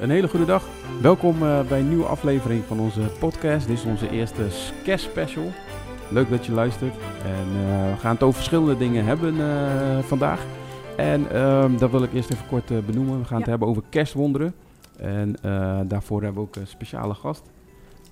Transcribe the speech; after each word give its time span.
Een 0.00 0.10
hele 0.10 0.28
goede 0.28 0.46
dag. 0.46 0.64
Welkom 1.00 1.42
eh, 1.42 1.68
bij 1.68 1.80
een 1.80 1.88
nieuwe 1.88 2.04
aflevering 2.04 2.64
van 2.64 2.80
onze 2.80 3.00
podcast. 3.18 3.66
Dit 3.66 3.76
is 3.78 3.84
onze 3.84 4.10
eerste 4.10 4.50
Skes 4.50 5.02
special. 5.02 5.44
Leuk 6.10 6.30
dat 6.30 6.46
je 6.46 6.52
luistert. 6.52 6.94
En 7.24 7.46
eh, 7.46 7.92
we 7.92 7.96
gaan 7.98 8.12
het 8.14 8.22
over 8.22 8.34
verschillende 8.34 8.76
dingen 8.76 9.04
hebben 9.04 9.40
eh, 9.40 9.98
vandaag. 9.98 10.44
En 10.96 11.30
ehm, 11.30 11.76
dat 11.76 11.90
wil 11.90 12.02
ik 12.02 12.12
eerst 12.12 12.32
even 12.32 12.46
kort 12.46 12.86
benoemen. 12.86 13.18
We 13.18 13.24
gaan 13.24 13.38
het 13.38 13.46
hebben 13.46 13.68
over 13.68 13.82
kerstwonderen. 13.88 14.54
En 14.96 15.36
daarvoor 15.86 16.22
hebben 16.22 16.42
we 16.42 16.48
ook 16.48 16.56
een 16.56 16.66
speciale 16.66 17.14
gast. 17.14 17.50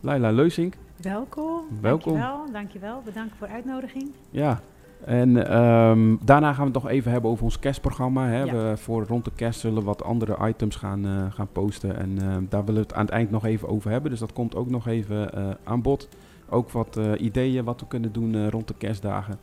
Laila 0.00 0.30
Leusink. 0.30 0.74
Welkom. 0.96 1.64
Welkom. 1.80 2.12
Dankjewel, 2.12 2.52
dankjewel. 2.52 3.02
Bedankt 3.04 3.34
voor 3.38 3.46
de 3.46 3.52
uitnodiging. 3.52 4.10
Ja. 4.30 4.60
En 5.04 5.46
ehm, 5.46 6.16
daarna 6.24 6.52
gaan 6.52 6.66
we 6.66 6.72
het 6.72 6.82
nog 6.82 6.88
even 6.92 7.12
hebben 7.12 7.30
over 7.30 7.44
ons 7.44 7.58
kerstprogramma. 7.58 8.26
Hè. 8.26 8.42
Ja. 8.42 8.52
We, 8.52 8.76
voor 8.76 9.04
rond 9.06 9.24
de 9.24 9.32
kerst 9.34 9.60
zullen 9.60 9.78
we 9.78 9.84
wat 9.84 10.04
andere 10.04 10.48
items 10.48 10.76
gaan, 10.76 11.06
eh, 11.06 11.24
gaan 11.30 11.48
posten. 11.52 11.96
En 11.98 12.18
ehm, 12.18 12.42
daar 12.48 12.64
willen 12.64 12.80
we 12.80 12.86
het 12.86 12.94
aan 12.94 13.04
het 13.04 13.14
eind 13.14 13.30
nog 13.30 13.44
even 13.44 13.68
over 13.68 13.90
hebben. 13.90 14.10
Dus 14.10 14.20
dat 14.20 14.32
komt 14.32 14.54
ook 14.54 14.70
nog 14.70 14.86
even 14.86 15.32
eh, 15.34 15.48
aan 15.64 15.82
bod. 15.82 16.08
Ook 16.48 16.70
wat 16.70 16.96
eh, 16.96 17.12
ideeën 17.18 17.64
wat 17.64 17.80
we 17.80 17.86
kunnen 17.86 18.12
doen 18.12 18.34
eh, 18.34 18.48
rond 18.48 18.68
de 18.68 18.74
kerstdagen. 18.78 19.38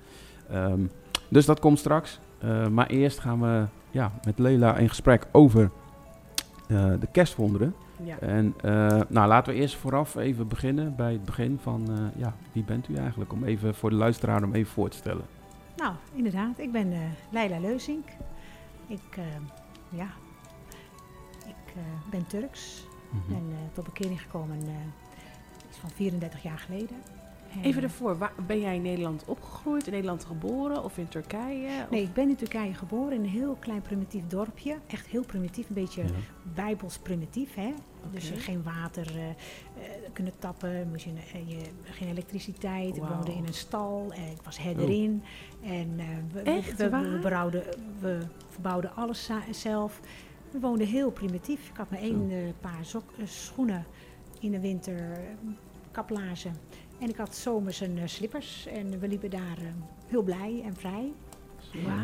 Ehm, 0.49 0.81
dus 1.29 1.45
dat 1.45 1.59
komt 1.59 1.79
straks. 1.79 2.19
Eh, 2.37 2.67
maar 2.67 2.87
eerst 2.87 3.19
gaan 3.19 3.41
we 3.41 3.65
ja, 3.91 4.11
met 4.23 4.39
Leila 4.39 4.77
in 4.77 4.89
gesprek 4.89 5.27
over 5.31 5.69
eh, 6.67 6.91
de 6.99 7.07
kerstwonderen. 7.11 7.73
Ja. 8.03 8.19
En 8.19 8.53
eh, 8.61 9.01
nou, 9.07 9.27
laten 9.27 9.53
we 9.53 9.59
eerst 9.59 9.75
vooraf 9.75 10.15
even 10.15 10.47
beginnen 10.47 10.95
bij 10.95 11.11
het 11.11 11.25
begin 11.25 11.59
van, 11.61 11.87
eh, 11.89 12.21
ja, 12.21 12.33
wie 12.51 12.63
bent 12.63 12.87
u 12.89 12.95
eigenlijk? 12.95 13.33
Om 13.33 13.43
even 13.43 13.75
voor 13.75 13.89
de 13.89 13.95
luisteraar 13.95 14.43
om 14.43 14.53
even 14.53 14.71
voor 14.71 14.89
te 14.89 14.97
stellen. 14.97 15.25
Nou, 15.77 15.93
inderdaad. 16.13 16.59
Ik 16.59 16.71
ben 16.71 16.91
eh 16.93 16.99
Leila 17.29 17.59
Leuzink. 17.59 18.07
Ik, 18.87 19.17
eh, 19.17 19.23
ja, 19.89 20.07
ik 21.47 21.73
eh, 21.75 22.09
ben 22.09 22.27
Turks. 22.27 22.87
Mhm. 23.09 23.27
Ben 23.33 23.45
eh, 23.51 23.57
tot 23.73 23.83
bekering 23.85 24.21
gekomen 24.21 24.57
eh, 24.61 25.67
iets 25.69 25.77
van 25.77 25.89
34 25.89 26.43
jaar 26.43 26.57
geleden. 26.59 26.95
En, 27.53 27.63
Even 27.63 27.83
ervoor, 27.83 28.17
waar, 28.17 28.31
ben 28.47 28.59
jij 28.59 28.75
in 28.75 28.81
Nederland 28.81 29.23
opgegroeid, 29.25 29.85
in 29.87 29.91
Nederland 29.93 30.25
geboren 30.25 30.83
of 30.83 30.97
in 30.97 31.07
Turkije? 31.07 31.83
Of- 31.83 31.89
Nee, 31.89 32.01
ik 32.03 32.13
ben 32.13 32.29
in 32.29 32.35
Turkije 32.35 32.73
geboren 32.73 33.13
in 33.13 33.23
een 33.23 33.29
heel 33.29 33.55
klein 33.59 33.81
primitief 33.81 34.27
dorpje. 34.27 34.77
Echt 34.87 35.05
heel 35.07 35.25
primitief, 35.25 35.67
een 35.69 35.75
beetje 35.75 36.03
Ja. 36.03 36.09
bijbels 36.55 36.97
primitief. 36.97 37.55
Hè? 37.55 37.73
Dus 38.13 38.27
Oké. 38.29 38.37
eh, 38.37 38.43
geen 38.43 38.63
water 38.63 39.15
eh, 39.17 39.29
eh, 39.29 39.33
kunnen 40.13 40.33
tappen, 40.39 40.87
moest 40.89 41.03
je, 41.03 41.11
eh, 41.33 41.49
je, 41.49 41.57
geen 41.83 42.07
elektriciteit. 42.07 42.95
Ik 42.97 43.03
woonde 43.03 43.33
in 43.33 43.45
een 43.47 43.53
stal, 43.53 44.11
en 44.15 44.31
ik 44.31 44.41
was 44.43 44.57
herderin. 44.59 45.23
En 45.63 45.93
eh, 45.99 46.05
we, 46.33 46.43
we- 46.43 46.49
Echt 46.51 46.75
we, 46.77 46.89
we, 46.89 47.19
berouwden- 47.21 47.63
we 47.99 48.19
verbouwden 48.49 48.95
alles 48.95 49.29
zelf. 49.51 49.99
We 50.51 50.59
woonden 50.59 50.87
heel 50.87 51.11
primitief. 51.11 51.69
Ik 51.69 51.77
had 51.77 51.89
maar 51.89 51.99
één 51.99 52.53
paar 52.61 52.85
sok, 52.85 53.03
schoenen 53.23 53.85
in 54.39 54.51
de 54.51 54.59
winter, 54.59 55.19
kaplaarzen. 55.91 56.53
En 56.99 57.09
ik 57.09 57.15
had 57.17 57.35
zomers 57.35 57.79
een 57.79 58.09
slippers. 58.09 58.65
En 58.65 58.99
we 58.99 59.07
liepen 59.07 59.29
daar 59.29 59.57
heel 60.07 60.21
blij 60.23 60.61
en 60.65 60.75
vrij. 60.75 61.11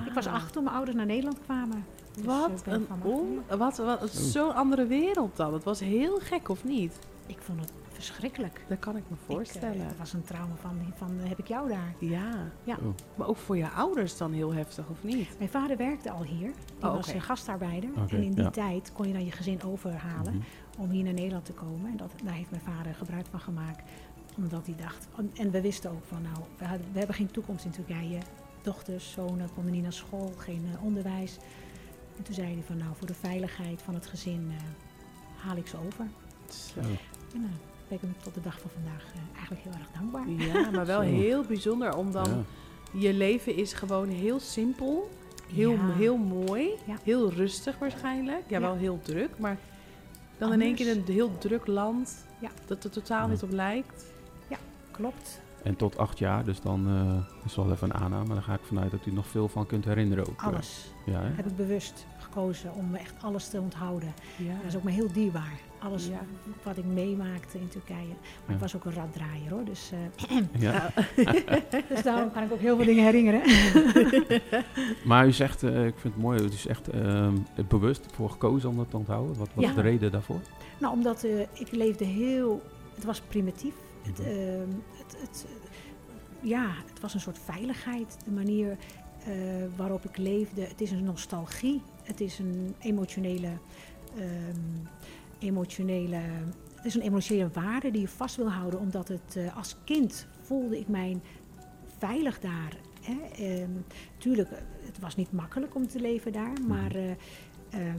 Ik 0.06 0.14
was 0.14 0.26
acht 0.28 0.54
toen 0.54 0.64
mijn 0.64 0.76
ouders 0.76 0.98
naar 0.98 1.06
Nederland 1.06 1.40
kwamen. 1.44 1.86
Dus, 2.16 2.25
Wat 2.25 2.61
eh, 2.66 2.73
een 2.73 2.88
on, 3.03 3.42
wat, 3.58 3.78
wat, 3.78 4.09
Zo. 4.09 4.22
zo'n 4.30 4.56
andere 4.56 4.86
wereld 4.88 5.36
dan. 5.36 5.53
Het 5.53 5.64
was 5.64 5.80
heel 5.80 6.19
gek, 6.19 6.50
of 6.50 6.64
niet? 6.64 7.00
Ik 7.25 7.38
vond 7.42 7.59
het 7.59 7.72
verschrikkelijk. 7.89 8.61
Dat 8.67 8.80
kan 8.80 8.95
ik 8.97 9.03
me 9.09 9.16
Ik, 9.16 9.22
eh, 9.30 9.36
voorstellen. 9.36 9.86
het 9.88 9.97
was 9.97 10.14
een 10.14 10.23
trauma 10.23 10.56
van, 10.61 10.78
van 10.95 11.19
eh, 11.23 11.30
heb 11.30 11.39
ik 11.39 11.47
jou 11.47 11.69
daar. 11.69 11.94
ja. 12.00 12.31
Ja. 12.64 12.75
Oh. 12.81 12.94
Maar 13.16 13.28
ook 13.28 13.38
voor 13.38 13.58
je 13.58 13.69
ouders 13.69 14.17
dan 14.17 14.31
heel 14.31 14.53
heftig, 14.53 14.88
of 14.89 15.03
niet? 15.03 15.30
Mijn 15.38 15.50
vader 15.50 15.78
werkte 15.78 16.11
al 16.11 16.23
hier. 16.23 16.52
Die 16.80 16.89
Oh, 16.89 16.95
was 16.95 17.14
een 17.14 17.22
gastarbeider. 17.22 17.89
En 18.09 18.23
in 18.23 18.31
die 18.34 18.44
ja. 18.44 18.50
tijd 18.50 18.91
kon 18.94 19.08
je 19.08 19.14
dan 19.14 19.25
je 19.25 19.31
gezin 19.31 19.64
overhalen 19.64 20.34
Mhm. 20.34 20.81
om 20.81 20.90
hier 20.90 21.03
naar 21.03 21.13
Nederland 21.13 21.45
te 21.45 21.53
komen. 21.53 21.91
En 21.91 21.97
dat, 21.97 22.12
daar 22.24 22.34
heeft 22.34 22.50
mijn 22.51 22.63
vader 22.75 22.94
gebruik 22.94 23.25
van 23.30 23.40
gemaakt. 23.40 23.90
Omdat 24.38 24.66
hij 24.66 24.75
dacht, 24.75 25.07
en- 25.34 25.51
we 25.51 25.62
wisten 25.62 25.91
ook 25.91 26.03
van 26.07 26.22
nou, 26.22 26.35
we, 26.57 26.66
hadden, 26.66 26.88
we 26.91 26.97
hebben 26.97 27.16
geen 27.16 27.31
toekomst 27.31 27.66
in 27.66 27.72
Turkije. 27.72 28.18
Dochters, 28.62 29.12
zonen 29.12 29.50
konden 29.53 29.72
niet 29.74 29.81
naar 29.84 29.94
school, 29.94 30.34
geen 30.38 30.66
onderwijs. 30.81 31.38
En 32.18 32.24
toen 32.24 32.34
zei 32.35 32.53
hij 32.53 32.63
van 32.66 32.78
nou, 32.78 32.90
voor 32.97 33.07
de 33.07 33.13
veiligheid 33.13 33.81
van 33.81 33.94
het 33.94 34.06
gezin 34.06 34.51
eh, 34.57 34.63
haal 35.46 35.57
ik 35.57 35.68
ze 35.68 35.78
over. 35.85 36.06
Zo. 36.50 36.79
En 36.79 37.40
nou, 37.41 37.53
ben 37.88 37.97
ik 37.97 38.01
hem 38.01 38.16
tot 38.24 38.34
de 38.34 38.41
dag 38.41 38.59
van 38.59 38.69
vandaag 38.74 39.03
eh, 39.13 39.38
eigenlijk 39.38 39.63
heel 39.63 39.74
erg 39.74 39.88
dankbaar. 40.00 40.29
Ja, 40.63 40.69
maar 40.72 40.85
wel 40.85 41.01
Zo. 41.07 41.07
heel 41.07 41.44
bijzonder 41.44 41.96
om 41.96 42.12
dan... 42.12 42.29
Ja. 42.29 42.44
Je 43.00 43.13
leven 43.13 43.56
is 43.56 43.74
gewoon 43.74 44.07
heel 44.09 44.40
simpel, 44.40 45.09
heel, 45.53 45.72
Ja. 45.72 45.94
heel 45.94 46.18
mooi, 46.18 46.69
Ja. 46.85 46.96
heel 47.03 47.31
rustig 47.31 47.78
waarschijnlijk. 47.78 48.40
Ja, 48.47 48.57
Ja. 48.57 48.59
wel 48.59 48.75
heel 48.75 49.00
druk, 49.01 49.30
maar 49.40 49.57
dan 50.38 50.53
in 50.53 50.62
één 50.62 50.75
keer 50.75 50.88
Anders. 50.88 51.07
een 51.07 51.13
heel 51.13 51.38
druk 51.38 51.68
land 51.68 52.25
Ja. 52.40 52.50
dat 52.66 52.84
er 52.84 52.90
totaal 52.90 53.25
Ja. 53.25 53.31
niet 53.31 53.44
op 53.44 53.51
lijkt. 53.51 54.06
Klopt. 54.91 55.40
En 55.63 55.75
tot 55.75 55.97
acht 55.97 56.19
jaar, 56.19 56.44
dus 56.44 56.62
dan 56.62 56.88
uh, 56.90 57.46
is 57.46 57.56
wel 57.56 57.72
even 57.72 57.90
een 57.90 57.94
aanname. 58.01 58.25
Maar 58.25 58.35
dan 58.35 58.44
ga 58.44 58.53
ik 58.53 58.59
vanuit 58.63 58.91
dat 58.91 59.06
u 59.06 59.12
nog 59.12 59.28
veel 59.28 59.47
van 59.47 59.66
kunt 59.66 59.85
herinneren 59.85 60.28
ook. 60.29 60.40
eh. 60.41 60.47
Alles 60.47 60.91
Ja, 61.06 61.19
hè? 61.22 61.28
heb 61.35 61.46
ik 61.46 61.56
bewust 61.56 62.06
gekozen 62.18 62.74
om 62.74 62.96
echt 62.96 63.13
alles 63.22 63.47
te 63.47 63.59
onthouden. 63.59 64.13
Ja. 64.38 64.53
Dat 64.56 64.66
is 64.68 64.75
ook 64.75 64.84
maar 64.84 64.94
heel 64.94 65.12
dierbaar. 65.12 65.59
Alles 65.79 66.07
Ja. 66.07 66.19
wat 66.63 66.78
ik 66.78 66.85
meemaakte 66.85 67.59
in 67.59 67.68
Turkije. 67.69 67.97
Maar 68.07 68.16
Ja. 68.47 68.53
ik 68.53 68.59
was 68.59 68.75
ook 68.75 68.85
een 68.85 68.94
raddraaier 68.94 69.50
hoor. 69.50 69.63
Dus, 69.63 69.91
eh, 69.91 70.38
ja. 70.68 70.90
dus 71.90 72.03
daarom 72.03 72.31
kan 72.31 72.44
ik 72.44 72.51
ook 72.51 72.59
heel 72.59 72.75
veel 72.75 72.85
dingen 72.85 73.03
herinneren. 73.03 73.41
Maar 75.06 75.28
u 75.28 75.31
zegt, 75.31 75.63
eh, 75.63 75.85
ik 75.85 75.94
vind 75.97 76.13
het 76.13 76.24
mooi, 76.24 76.41
u 76.41 76.45
is 76.45 76.68
echt 76.68 76.90
bewust 77.68 78.06
voor 78.13 78.30
gekozen 78.30 78.69
om 78.69 78.78
dat 78.78 78.90
te 78.90 78.97
onthouden. 78.97 79.38
Wat 79.38 79.50
was 79.53 79.66
Ja. 79.66 79.74
de 79.74 79.81
reden 79.81 80.12
daarvoor? 80.12 80.40
nou, 80.80 80.94
omdat 80.94 81.24
eh, 81.24 81.40
ik 81.40 81.72
leefde 81.72 82.06
heel... 82.06 82.62
Het 82.95 83.03
was 83.06 83.22
primitief. 83.22 83.74
Het, 84.03 84.19
Mhm. 84.19 84.28
ehm, 84.30 84.69
het, 84.97 85.16
het, 85.22 85.46
ja, 86.41 86.69
het 86.90 87.00
was 87.00 87.14
een 87.14 87.19
soort 87.19 87.40
veiligheid. 87.40 88.18
De 88.25 88.31
manier 88.31 88.78
eh, 89.25 89.34
waarop 89.75 90.06
ik 90.06 90.18
leefde. 90.18 90.62
Het 90.62 90.81
is 90.81 90.91
een 90.91 91.03
nostalgie. 91.03 91.81
Het 92.03 92.22
is 92.22 92.40
een 92.40 92.75
emotionele... 92.80 93.52
ehm, 94.18 94.59
emotionele 95.40 96.19
het 96.75 96.86
is 96.86 96.96
een 96.96 97.08
emotionele 97.08 97.50
waarde 97.53 97.92
die 97.92 98.02
je 98.02 98.08
vast 98.08 98.36
wil 98.36 98.52
houden. 98.52 98.80
Omdat 98.80 99.08
het 99.08 99.36
eh, 99.36 99.58
als 99.58 99.75
kind 99.84 100.28
voelde 100.42 100.80
ik 100.80 100.88
mij 100.88 101.19
veilig 101.97 102.40
daar. 102.40 102.78
Hè? 103.02 103.46
Ehm, 103.46 103.72
tuurlijk, 104.18 104.50
het 104.86 105.00
was 105.00 105.16
niet 105.16 105.31
makkelijk 105.31 105.75
om 105.75 105.88
te 105.88 106.00
leven 106.00 106.31
daar. 106.31 106.53
Maar 106.68 106.96
eh, 106.96 107.94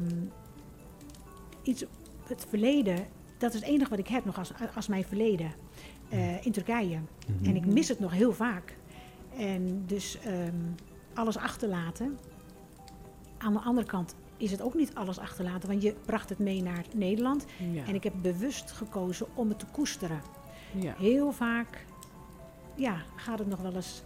iets, 1.62 1.84
het 2.26 2.46
verleden, 2.48 3.06
dat 3.38 3.54
is 3.54 3.60
het 3.60 3.68
enige 3.68 3.90
wat 3.90 3.98
ik 3.98 4.08
heb 4.08 4.24
nog 4.24 4.38
als, 4.38 4.52
als 4.74 4.88
mijn 4.88 5.04
verleden. 5.04 5.52
Eh, 6.08 6.46
in 6.46 6.52
Turkije. 6.52 6.98
Mhm. 7.26 7.48
En 7.48 7.56
ik 7.56 7.66
mis 7.66 7.88
het 7.88 8.00
nog 8.00 8.12
heel 8.12 8.32
vaak. 8.32 8.76
En 9.36 9.84
dus 9.86 10.18
ehm, 10.18 10.54
alles 11.14 11.36
achterlaten. 11.36 12.18
Aan 13.38 13.52
de 13.52 13.58
andere 13.58 13.86
kant 13.86 14.14
is 14.36 14.50
het 14.50 14.62
ook 14.62 14.74
niet 14.74 14.94
alles 14.94 15.18
achterlaten, 15.18 15.68
want 15.68 15.82
je 15.82 15.94
bracht 16.04 16.28
het 16.28 16.38
mee 16.38 16.62
naar 16.62 16.84
Nederland. 16.94 17.44
Ja. 17.72 17.84
En 17.86 17.94
ik 17.94 18.04
heb 18.04 18.12
bewust 18.22 18.70
gekozen 18.70 19.26
om 19.34 19.48
het 19.48 19.58
te 19.58 19.66
koesteren. 19.66 20.20
ja. 20.72 20.94
Heel 20.98 21.32
vaak 21.32 21.84
ja, 22.74 22.96
gaat 23.16 23.38
het 23.38 23.48
nog 23.48 23.60
wel 23.60 23.74
eens 23.74 24.02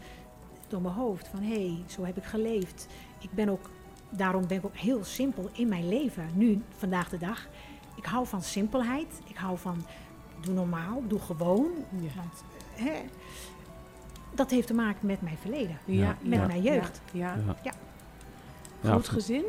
door 0.68 0.80
mijn 0.82 0.94
hoofd 0.94 1.28
van 1.28 1.42
hé, 1.42 1.66
hey, 1.66 1.82
zo 1.86 2.04
heb 2.04 2.16
ik 2.16 2.24
geleefd. 2.24 2.86
Ik 3.20 3.30
ben 3.30 3.48
ook, 3.48 3.70
daarom 4.10 4.46
ben 4.46 4.56
ik 4.56 4.64
ook 4.64 4.76
heel 4.76 5.04
simpel 5.04 5.50
in 5.52 5.68
mijn 5.68 5.88
leven, 5.88 6.30
nu, 6.34 6.62
vandaag 6.76 7.08
de 7.08 7.18
dag. 7.18 7.48
Ik 7.96 8.04
hou 8.04 8.26
van 8.26 8.42
simpelheid. 8.42 9.20
Ik 9.26 9.36
hou 9.36 9.58
van 9.58 9.84
doe 10.40 10.54
normaal, 10.54 11.02
doe 11.06 11.20
gewoon. 11.20 11.70
Ja. 12.00 12.14
Want 12.14 12.42
hè, 12.72 13.00
dat 14.34 14.50
heeft 14.50 14.66
te 14.66 14.74
maken 14.74 15.06
met 15.06 15.22
mijn 15.22 15.36
verleden. 15.36 15.78
Ja, 15.84 16.16
Met 16.22 16.38
ja, 16.38 16.46
mijn 16.46 16.62
jeugd. 16.62 17.00
Ja. 17.12 17.34
Ja. 17.34 17.56
Ja. 17.62 17.72
Ja, 18.80 18.88
Groot 18.88 19.08
gezin? 19.08 19.44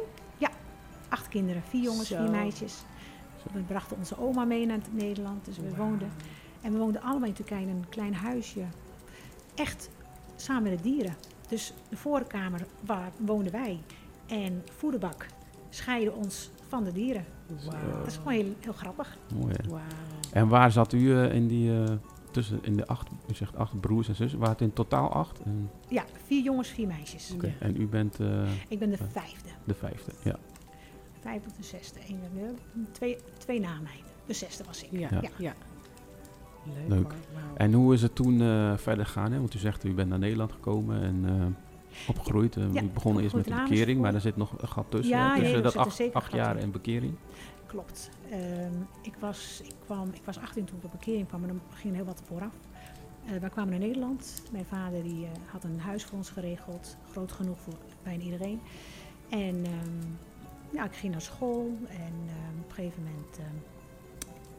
Acht 1.10 1.28
kinderen, 1.28 1.62
vier 1.62 1.82
jongens, 1.82 2.08
Zo. 2.08 2.16
vier 2.18 2.30
meisjes. 2.30 2.84
We 3.52 3.60
brachten 3.60 3.98
onze 3.98 4.20
oma 4.20 4.46
mee 4.46 4.66
naar 4.66 4.80
Nederland, 4.92 5.46
dus 5.46 5.58
we 5.58 5.76
woonden. 5.76 6.12
En 6.62 6.72
we 6.72 6.78
woonden 6.78 7.02
allemaal 7.02 7.28
in 7.28 7.34
Turkije 7.34 7.62
in 7.62 7.70
een 7.70 7.90
klein 7.90 8.14
huisje. 8.14 8.64
Echt 9.56 9.90
samen 10.36 10.64
met 10.64 10.78
de 10.78 10.90
dieren. 10.90 11.16
Dus 11.48 11.74
de 11.90 11.98
voorkamer 11.98 12.66
waar 12.86 13.12
woonden 13.18 13.52
wij. 13.52 13.80
En 14.28 14.64
voederbak 14.78 15.26
scheiden 15.70 16.16
ons 16.16 16.50
van 16.70 16.84
de 16.84 16.92
dieren. 16.92 17.26
Wauw. 17.66 17.98
Dat 17.98 18.08
is 18.08 18.16
gewoon 18.18 18.34
heel, 18.34 18.54
heel 18.60 18.74
grappig. 18.74 19.18
Mooi, 19.40 19.54
hè? 19.58 19.78
En 20.40 20.48
waar 20.48 20.72
zat 20.72 20.94
u 20.94 21.16
eh, 21.18 21.34
in 21.34 21.48
die, 21.48 21.84
eh, 21.84 21.92
tussen, 22.32 22.60
in 22.62 22.76
de 22.76 22.88
acht, 22.88 23.08
u 23.32 23.34
zegt 23.34 23.56
acht 23.56 23.80
broers 23.80 24.08
en 24.08 24.16
zussen, 24.16 24.40
waren 24.40 24.54
het 24.54 24.62
in 24.64 24.74
totaal 24.74 25.10
acht? 25.14 25.40
En, 25.40 25.70
Ja, 25.88 26.04
vier 26.26 26.44
jongens, 26.44 26.68
vier 26.70 26.88
meisjes. 26.88 27.32
oké, 27.34 27.46
Ja. 27.48 27.54
en 27.60 27.82
u 27.82 27.88
bent 27.88 28.20
eh, 28.20 28.42
Ik 28.68 28.80
ben 28.80 28.90
de 28.90 28.98
vijfde. 28.98 29.50
de 29.64 29.74
vijfde, 29.74 30.12
ja. 30.24 30.36
Vijfde 31.22 31.50
of 31.50 31.56
de 31.56 31.64
zesde. 31.64 32.00
Eén, 32.10 32.20
twee, 32.92 33.18
twee 33.38 33.60
na 33.60 33.80
mij. 33.84 34.04
De 34.26 34.34
zesde 34.34 34.64
was 34.64 34.84
ik. 34.84 34.92
Ja. 35.00 35.10
Ja. 35.38 35.54
Leuk. 36.88 36.90
Leuk. 36.90 37.14
En 37.56 37.74
hoe 37.74 37.94
is 37.94 38.02
het 38.02 38.16
toen 38.16 38.42
eh, 38.42 38.78
verder 38.78 39.06
gegaan? 39.06 39.32
Hè? 39.32 39.40
Want 39.40 39.54
u 39.54 39.58
zegt, 39.60 39.84
u 39.84 39.94
bent 39.94 40.10
naar 40.10 40.20
Nederland 40.20 40.52
gekomen 40.52 41.02
en 41.02 41.22
eh, 41.26 41.46
opgegroeid. 42.08 42.56
Eh, 42.56 42.74
Ja, 42.74 42.82
je 42.82 42.88
begon 42.88 43.20
eerst 43.20 43.36
met 43.36 43.46
de 43.46 43.54
bekering, 43.70 44.02
maar 44.02 44.14
er 44.14 44.22
zit 44.22 44.38
nog 44.38 44.62
een 44.62 44.68
gat 44.68 44.86
tussen. 44.90 45.16
Ja, 45.18 45.36
tussen 45.36 45.64
dat 45.64 45.76
acht, 45.76 46.14
acht 46.14 46.32
jaar 46.32 46.56
in. 46.58 46.62
en 46.64 46.72
bekering. 46.72 47.14
Klopt. 47.66 48.10
Ehm, 48.32 48.74
ik, 49.02 49.14
was, 49.20 49.62
ik, 49.64 49.74
kwam, 49.86 50.10
ik 50.14 50.22
was 50.26 50.40
18 50.40 50.66
toen 50.66 50.78
ik 50.78 50.84
op 50.84 50.92
bekering 50.92 51.28
kwam, 51.28 51.42
en 51.42 51.48
dan 51.48 51.62
ging 51.74 51.96
heel 51.96 52.06
wat 52.06 52.22
vooraf. 52.28 52.54
Eh 53.26 53.40
wij 53.40 53.50
kwamen 53.50 53.70
naar 53.70 53.80
Nederland. 53.80 54.44
Mijn 54.52 54.66
vader 54.66 55.04
die, 55.04 55.26
eh, 55.26 55.32
had 55.52 55.64
een 55.64 55.80
huis 55.80 56.04
voor 56.04 56.18
ons 56.18 56.30
geregeld, 56.30 56.98
groot 57.12 57.32
genoeg 57.32 57.60
voor 57.60 57.74
bijna 58.04 58.24
iedereen. 58.24 58.60
En 59.30 59.66
ehm, 59.66 60.08
ja, 60.72 60.86
ik 60.86 60.96
ging 60.96 61.12
naar 61.12 61.22
school 61.22 61.78
en 61.90 62.14
ehm, 62.28 62.60
op 62.62 62.70
een 62.70 62.76
gegeven 62.76 63.04
moment... 63.04 63.40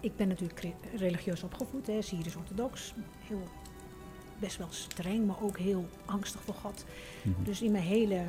ik 0.01 0.17
ben 0.17 0.29
natuurlijk 0.29 0.61
re- 0.61 0.97
religieus 0.97 1.43
opgevoed, 1.43 1.87
hè, 1.87 2.03
Syrisch-orthodox. 2.03 2.95
Heel, 3.19 3.43
best 4.41 4.57
wel 4.57 4.67
streng, 4.71 5.27
maar 5.27 5.43
ook 5.43 5.59
heel 5.59 5.89
angstig 6.05 6.43
voor 6.43 6.55
God. 6.55 6.85
Mhm. 7.23 7.43
Dus 7.45 7.63
in 7.63 7.73
mijn 7.73 7.85
hele 7.85 8.27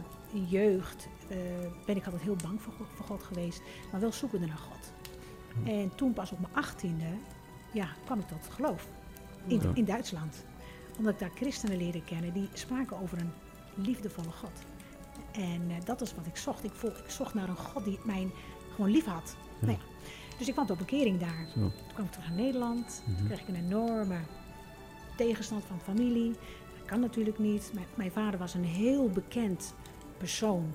jeugd 0.50 1.08
eh, 1.28 1.38
ben 1.86 1.96
ik 1.96 2.06
altijd 2.06 2.22
heel 2.22 2.36
bang 2.44 2.62
voor 2.62 2.74
God, 2.74 2.88
voor 2.96 3.06
God 3.06 3.24
geweest, 3.24 3.62
maar 3.92 4.02
wel 4.02 4.12
zoekende 4.12 4.48
naar 4.48 4.58
God. 4.58 4.92
En 5.66 5.92
toen 5.96 6.14
pas 6.14 6.32
op 6.32 6.40
mijn 6.40 6.54
achttiende 6.56 7.06
ja, 7.72 7.88
kwam 8.06 8.20
ik 8.20 8.28
tot 8.28 8.48
geloof 8.50 8.88
in, 9.48 9.62
Ja. 9.62 9.72
in 9.74 9.86
Duitsland. 9.86 10.44
Omdat 10.98 11.14
ik 11.14 11.20
daar 11.20 11.32
christenen 11.36 11.78
leerde 11.78 12.04
kennen 12.04 12.34
die 12.34 12.50
spraken 12.54 13.00
over 13.02 13.18
een 13.18 13.32
liefdevolle 13.76 14.32
God. 14.32 14.52
En 15.32 15.62
eh, 15.70 15.76
dat 15.86 16.02
is 16.02 16.16
wat 16.16 16.26
ik 16.26 16.38
zocht. 16.38 16.64
Ik, 16.64 16.72
ik 16.84 17.10
zocht 17.10 17.34
naar 17.34 17.50
een 17.50 17.56
God 17.58 17.84
die 17.84 18.00
mij 18.04 18.32
gewoon 18.76 18.92
lief 18.92 19.06
had. 19.06 19.36
Ja. 19.60 19.66
Nou 19.66 19.78
ja, 19.78 19.84
dus 20.38 20.48
ik 20.48 20.54
kwam 20.54 20.66
tot 20.66 20.78
bekering 20.78 21.20
daar. 21.20 21.46
Zo. 21.54 21.60
Toen 21.60 21.72
kwam 21.94 22.06
ik 22.06 22.12
terug 22.12 22.28
naar 22.28 22.38
Nederland. 22.38 23.02
Mhm. 23.06 23.18
Toen 23.18 23.26
kreeg 23.28 23.42
ik 23.42 23.48
een 23.48 23.56
enorme 23.66 24.18
tegenstand 25.26 25.64
van 25.66 25.80
familie. 25.80 26.32
Dat 26.78 26.86
kan 26.86 27.00
natuurlijk 27.00 27.40
niet. 27.40 27.72
Mijn, 27.74 27.86
mijn 27.96 28.12
vader 28.12 28.40
was 28.40 28.54
een 28.54 28.66
heel 28.66 29.10
bekend 29.10 29.74
persoon 30.18 30.74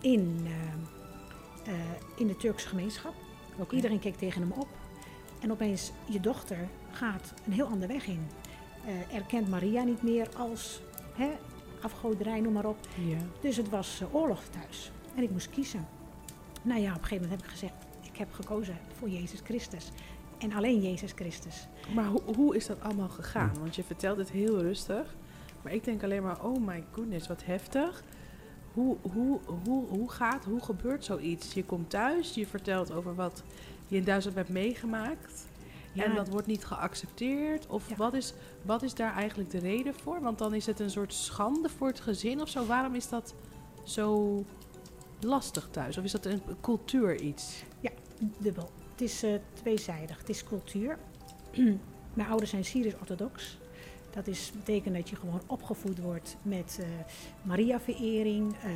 in, 0.00 0.46
eh, 0.46 1.72
eh, 1.72 1.80
in 2.16 2.26
de 2.26 2.36
Turkse 2.36 2.68
gemeenschap. 2.68 3.14
Oké. 3.56 3.74
Iedereen 3.74 3.98
keek 3.98 4.16
tegen 4.16 4.40
hem 4.40 4.52
op. 4.52 4.68
En 5.40 5.52
opeens, 5.52 5.92
je 6.04 6.20
dochter 6.20 6.68
gaat 6.90 7.34
een 7.46 7.52
heel 7.52 7.66
ander 7.66 7.88
weg 7.88 8.06
in. 8.06 8.26
Eh, 8.84 9.16
erkent 9.16 9.48
Maria 9.48 9.82
niet 9.82 10.02
meer 10.02 10.28
als 10.36 10.80
hè, 11.12 11.30
afgoderij, 11.82 12.40
noem 12.40 12.52
maar 12.52 12.66
op. 12.66 12.78
Ja. 12.94 13.18
Dus 13.40 13.56
het 13.56 13.68
was 13.68 14.02
oorlog 14.12 14.42
thuis. 14.44 14.90
En 15.14 15.22
ik 15.22 15.30
moest 15.30 15.50
kiezen. 15.50 15.88
Nou 16.62 16.80
ja, 16.80 16.88
op 16.88 16.96
een 16.96 17.02
gegeven 17.02 17.22
moment 17.22 17.40
heb 17.40 17.50
ik 17.50 17.58
gezegd, 17.58 17.74
ik 18.12 18.18
heb 18.18 18.32
gekozen 18.32 18.78
voor 18.98 19.08
Jezus 19.08 19.40
Christus. 19.44 19.90
En 20.38 20.52
alleen 20.52 20.80
Jezus 20.82 21.12
Christus. 21.12 21.66
Maar 21.94 22.06
hoe, 22.06 22.20
hoe 22.36 22.56
is 22.56 22.66
dat 22.66 22.80
allemaal 22.80 23.08
gegaan? 23.08 23.52
Want 23.60 23.76
je 23.76 23.84
vertelt 23.84 24.18
het 24.18 24.30
heel 24.30 24.58
rustig. 24.60 25.14
Maar 25.62 25.72
ik 25.72 25.84
denk 25.84 26.02
alleen 26.02 26.22
maar, 26.22 26.44
oh 26.44 26.66
my 26.66 26.84
goodness, 26.92 27.28
wat 27.28 27.44
heftig. 27.44 28.02
Hoe, 28.72 28.96
hoe, 29.12 29.38
hoe, 29.64 29.86
hoe 29.86 30.10
gaat, 30.10 30.44
hoe 30.44 30.60
gebeurt 30.60 31.04
zoiets? 31.04 31.54
Je 31.54 31.64
komt 31.64 31.90
thuis, 31.90 32.34
je 32.34 32.46
vertelt 32.46 32.92
over 32.92 33.14
wat 33.14 33.42
je 33.86 33.96
in 33.96 34.04
Duitsland 34.04 34.36
hebt 34.36 34.48
meegemaakt. 34.48 35.46
Ja, 35.92 36.04
En 36.04 36.14
dat 36.14 36.28
wordt 36.28 36.46
niet 36.46 36.64
geaccepteerd? 36.64 37.66
Of 37.66 37.88
Ja. 37.88 37.96
wat, 37.96 38.14
is, 38.14 38.32
wat 38.62 38.82
is 38.82 38.94
daar 38.94 39.14
eigenlijk 39.14 39.50
de 39.50 39.58
reden 39.58 39.94
voor? 39.94 40.20
Want 40.20 40.38
dan 40.38 40.54
is 40.54 40.66
het 40.66 40.80
een 40.80 40.90
soort 40.90 41.14
schande 41.14 41.68
voor 41.68 41.86
het 41.86 42.00
gezin 42.00 42.40
of 42.40 42.48
zo. 42.48 42.66
Waarom 42.66 42.94
is 42.94 43.08
dat 43.08 43.34
zo 43.82 44.44
lastig 45.20 45.68
thuis? 45.70 45.98
Of 45.98 46.04
is 46.04 46.12
dat 46.12 46.24
een 46.24 46.42
cultuur 46.60 47.20
iets? 47.20 47.62
dubbel. 48.38 48.70
Het 48.98 49.08
is 49.08 49.22
eh, 49.22 49.34
tweezijdig. 49.52 50.18
Het 50.18 50.28
is 50.28 50.44
cultuur. 50.44 50.98
Mijn 52.14 52.28
ouders 52.28 52.50
zijn 52.50 52.64
Syrisch-orthodox. 52.64 53.58
Dat 54.10 54.26
is, 54.26 54.52
betekent 54.54 54.94
dat 54.94 55.08
je 55.08 55.16
gewoon 55.16 55.40
opgevoed 55.46 55.98
wordt 55.98 56.36
met 56.42 56.78
eh 56.80 56.86
Maria-verering. 57.42 58.54
ehm, 58.62 58.72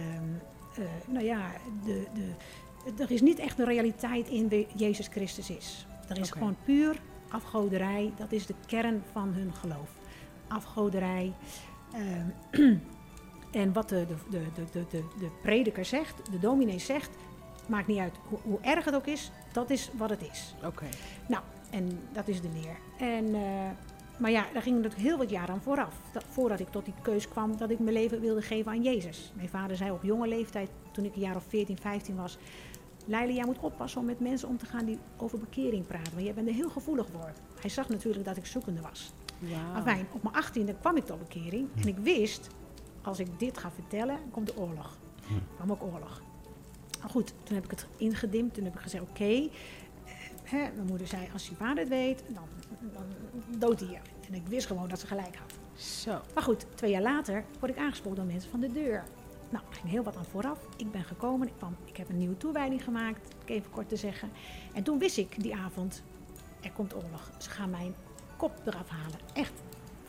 eh, 0.77 0.85
nou 1.09 1.25
ja, 1.25 1.53
de, 1.85 2.07
de, 2.15 3.03
er 3.03 3.11
is 3.11 3.21
niet 3.21 3.39
echt 3.39 3.59
een 3.59 3.65
realiteit 3.65 4.29
in 4.29 4.49
wie 4.49 4.67
Jezus 4.77 5.07
Christus 5.07 5.51
is. 5.51 5.87
Er 6.09 6.19
is 6.19 6.31
gewoon 6.31 6.57
puur 6.65 7.01
afgoderij. 7.29 8.13
Dat 8.17 8.33
is 8.33 8.47
de 8.47 8.55
kern 8.67 9.03
van 9.13 9.29
hun 9.33 9.55
geloof. 9.55 9.91
Afgoderij. 10.49 11.33
ehm, 11.93 12.77
en 13.63 13.73
wat 13.73 13.89
de, 13.89 14.07
de, 14.31 14.43
de, 14.55 14.85
de, 14.91 15.05
de 15.19 15.31
prediker 15.43 15.85
zegt, 15.85 16.31
de 16.31 16.39
dominee 16.39 16.79
zegt, 16.79 17.11
maakt 17.73 17.87
niet 17.87 17.99
uit 17.99 18.15
hoe, 18.29 18.39
hoe 18.43 18.59
erg 18.61 18.85
het 18.85 18.95
ook 18.95 19.07
is, 19.07 19.31
dat 19.53 19.71
is 19.71 19.91
wat 19.97 20.11
het 20.11 20.23
is. 20.31 20.55
Oké. 20.65 20.87
En 21.73 22.01
dat 22.13 22.29
is 22.29 22.41
de 22.41 22.49
leer. 22.53 22.77
En, 23.09 23.35
eh, 23.35 23.71
maar 24.17 24.31
ja, 24.31 24.47
daar 24.53 24.63
ging 24.63 24.77
natuurlijk 24.77 25.03
heel 25.03 25.19
wat 25.19 25.31
jaren 25.31 25.55
aan 25.55 25.63
vooraf. 25.63 25.95
Dat, 26.13 26.25
voordat 26.29 26.61
ik 26.61 26.69
tot 26.69 26.85
die 26.85 26.95
keus 27.03 27.29
kwam 27.29 27.57
dat 27.57 27.71
ik 27.71 27.79
mijn 27.79 27.95
leven 27.95 28.21
wilde 28.21 28.43
geven 28.43 28.73
aan 28.73 28.83
Jezus. 28.83 29.33
Mijn 29.35 29.49
vader 29.49 29.77
zei 29.77 29.91
op 29.91 30.03
jonge 30.03 30.29
leeftijd, 30.29 30.71
toen 30.91 31.05
ik 31.05 31.15
een 31.15 31.21
jaar 31.21 31.37
of 31.37 31.45
14, 31.49 31.79
15 31.79 32.17
was... 32.17 32.39
Leila, 33.05 33.33
jij 33.33 33.45
moet 33.45 33.59
oppassen 33.59 34.01
om 34.01 34.07
met 34.07 34.21
mensen 34.21 34.49
om 34.49 34.59
te 34.59 34.67
gaan 34.67 34.85
die 34.85 34.99
over 35.17 35.39
bekering 35.39 35.87
praten. 35.87 36.13
Want 36.13 36.25
jij 36.25 36.35
bent 36.35 36.49
er 36.49 36.55
heel 36.55 36.71
gevoelig 36.71 37.07
voor. 37.13 37.33
Hij 37.61 37.71
zag 37.71 37.89
natuurlijk 37.89 38.25
dat 38.25 38.37
ik 38.37 38.47
zoekende 38.47 38.81
was. 38.81 39.13
Wauw. 39.39 39.75
Afijn, 39.75 40.07
op 40.13 40.23
mijn 40.23 40.45
18e 40.45 40.81
kwam 40.81 40.97
ik 40.97 41.05
tot 41.05 41.19
bekering. 41.19 41.69
En 41.81 41.89
ik 41.89 41.99
wist, 41.99 42.49
als 43.03 43.19
ik 43.19 43.39
dit 43.39 43.59
ga 43.59 43.71
vertellen, 43.71 44.19
komt 44.31 44.47
de 44.47 44.57
oorlog. 44.57 44.99
Ja. 45.29 45.37
Kwam 45.57 45.71
ook 45.73 45.83
oorlog. 45.83 46.23
Maar 47.03 47.11
goed, 47.11 47.33
toen 47.43 47.55
heb 47.55 47.65
ik 47.65 47.71
het 47.71 47.87
ingedimd. 47.97 48.55
Toen 48.55 48.65
heb 48.65 48.75
ik 48.75 48.81
gezegd, 48.81 49.03
oké. 49.03 49.25
eh, 49.25 50.51
mijn 50.51 50.87
moeder 50.87 51.07
zei, 51.07 51.29
als 51.33 51.49
je 51.49 51.55
vader 51.55 51.79
het 51.79 51.89
weet, 51.89 52.23
dan, 52.29 52.45
dan 52.93 53.05
doodt 53.59 53.81
hij 53.81 53.89
je. 53.89 53.99
En 54.29 54.35
ik 54.35 54.47
wist 54.47 54.67
gewoon 54.67 54.89
dat 54.89 55.01
ze 55.01 55.07
gelijk 55.07 55.37
had. 55.37 55.81
Zo. 55.83 56.21
Maar 56.35 56.43
goed, 56.43 56.67
twee 56.75 56.91
jaar 56.91 57.03
later 57.03 57.45
word 57.59 57.73
ik 57.73 57.79
aangesproken 57.79 58.19
door 58.19 58.33
mensen 58.33 58.51
van 58.51 58.61
de 58.61 58.73
deur. 58.73 59.05
Nou, 59.51 59.65
er 59.69 59.75
ging 59.75 59.91
heel 59.91 60.03
wat 60.03 60.17
aan 60.17 60.25
vooraf. 60.25 60.59
Ik 60.77 60.91
ben 60.91 61.05
gekomen, 61.05 61.47
ik, 61.47 61.53
kwam, 61.57 61.77
ik 61.85 61.97
heb 61.97 62.09
een 62.09 62.19
nieuwe 62.19 62.37
toewijding 62.37 62.85
gemaakt, 62.85 63.35
even 63.45 63.71
kort 63.71 63.89
te 63.89 63.97
zeggen. 63.97 64.31
En 64.75 64.83
toen 64.83 64.99
wist 64.99 65.17
ik 65.19 65.43
die 65.43 65.57
avond, 65.57 66.03
er 66.61 66.73
komt 66.73 66.95
oorlog. 66.95 67.31
Ze 67.39 67.51
gaan 67.51 67.71
mijn 67.71 67.95
kop 68.37 68.53
eraf 68.65 68.89
halen. 68.89 69.19
Echt, 69.33 69.53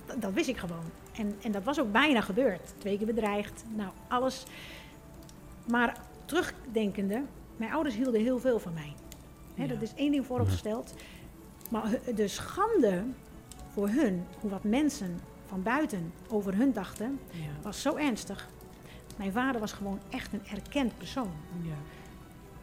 dat, 0.06 0.22
dat 0.22 0.34
wist 0.34 0.50
ik 0.50 0.58
gewoon. 0.58 0.86
En, 1.16 1.36
en 1.42 1.52
dat 1.52 1.64
was 1.64 1.80
ook 1.80 1.92
bijna 1.92 2.22
gebeurd. 2.22 2.74
Twee 2.78 2.98
keer 2.98 3.06
bedreigd, 3.06 3.64
nou 3.76 3.92
alles. 4.08 4.44
Maar 5.68 5.98
terugdenkende, 6.26 7.24
mijn 7.58 7.72
ouders 7.72 7.96
hielden 7.96 8.22
heel 8.22 8.40
veel 8.40 8.60
van 8.60 8.74
mij. 8.74 8.94
Ja. 9.56 9.68
Dat 9.68 9.82
is 9.82 9.94
één 9.96 10.12
ding 10.12 10.26
vooropgesteld. 10.26 10.94
Maar 11.70 12.00
de 12.16 12.28
schande 12.28 13.04
voor 13.74 13.88
hun, 13.90 14.24
hoe 14.42 14.50
wat 14.50 14.64
mensen 14.64 15.20
van 15.46 15.64
buiten 15.64 16.14
over 16.30 16.56
hun 16.56 16.74
dachten, 16.74 17.20
Ja. 17.32 17.40
was 17.62 17.82
zo 17.82 17.96
ernstig. 17.96 18.50
Mijn 19.18 19.32
vader 19.32 19.62
was 19.62 19.72
gewoon 19.74 20.00
echt 20.10 20.34
een 20.34 20.46
erkend 20.52 20.98
persoon. 20.98 21.32
ja. 21.62 21.76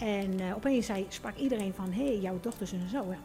En 0.07 0.41
eh, 0.41 0.55
opeens 0.57 0.87
zei, 0.87 1.07
sprak 1.09 1.37
iedereen 1.37 1.75
van, 1.75 1.93
hé, 1.93 2.05
hey, 2.07 2.19
jouw 2.19 2.41
dochters 2.41 2.73
en 2.73 2.89
zo. 2.89 3.05
Ja. 3.11 3.19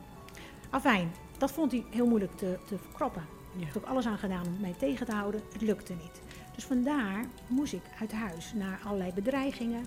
Afijn, 0.70 1.12
dat 1.38 1.52
vond 1.52 1.72
hij 1.72 1.84
heel 1.90 2.08
moeilijk 2.08 2.38
te, 2.38 2.58
te 2.68 2.78
verkroppen. 2.78 3.24
Ja. 3.56 3.62
Ik 3.68 3.74
heb 3.74 3.84
ook 3.84 3.90
alles 3.90 4.06
aan 4.06 4.18
gedaan 4.18 4.46
om 4.46 4.58
mij 4.60 4.76
tegen 4.80 5.06
te 5.06 5.12
houden. 5.14 5.42
Het 5.54 5.62
lukte 5.62 5.94
niet. 5.94 6.22
Dus 6.56 6.64
vandaar 6.64 7.26
moest 7.48 7.74
ik 7.74 7.82
uit 8.00 8.12
huis 8.12 8.54
naar 8.54 8.80
allerlei 8.86 9.12
bedreigingen. 9.14 9.86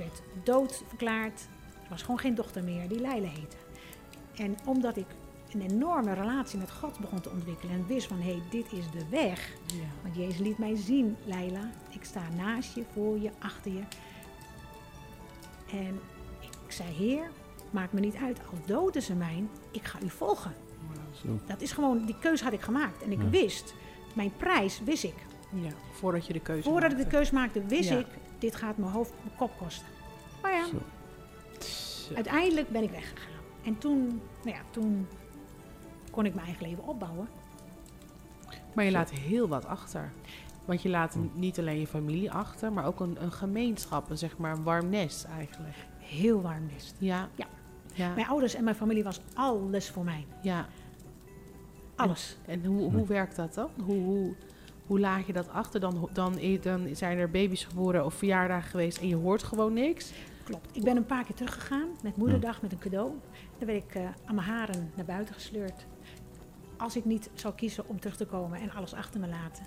Ik 0.00 0.06
werd 0.06 0.22
dood 0.46 0.82
verklaard. 0.88 1.40
Er 1.82 1.88
was 1.88 2.02
gewoon 2.02 2.18
geen 2.18 2.34
dochter 2.34 2.64
meer 2.64 2.88
die 2.88 3.00
Leila 3.00 3.28
heette. 3.28 3.56
En 4.36 4.56
omdat 4.66 4.96
ik 4.96 5.06
een 5.52 5.60
enorme 5.60 6.12
relatie 6.14 6.58
met 6.58 6.70
God 6.70 6.98
begon 6.98 7.20
te 7.20 7.30
ontwikkelen 7.30 7.74
en 7.74 7.86
wist 7.86 8.06
van 8.06 8.20
hé, 8.20 8.30
hey, 8.32 8.42
dit 8.50 8.72
is 8.72 8.90
de 8.90 9.08
weg. 9.10 9.52
Ja. 9.66 9.78
Want 10.02 10.16
Jezus 10.16 10.38
liet 10.38 10.58
mij 10.58 10.76
zien, 10.76 11.16
Leila, 11.24 11.70
ik 11.90 12.04
sta 12.04 12.22
naast 12.36 12.74
je, 12.74 12.84
voor 12.94 13.18
je, 13.18 13.30
achter 13.38 13.72
je. 13.72 13.82
En 15.72 16.00
ik 16.40 16.72
zei, 16.72 16.88
Heer, 16.92 17.30
maakt 17.70 17.92
me 17.92 18.00
niet 18.00 18.14
uit, 18.14 18.38
al 18.38 18.58
doden 18.66 19.02
ze 19.02 19.14
mij, 19.14 19.44
ik 19.70 19.84
ga 19.84 19.98
u 20.02 20.10
volgen. 20.10 20.54
Zo. 21.24 21.38
Dat 21.46 21.60
is 21.60 21.72
gewoon, 21.72 22.04
die 22.04 22.18
keuze 22.20 22.44
had 22.44 22.52
ik 22.52 22.60
gemaakt. 22.60 23.02
En 23.02 23.12
ik 23.12 23.22
Ja. 23.22 23.28
wist, 23.28 23.74
mijn 24.14 24.32
prijs 24.36 24.80
wist 24.84 25.04
ik. 25.04 25.14
Ja, 25.52 25.70
voordat 25.92 26.26
je 26.26 26.32
de 26.32 26.40
keuze 26.40 26.62
Voordat 26.68 26.90
ik 26.90 26.96
de 26.96 27.02
maakte. 27.02 27.16
keuze 27.16 27.34
maakte, 27.34 27.64
wist 27.66 27.88
Ja. 27.88 27.98
ik, 27.98 28.06
dit 28.40 28.56
gaat 28.56 28.76
mijn 28.76 28.92
hoofd, 28.92 29.12
mijn 29.22 29.36
kop 29.36 29.50
kosten. 29.58 29.86
Maar 30.42 30.52
ja, 30.52 30.66
Zo. 30.66 30.78
Zo. 32.08 32.14
uiteindelijk 32.14 32.68
ben 32.70 32.82
ik 32.82 32.90
weggegaan. 32.90 33.28
En 33.64 33.78
toen, 33.78 34.20
nou 34.44 34.56
ja, 34.56 34.62
toen 34.70 35.06
kon 36.10 36.24
ik 36.26 36.34
mijn 36.34 36.46
eigen 36.46 36.66
leven 36.68 36.84
opbouwen. 36.86 37.28
Maar 38.74 38.84
je 38.84 38.90
laat 38.90 39.10
heel 39.10 39.48
wat 39.48 39.66
achter. 39.66 40.12
Want 40.64 40.82
je 40.82 40.88
laat 40.88 41.14
Hm. 41.14 41.20
niet 41.34 41.58
alleen 41.58 41.80
je 41.80 41.86
familie 41.86 42.30
achter, 42.32 42.72
maar 42.72 42.84
ook 42.86 43.00
een, 43.00 43.22
een 43.22 43.32
gemeenschap, 43.32 44.10
een, 44.10 44.18
zeg 44.18 44.36
maar 44.38 44.52
een 44.56 44.62
warm 44.62 44.88
nest 44.88 45.24
eigenlijk. 45.24 45.76
Heel 45.98 46.40
warm 46.42 46.66
nest. 46.72 46.94
Ja. 46.98 47.28
Ja. 47.34 47.46
Ja. 47.94 48.14
Mijn 48.14 48.26
ouders 48.26 48.54
en 48.54 48.64
mijn 48.64 48.76
familie 48.76 49.04
was 49.04 49.20
alles 49.34 49.90
voor 49.90 50.04
mij. 50.04 50.26
ja. 50.42 50.66
Alles. 51.96 52.36
En 52.46 52.64
hoe, 52.64 52.92
hoe 52.92 53.06
werkt 53.06 53.36
dat 53.36 53.54
dan? 53.54 53.70
Hoe, 53.84 54.02
hoe, 54.02 54.34
hoe 54.90 55.00
laat 55.00 55.26
je 55.26 55.32
dat 55.32 55.48
achter? 55.48 55.80
Dan, 55.80 56.08
dan, 56.12 56.38
dan 56.62 56.88
zijn 56.92 57.18
er 57.18 57.30
baby's 57.30 57.64
geboren 57.64 58.04
of 58.04 58.14
verjaardagen 58.14 58.70
geweest 58.70 58.98
en 58.98 59.08
je 59.08 59.16
hoort 59.16 59.42
gewoon 59.42 59.72
niks. 59.72 60.12
Klopt. 60.44 60.76
Ik 60.76 60.82
ben 60.82 60.96
een 60.96 61.06
paar 61.06 61.24
keer 61.24 61.34
teruggegaan 61.34 61.88
met 62.02 62.16
moederdag 62.16 62.62
met 62.62 62.72
een 62.72 62.78
cadeau. 62.78 63.12
Dan 63.58 63.66
werd 63.66 63.84
ik 63.84 63.94
eh, 63.94 64.04
aan 64.24 64.34
mijn 64.34 64.46
haren 64.46 64.90
naar 64.94 65.04
buiten 65.04 65.34
gesleurd. 65.34 65.86
Als 66.76 66.96
ik 66.96 67.04
niet 67.04 67.30
zou 67.34 67.54
kiezen 67.54 67.88
om 67.88 68.00
terug 68.00 68.16
te 68.16 68.26
komen 68.26 68.60
en 68.60 68.72
alles 68.72 68.94
achter 68.94 69.20
me 69.20 69.28
laten. 69.28 69.64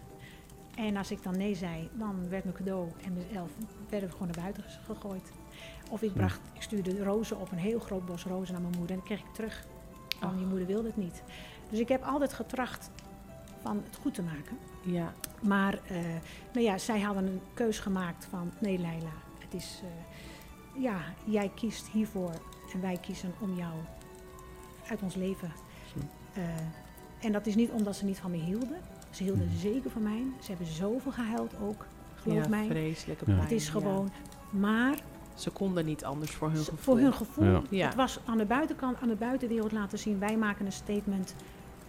En 0.76 0.98
als 0.98 1.12
ik 1.12 1.24
dan 1.24 1.38
nee 1.38 1.56
zei, 1.56 1.90
dan 1.94 2.30
werd 2.30 2.44
mijn 2.44 2.56
cadeau 2.56 2.90
en 3.06 3.14
mezelf 3.14 3.52
werden 3.90 4.10
we 4.10 4.16
gewoon 4.16 4.32
naar 4.34 4.44
buiten 4.44 4.64
gegooid. 4.86 5.32
Of 5.90 6.02
ik, 6.02 6.14
bracht, 6.14 6.42
ik 6.54 6.62
stuurde 6.62 7.04
rozen 7.04 7.40
op 7.40 7.52
een 7.52 7.58
heel 7.58 7.80
groot 7.80 8.06
bos 8.06 8.24
rozen 8.24 8.54
naar 8.54 8.62
mijn 8.62 8.78
moeder 8.78 8.92
en 8.92 8.98
dat 8.98 9.06
kreeg 9.06 9.20
ik 9.20 9.34
terug. 9.34 9.66
Want 10.20 10.40
je 10.40 10.44
Ach. 10.44 10.50
moeder 10.50 10.68
wilde 10.68 10.88
het 10.88 10.98
niet. 10.98 11.24
Dus 11.70 11.80
ik 11.80 11.88
heb 11.88 12.04
altijd 12.04 12.34
getracht 12.34 12.90
van 13.64 13.82
het 13.86 13.98
goed 14.02 14.14
te 14.14 14.22
maken. 14.22 14.58
Ja, 14.82 15.14
Maar 15.42 15.74
eh, 15.88 15.98
nou 16.54 16.66
ja, 16.66 16.78
zij 16.78 17.00
hadden 17.02 17.26
een 17.26 17.42
keus 17.54 17.80
gemaakt 17.80 18.26
van 18.30 18.52
nee 18.60 18.78
Leila, 18.80 19.12
het 19.40 19.54
is, 19.54 19.82
eh, 19.84 20.82
ja, 20.84 20.98
jij 21.26 21.52
kiest 21.56 21.88
hiervoor 21.88 22.32
en 22.74 22.82
wij 22.82 22.98
kiezen 23.02 23.34
om 23.40 23.56
jou 23.56 23.74
uit 24.90 25.02
ons 25.02 25.16
leven. 25.16 25.52
Eh, 26.34 26.44
en 27.26 27.32
dat 27.32 27.46
is 27.46 27.56
niet 27.56 27.72
omdat 27.72 27.96
ze 27.96 28.06
niet 28.06 28.20
van 28.20 28.32
me 28.32 28.38
hielden. 28.38 28.78
Ze 29.10 29.24
hielden 29.24 29.46
Mhm. 29.48 29.58
zeker 29.58 29.92
van 29.92 30.04
mij. 30.04 30.24
Ze 30.42 30.50
hebben 30.50 30.68
zoveel 30.68 31.12
gehuild 31.12 31.54
ook, 31.62 31.86
geloof 32.16 32.44
ja 32.44 32.50
mij. 32.50 32.66
vreselijke 32.68 33.24
Ja. 33.28 33.32
pijn. 33.36 33.48
Het 33.48 33.52
is 33.58 33.66
ja. 33.66 33.72
gewoon, 33.72 34.10
maar 34.50 34.96
Ze 35.36 35.50
konden 35.50 35.86
niet 35.86 36.04
anders 36.06 36.32
voor 36.32 36.48
hun 36.50 36.58
gevoel. 36.64 36.78
voor 36.80 36.98
hun 37.00 37.14
gevoel. 37.14 37.62
Ja. 37.70 37.86
het 37.86 37.96
was 37.96 38.20
aan 38.26 38.38
de 38.38 38.46
buitenkant, 38.46 38.98
aan 39.02 39.08
de 39.08 39.16
buitenwereld 39.16 39.72
laten 39.72 40.00
zien. 40.00 40.20
Wij 40.20 40.38
maken 40.38 40.66
een 40.66 40.72
statement. 40.72 41.36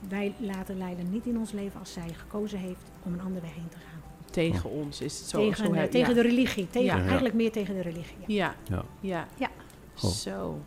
Wij 0.08 0.34
laten 0.38 0.78
Leila 0.78 1.02
niet 1.10 1.26
in 1.26 1.38
ons 1.38 1.52
leven 1.52 1.80
als 1.80 1.92
zij 1.92 2.08
gekozen 2.12 2.58
heeft 2.58 2.90
om 3.02 3.12
een 3.12 3.20
andere 3.20 3.40
weg 3.40 3.54
heen 3.54 3.68
te 3.68 3.76
gaan. 3.76 4.00
Tegen 4.30 4.70
ons 4.70 5.00
is 5.00 5.18
het 5.18 5.28
zo. 5.28 5.38
tegen 5.38 5.56
zo 5.66 5.72
tegen 5.72 5.98
ja. 6.08 6.14
de 6.14 6.28
religie. 6.28 6.68
Tegen, 6.70 6.96
Ja. 6.96 7.02
Eigenlijk 7.04 7.34
meer 7.34 7.52
tegen 7.52 7.74
de 7.74 7.80
religie. 7.82 8.16
Ja. 8.26 8.54
Ja, 8.68 8.74
Ja. 8.74 8.84
ja. 9.00 9.26
Ja. 9.36 9.50
Goh. 9.94 10.10
Zo. 10.10 10.58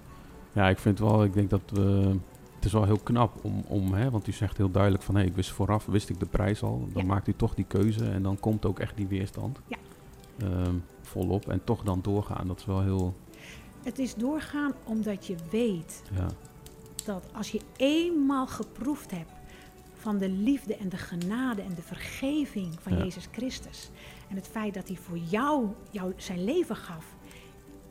Ja, 0.52 0.70
ik 0.70 0.78
vind 0.80 1.00
wel, 1.00 1.24
ik 1.24 1.34
denk 1.34 1.50
dat 1.50 1.62
we. 1.74 2.16
Het 2.56 2.66
is 2.66 2.72
wel 2.72 2.84
heel 2.84 3.00
knap 3.04 3.44
om, 3.44 3.64
om 3.68 3.94
hè, 3.94 4.10
want 4.10 4.28
u 4.28 4.32
zegt 4.32 4.58
heel 4.58 4.72
duidelijk 4.72 5.04
van 5.04 5.16
hé, 5.16 5.24
ik 5.24 5.36
wist 5.36 5.52
vooraf, 5.52 5.86
wist 5.86 6.10
ik 6.10 6.20
de 6.20 6.26
prijs 6.26 6.64
al. 6.64 6.88
Dan 6.94 7.02
Ja. 7.02 7.08
maakt 7.08 7.28
u 7.28 7.34
toch 7.36 7.56
die 7.56 7.66
keuze 7.68 8.06
en 8.10 8.24
dan 8.24 8.40
komt 8.40 8.66
ook 8.66 8.80
echt 8.80 8.98
die 8.98 9.08
weerstand. 9.08 9.60
Ja. 9.68 9.78
Ehm, 10.40 10.74
volop 11.02 11.50
en 11.50 11.62
toch 11.64 11.84
dan 11.84 12.00
doorgaan. 12.02 12.48
Dat 12.48 12.60
is 12.60 12.66
wel 12.66 12.82
heel. 12.82 13.14
Het 13.84 14.00
is 14.00 14.16
doorgaan 14.16 14.74
omdat 14.84 15.26
je 15.28 15.36
weet 15.52 16.04
Ja, 16.16 16.28
dat 17.08 17.24
als 17.34 17.52
je 17.52 17.60
eenmaal 17.78 18.48
geproefd 18.48 19.12
hebt 19.12 19.32
van 19.94 20.18
de 20.18 20.30
liefde 20.30 20.76
en 20.76 20.90
de 20.90 20.98
genade 20.98 21.62
en 21.62 21.74
de 21.76 21.82
vergeving 21.82 22.76
van 22.82 22.98
Ja. 22.98 23.04
Jezus 23.04 23.28
Christus. 23.32 23.90
En 24.30 24.36
het 24.36 24.48
feit 24.48 24.74
dat 24.74 24.88
hij 24.88 24.98
voor 24.98 25.18
jou, 25.18 25.68
jou 25.92 26.14
zijn 26.18 26.44
leven 26.44 26.76
gaf. 26.76 27.06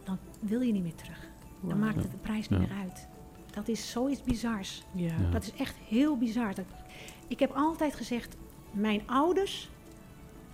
Dan 0.04 0.18
wil 0.40 0.60
je 0.60 0.72
niet 0.72 0.82
meer 0.82 0.94
terug. 0.94 1.28
Dan 1.60 1.78
maakt 1.78 1.96
het 2.02 2.10
de 2.10 2.16
prijs 2.16 2.48
niet 2.48 2.60
Ja. 2.60 2.66
meer 2.66 2.76
uit. 2.82 3.06
Dat 3.50 3.68
is 3.68 3.90
zoiets 3.90 4.22
bizars. 4.22 4.82
Ja. 4.92 5.06
Ja. 5.06 5.30
Dat 5.30 5.42
is 5.42 5.52
echt 5.52 5.74
heel 5.88 6.16
bizar. 6.18 6.54
Dat, 6.54 6.64
ik 7.28 7.38
heb 7.38 7.52
altijd 7.54 7.94
gezegd, 7.94 8.36
mijn 8.70 9.02
ouders, 9.06 9.68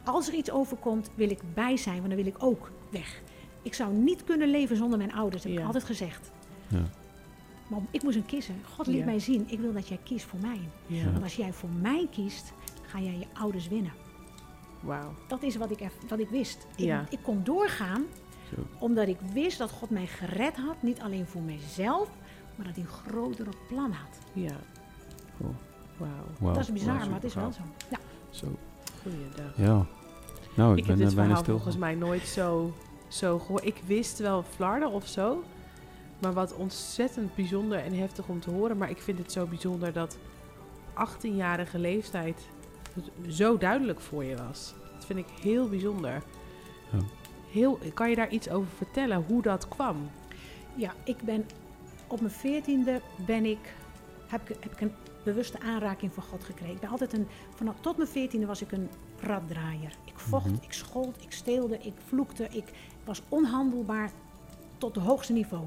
als 0.04 0.28
er 0.28 0.35
iets 0.35 0.50
overkomt, 0.50 1.11
wil 1.14 1.31
ik 1.31 1.40
bij 1.54 1.76
zijn, 1.76 1.97
want 1.97 2.09
dan 2.09 2.16
wil 2.16 2.26
ik 2.26 2.42
ook 2.42 2.71
weg. 2.90 3.23
Ik 3.62 3.75
zou 3.75 3.92
niet 3.92 4.25
kunnen 4.25 4.49
leven 4.50 4.76
zonder 4.76 4.99
mijn 4.99 5.12
ouders, 5.14 5.42
heb 5.42 5.52
Ja. 5.52 5.61
ik 5.61 5.66
altijd 5.66 5.85
gezegd. 5.85 6.31
Maar 7.73 7.81
ik 7.91 8.02
moest 8.02 8.17
hem 8.17 8.26
kiezen. 8.26 8.55
God 8.75 8.87
liet 8.87 8.97
Ja. 8.99 9.05
mij 9.05 9.19
zien, 9.19 9.45
ik 9.47 9.61
wil 9.61 9.73
dat 9.73 9.88
jij 9.88 9.99
kiest 10.05 10.25
voor 10.25 10.38
mij. 10.41 10.61
Ja. 10.87 11.05
Want 11.11 11.23
als 11.23 11.37
jij 11.37 11.52
voor 11.52 11.69
mij 11.81 12.09
kiest, 12.11 12.52
ga 12.83 13.00
jij 13.00 13.19
je 13.19 13.26
ouders 13.33 13.69
winnen. 13.69 13.93
Wauw. 14.81 15.14
Dat 15.29 15.43
is 15.43 15.57
wat 15.57 15.71
ik, 15.71 15.91
wat 16.09 16.19
ik 16.19 16.29
wist. 16.29 16.67
Ik, 16.76 16.85
Ja. 16.85 17.07
ik 17.11 17.19
kon 17.23 17.45
doorgaan 17.45 18.05
zo. 18.55 18.61
omdat 18.79 19.09
ik 19.09 19.19
wist 19.33 19.59
dat 19.59 19.71
God 19.71 19.91
mij 19.91 20.07
gered 20.07 20.57
had. 20.57 20.83
Niet 20.83 21.00
alleen 21.00 21.26
voor 21.26 21.43
mijzelf, 21.43 22.09
maar 22.57 22.67
dat 22.67 22.75
hij 22.75 22.85
een 22.85 22.91
grotere 22.91 23.50
plan 23.69 23.93
had. 23.93 24.19
Ja. 24.33 24.57
Wauw. 25.97 26.11
Wauw, 26.38 26.55
dat 26.55 26.62
is 26.62 26.73
bizar, 26.73 26.95
maar 26.95 27.14
het 27.14 27.25
is 27.25 27.35
wel 27.35 27.52
zo. 27.52 27.61
Ja. 27.91 27.99
Zo. 28.31 28.47
Goeiedag. 29.02 29.57
Ja. 29.57 29.87
Nou, 30.57 30.73
ik, 30.73 30.79
Ik 30.79 30.87
ben 30.87 30.99
heb 30.99 31.07
dit 31.07 31.17
bijna 31.17 31.35
stil. 31.37 31.52
volgens 31.52 31.76
mij 31.76 31.95
nooit 31.95 32.26
zo, 32.26 32.73
zo 33.09 33.38
gehoord. 33.38 33.64
Ik 33.64 33.81
wist 33.87 34.19
wel 34.19 34.43
Flarden 34.43 34.91
of 34.91 35.07
zo. 35.07 35.43
Maar 36.23 36.33
wat 36.33 36.55
ontzettend 36.55 37.35
bijzonder 37.35 37.79
en 37.79 37.95
heftig 37.99 38.29
om 38.29 38.41
te 38.41 38.50
horen. 38.50 38.76
Maar 38.76 38.91
ik 38.91 39.02
vind 39.02 39.19
het 39.19 39.33
zo 39.33 39.47
bijzonder 39.47 39.93
dat 39.93 40.19
18-jarige 40.95 41.79
leeftijd 41.79 42.41
zo 43.29 43.59
duidelijk 43.59 44.00
voor 44.00 44.25
je 44.25 44.37
was. 44.37 44.75
Dat 44.95 45.05
vind 45.07 45.19
ik 45.19 45.26
heel 45.41 45.69
bijzonder. 45.69 46.23
Ja. 46.93 46.99
Heel, 47.50 47.79
kan 47.95 48.11
je 48.11 48.17
daar 48.17 48.31
iets 48.31 48.49
over 48.49 48.71
vertellen 48.76 49.25
hoe 49.29 49.43
dat 49.43 49.69
kwam? 49.69 50.11
Ja, 50.75 50.93
ik 51.05 51.23
ben 51.23 51.47
op 52.07 52.21
mijn 52.21 52.33
veertiende 52.33 53.00
ben 53.26 53.45
ik, 53.45 53.75
heb, 54.26 54.50
ik, 54.50 54.57
heb 54.61 54.73
ik 54.73 54.81
een 54.81 54.93
bewuste 55.25 55.61
aanraking 55.61 56.12
voor 56.14 56.23
God 56.23 56.45
gekregen. 56.45 56.75
Ik 56.75 56.81
ben 56.81 56.91
altijd 56.91 57.12
een, 57.12 57.26
vanaf 57.55 57.75
tot 57.81 57.97
mijn 57.97 58.09
veertiende 58.09 58.47
was 58.47 58.62
ik 58.62 58.73
een 58.73 58.88
raddraaier. 59.21 59.93
Ik 60.05 60.19
vocht, 60.19 60.47
Mhm. 60.47 60.55
ik 60.62 60.73
schold, 60.73 61.23
ik 61.23 61.33
steelde, 61.33 61.79
ik 61.79 61.95
vloekte, 62.07 62.49
ik 62.50 62.64
was 63.05 63.23
onhandelbaar 63.29 64.11
tot 64.79 64.95
het 64.95 65.05
hoogste 65.05 65.33
niveau. 65.33 65.64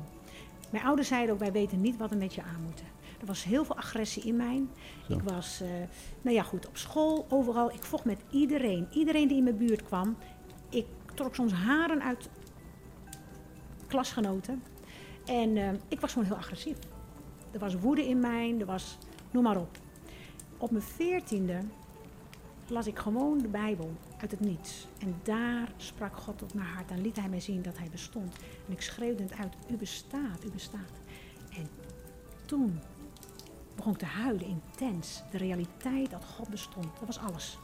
Mijn 0.76 0.88
ouders 0.88 1.08
zeiden 1.08 1.34
ook, 1.34 1.40
wij 1.40 1.52
weten 1.52 1.82
niet 1.82 1.98
wat 1.98 2.10
we 2.10 2.16
met 2.16 2.34
je 2.34 2.44
aan 2.44 2.62
moeten. 2.64 2.86
Er 3.20 3.26
was 3.26 3.44
heel 3.44 3.66
veel 3.66 3.78
agressie 3.78 4.24
in 4.24 4.36
mij. 4.36 4.64
Zo. 5.08 5.14
Ik 5.14 5.22
was, 5.22 5.62
eh, 5.62 5.70
nou 6.22 6.36
ja 6.36 6.44
goed, 6.44 6.68
op 6.68 6.78
school, 6.78 7.26
overal. 7.30 7.72
Ik 7.72 7.84
vocht 7.84 8.06
met 8.06 8.20
iedereen. 8.30 8.88
Iedereen 8.92 9.28
die 9.28 9.38
in 9.38 9.44
mijn 9.44 9.58
buurt 9.58 9.84
kwam. 9.84 10.18
Ik 10.70 10.86
trok 11.14 11.36
soms 11.36 11.52
haren 11.54 12.04
uit 12.04 12.30
klasgenoten. 13.88 14.64
En 15.26 15.58
eh, 15.58 15.70
ik 15.88 16.00
was 16.00 16.12
gewoon 16.12 16.28
heel 16.28 16.38
agressief. 16.38 16.78
Er 17.52 17.60
was 17.60 17.76
woede 17.76 18.08
in 18.08 18.20
mij, 18.20 18.56
er 18.60 18.66
was, 18.66 18.98
noem 19.32 19.44
maar 19.44 19.58
op. 19.58 19.78
Op 20.58 20.72
mijn 20.72 20.84
veertiende 20.84 21.60
las 22.68 22.88
ik 22.88 23.00
gewoon 23.00 23.38
de 23.38 23.48
Bijbel 23.48 23.92
uit 24.18 24.32
het 24.32 24.40
niets. 24.40 24.88
En 25.00 25.16
daar 25.24 25.72
sprak 25.78 26.18
God 26.18 26.38
tot 26.38 26.54
mijn 26.54 26.68
hart 26.68 26.92
en 26.92 27.02
liet 27.02 27.16
hij 27.16 27.30
mij 27.30 27.40
zien 27.40 27.62
dat 27.62 27.78
hij 27.78 27.90
bestond. 27.92 28.36
En 28.68 28.74
ik 28.74 28.82
schreeuwde 28.82 29.24
het 29.24 29.34
uit, 29.34 29.54
u 29.72 29.76
bestaat, 29.76 30.44
u 30.46 30.50
bestaat. 30.50 30.92
En 31.50 31.70
toen 32.46 32.80
begon 33.76 33.94
ik 33.94 34.00
te 34.00 34.06
huilen, 34.06 34.46
intens. 34.46 35.24
De 35.32 35.38
realiteit 35.38 36.12
dat 36.12 36.26
God 36.26 36.50
bestond, 36.50 36.88
dat 37.00 37.06
was 37.06 37.20
alles. 37.20 37.58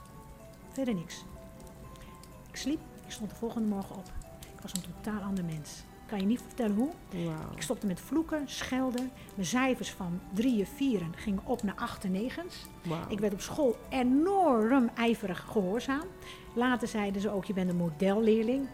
Verder 0.71 0.93
niks. 0.93 1.23
Ik 2.49 2.55
sliep, 2.55 2.79
ik 3.05 3.11
stond 3.11 3.29
de 3.29 3.35
volgende 3.35 3.67
morgen 3.67 3.95
op. 3.95 4.11
Ik 4.55 4.61
was 4.61 4.73
een 4.73 4.93
totaal 4.93 5.21
ander 5.21 5.45
mens. 5.45 5.83
Ik 6.11 6.17
kan 6.17 6.25
je 6.27 6.31
niet 6.33 6.45
vertellen 6.47 6.75
hoe. 6.75 6.89
Ik 7.55 7.61
stopte 7.61 7.85
met 7.87 7.99
vloeken, 7.99 8.43
schelden. 8.49 9.11
Mijn 9.35 9.47
cijfers 9.47 9.91
van 9.91 10.19
drieën, 10.33 10.65
vieren 10.65 11.13
gingen 11.15 11.41
op 11.45 11.63
naar 11.63 11.75
achten, 11.75 12.11
negens. 12.11 12.65
Wauw. 12.85 13.09
Ik 13.09 13.19
werd 13.19 13.33
op 13.33 13.41
school 13.41 13.75
enorm 13.89 14.89
ijverig 14.95 15.39
gehoorzaam. 15.51 16.03
Later 16.55 16.87
zeiden 16.87 17.21
ze 17.21 17.29
ook, 17.29 17.45
je 17.45 17.53
bent 17.53 17.69
een 17.69 17.75
modelleerling. 17.75 18.67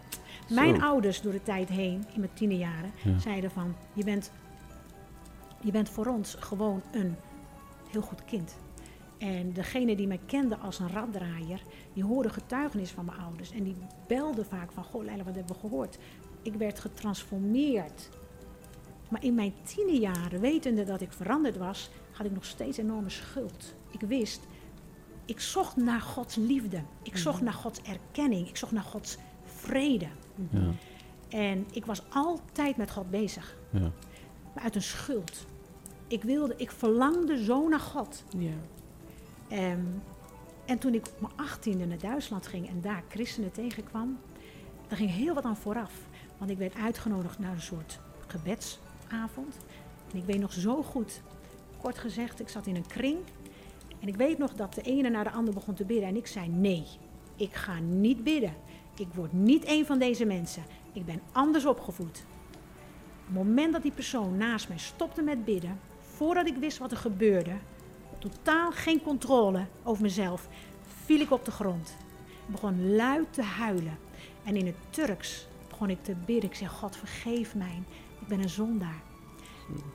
Mijn 0.50 0.82
ouders 0.82 1.22
door 1.22 1.32
de 1.32 1.44
tijd 1.44 1.70
heen, 1.70 2.06
in 2.14 2.20
mijn 2.20 2.34
tienerjaren, 2.34 2.92
Ja. 3.04 3.20
zeiden 3.20 3.52
van, 3.52 3.76
je 3.94 4.04
bent, 4.04 4.32
je 5.62 5.72
bent 5.72 5.90
voor 5.90 6.06
ons 6.06 6.36
gewoon 6.40 6.82
een 6.92 7.16
heel 7.92 8.02
goed 8.02 8.26
kind. 8.26 8.56
En 9.18 9.54
degene 9.54 9.96
die 9.96 10.08
mij 10.08 10.20
kende 10.26 10.58
als 10.58 10.80
een 10.80 10.90
raddraaier, 10.92 11.62
die 11.94 12.04
hoorde 12.04 12.30
getuigenis 12.30 12.92
van 12.92 13.06
mijn 13.06 13.20
ouders. 13.20 13.52
En 13.52 13.64
die 13.64 13.76
belde 14.08 14.46
vaak 14.46 14.72
van, 14.72 14.84
goh 14.84 15.04
Leila, 15.04 15.24
wat 15.24 15.36
hebben 15.36 15.54
we 15.56 15.60
gehoord? 15.60 15.98
Ik 16.42 16.54
werd 16.56 16.80
getransformeerd. 16.80 18.10
Maar 19.10 19.24
in 19.24 19.36
mijn 19.36 19.54
tienerjaren, 19.64 20.40
wetende 20.42 20.84
dat 20.84 21.02
ik 21.02 21.12
veranderd 21.12 21.58
was, 21.58 21.90
had 22.12 22.26
ik 22.26 22.32
nog 22.32 22.46
steeds 22.46 22.78
enorme 22.78 23.10
schuld. 23.10 23.76
Ik 23.92 24.02
wist, 24.02 24.40
ik 25.26 25.40
zocht 25.40 25.76
naar 25.76 26.02
Gods 26.02 26.36
liefde. 26.36 26.82
Ik 27.04 27.18
zocht 27.18 27.36
Mhm. 27.36 27.44
naar 27.44 27.54
Gods 27.54 27.82
erkenning. 27.82 28.48
Ik 28.48 28.58
zocht 28.58 28.72
naar 28.72 28.84
Gods 28.84 29.18
vrede. 29.46 30.08
Ja, 30.50 30.72
En 31.30 31.66
ik 31.72 31.86
was 31.86 32.02
altijd 32.14 32.78
met 32.78 32.92
God 32.92 33.10
bezig. 33.10 33.58
ja. 33.70 33.92
Maar 34.54 34.64
uit 34.64 34.76
een 34.76 34.82
schuld. 34.82 35.46
Ik 36.08 36.24
wilde, 36.24 36.54
ik 36.58 36.72
verlangde 36.72 37.44
zo 37.44 37.68
naar 37.68 37.80
God. 37.80 38.24
Ja. 38.38 38.52
Ehm, 39.48 39.82
en 40.66 40.78
toen 40.78 40.94
ik 40.94 41.08
op 41.08 41.22
mijn 41.22 41.34
achttiende 41.36 41.86
naar 41.86 41.98
Duitsland 41.98 42.48
ging 42.48 42.68
en 42.70 42.82
daar 42.82 43.04
christenen 43.10 43.52
tegenkwam, 43.52 44.18
daar 44.88 44.98
ging 44.98 45.10
heel 45.12 45.34
wat 45.34 45.44
aan 45.44 45.58
vooraf. 45.58 45.92
Want 46.38 46.52
ik 46.52 46.58
werd 46.58 46.76
uitgenodigd 46.76 47.40
naar 47.40 47.52
een 47.52 47.62
soort 47.62 48.00
gebedsavond. 48.28 49.56
En 50.12 50.18
ik 50.18 50.26
weet 50.26 50.40
nog 50.40 50.54
zo 50.54 50.84
goed, 50.84 51.22
kort 51.82 51.98
gezegd, 51.98 52.40
ik 52.40 52.50
zat 52.50 52.68
in 52.68 52.76
een 52.76 52.88
kring. 52.88 53.18
En 54.00 54.08
ik 54.08 54.16
weet 54.16 54.38
nog 54.38 54.54
dat 54.54 54.74
de 54.74 54.82
ene 54.82 55.10
naar 55.10 55.24
de 55.24 55.32
ander 55.32 55.54
begon 55.54 55.74
te 55.74 55.86
bidden. 55.86 56.08
En 56.08 56.16
ik 56.16 56.28
zei, 56.28 56.48
nee, 56.48 56.86
ik 57.36 57.54
ga 57.54 57.80
niet 57.80 58.24
bidden. 58.24 58.54
Ik 58.96 59.08
word 59.14 59.34
niet 59.34 59.68
een 59.68 59.86
van 59.86 60.00
deze 60.00 60.26
mensen. 60.26 60.64
Ik 60.94 61.06
ben 61.06 61.22
anders 61.32 61.66
opgevoed. 61.66 62.26
Op 63.20 63.34
het 63.34 63.46
moment 63.46 63.74
dat 63.74 63.82
die 63.82 63.92
persoon 63.92 64.38
naast 64.38 64.68
mij 64.68 64.78
stopte 64.78 65.22
met 65.22 65.46
bidden, 65.46 65.80
voordat 66.00 66.48
ik 66.48 66.56
wist 66.56 66.78
wat 66.78 66.92
er 66.92 66.98
gebeurde, 66.98 67.56
totaal 68.20 68.72
geen 68.72 69.02
controle 69.02 69.66
over 69.84 70.02
mezelf, 70.02 70.48
viel 71.06 71.20
ik 71.20 71.32
op 71.32 71.46
de 71.46 71.52
grond. 71.52 71.96
Ik 72.48 72.52
begon 72.52 72.96
luid 72.96 73.34
te 73.34 73.42
huilen. 73.42 73.98
En 74.44 74.56
in 74.56 74.66
het 74.66 74.76
Turks 74.90 75.48
begon 75.78 75.96
ik 75.96 76.04
te 76.04 76.16
bidden. 76.26 76.50
Ik 76.50 76.56
zei, 76.56 76.70
God 76.70 76.96
vergeef 76.96 77.56
mij. 77.56 77.84
Ik 78.22 78.28
ben 78.28 78.40
een 78.40 78.50
zondaar. 78.50 79.02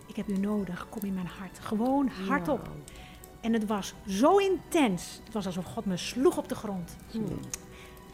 Ik 0.07 0.17
heb 0.17 0.29
u 0.29 0.39
nodig. 0.39 0.87
Kom 0.89 1.03
in 1.03 1.15
mijn 1.15 1.27
hart. 1.27 1.59
Gewoon 1.59 2.09
hardop. 2.09 2.71
En 3.41 3.53
het 3.53 3.67
was 3.67 3.95
zo 4.07 4.37
intens. 4.37 5.21
Het 5.25 5.33
was 5.33 5.47
alsof 5.47 5.65
God 5.65 5.85
me 5.85 5.97
sloeg 5.97 6.39
op 6.39 6.49
de 6.49 6.55
grond. 6.55 6.97
Hmm. 7.11 7.39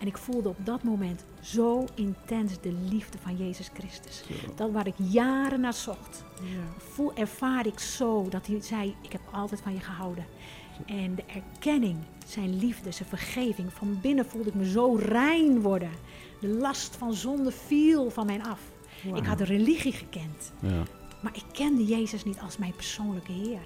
En 0.00 0.06
ik 0.06 0.18
voelde 0.18 0.48
op 0.48 0.56
dat 0.64 0.82
moment 0.82 1.25
zo 1.40 1.84
intens 1.94 2.60
de 2.60 2.72
liefde 2.72 3.18
van 3.18 3.37
Jezus 3.37 3.70
Christus. 3.75 4.25
Dat 4.54 4.70
waar 4.70 4.87
ik 4.87 4.94
jaren 4.96 5.60
naar 5.60 5.75
zocht. 5.75 6.25
Ja. 6.42 6.82
Voel, 6.92 7.14
ervaar 7.14 7.66
ik 7.66 7.78
zo 7.78 8.28
dat 8.28 8.46
hij 8.46 8.60
zei, 8.60 8.94
ik 9.00 9.12
heb 9.12 9.20
altijd 9.32 9.60
van 9.60 9.72
je 9.72 9.80
gehouden. 9.80 10.26
En 10.87 11.14
de 11.14 11.25
erkenning, 11.26 11.96
zijn 12.26 12.58
liefde, 12.58 12.92
zijn 12.92 13.08
vergeving. 13.08 13.72
Van 13.72 13.98
binnen 14.00 14.26
voelde 14.26 14.48
ik 14.48 14.54
me 14.54 14.70
zo 14.70 14.94
rein 14.94 15.60
worden. 15.60 15.90
De 16.40 16.49
last 16.49 16.97
van 16.97 17.14
zonde 17.14 17.52
viel 17.52 18.11
van 18.11 18.26
mij 18.26 18.42
af. 18.42 18.61
Ik 19.14 19.26
had 19.26 19.38
de 19.38 19.45
religie 19.45 19.92
gekend. 19.92 20.52
Ja. 20.61 20.83
Maar 21.23 21.37
ik 21.37 21.45
kende 21.52 21.85
Jezus 21.85 22.25
niet 22.25 22.40
als 22.40 22.57
mijn 22.57 22.75
persoonlijke 22.75 23.33
Heer. 23.33 23.62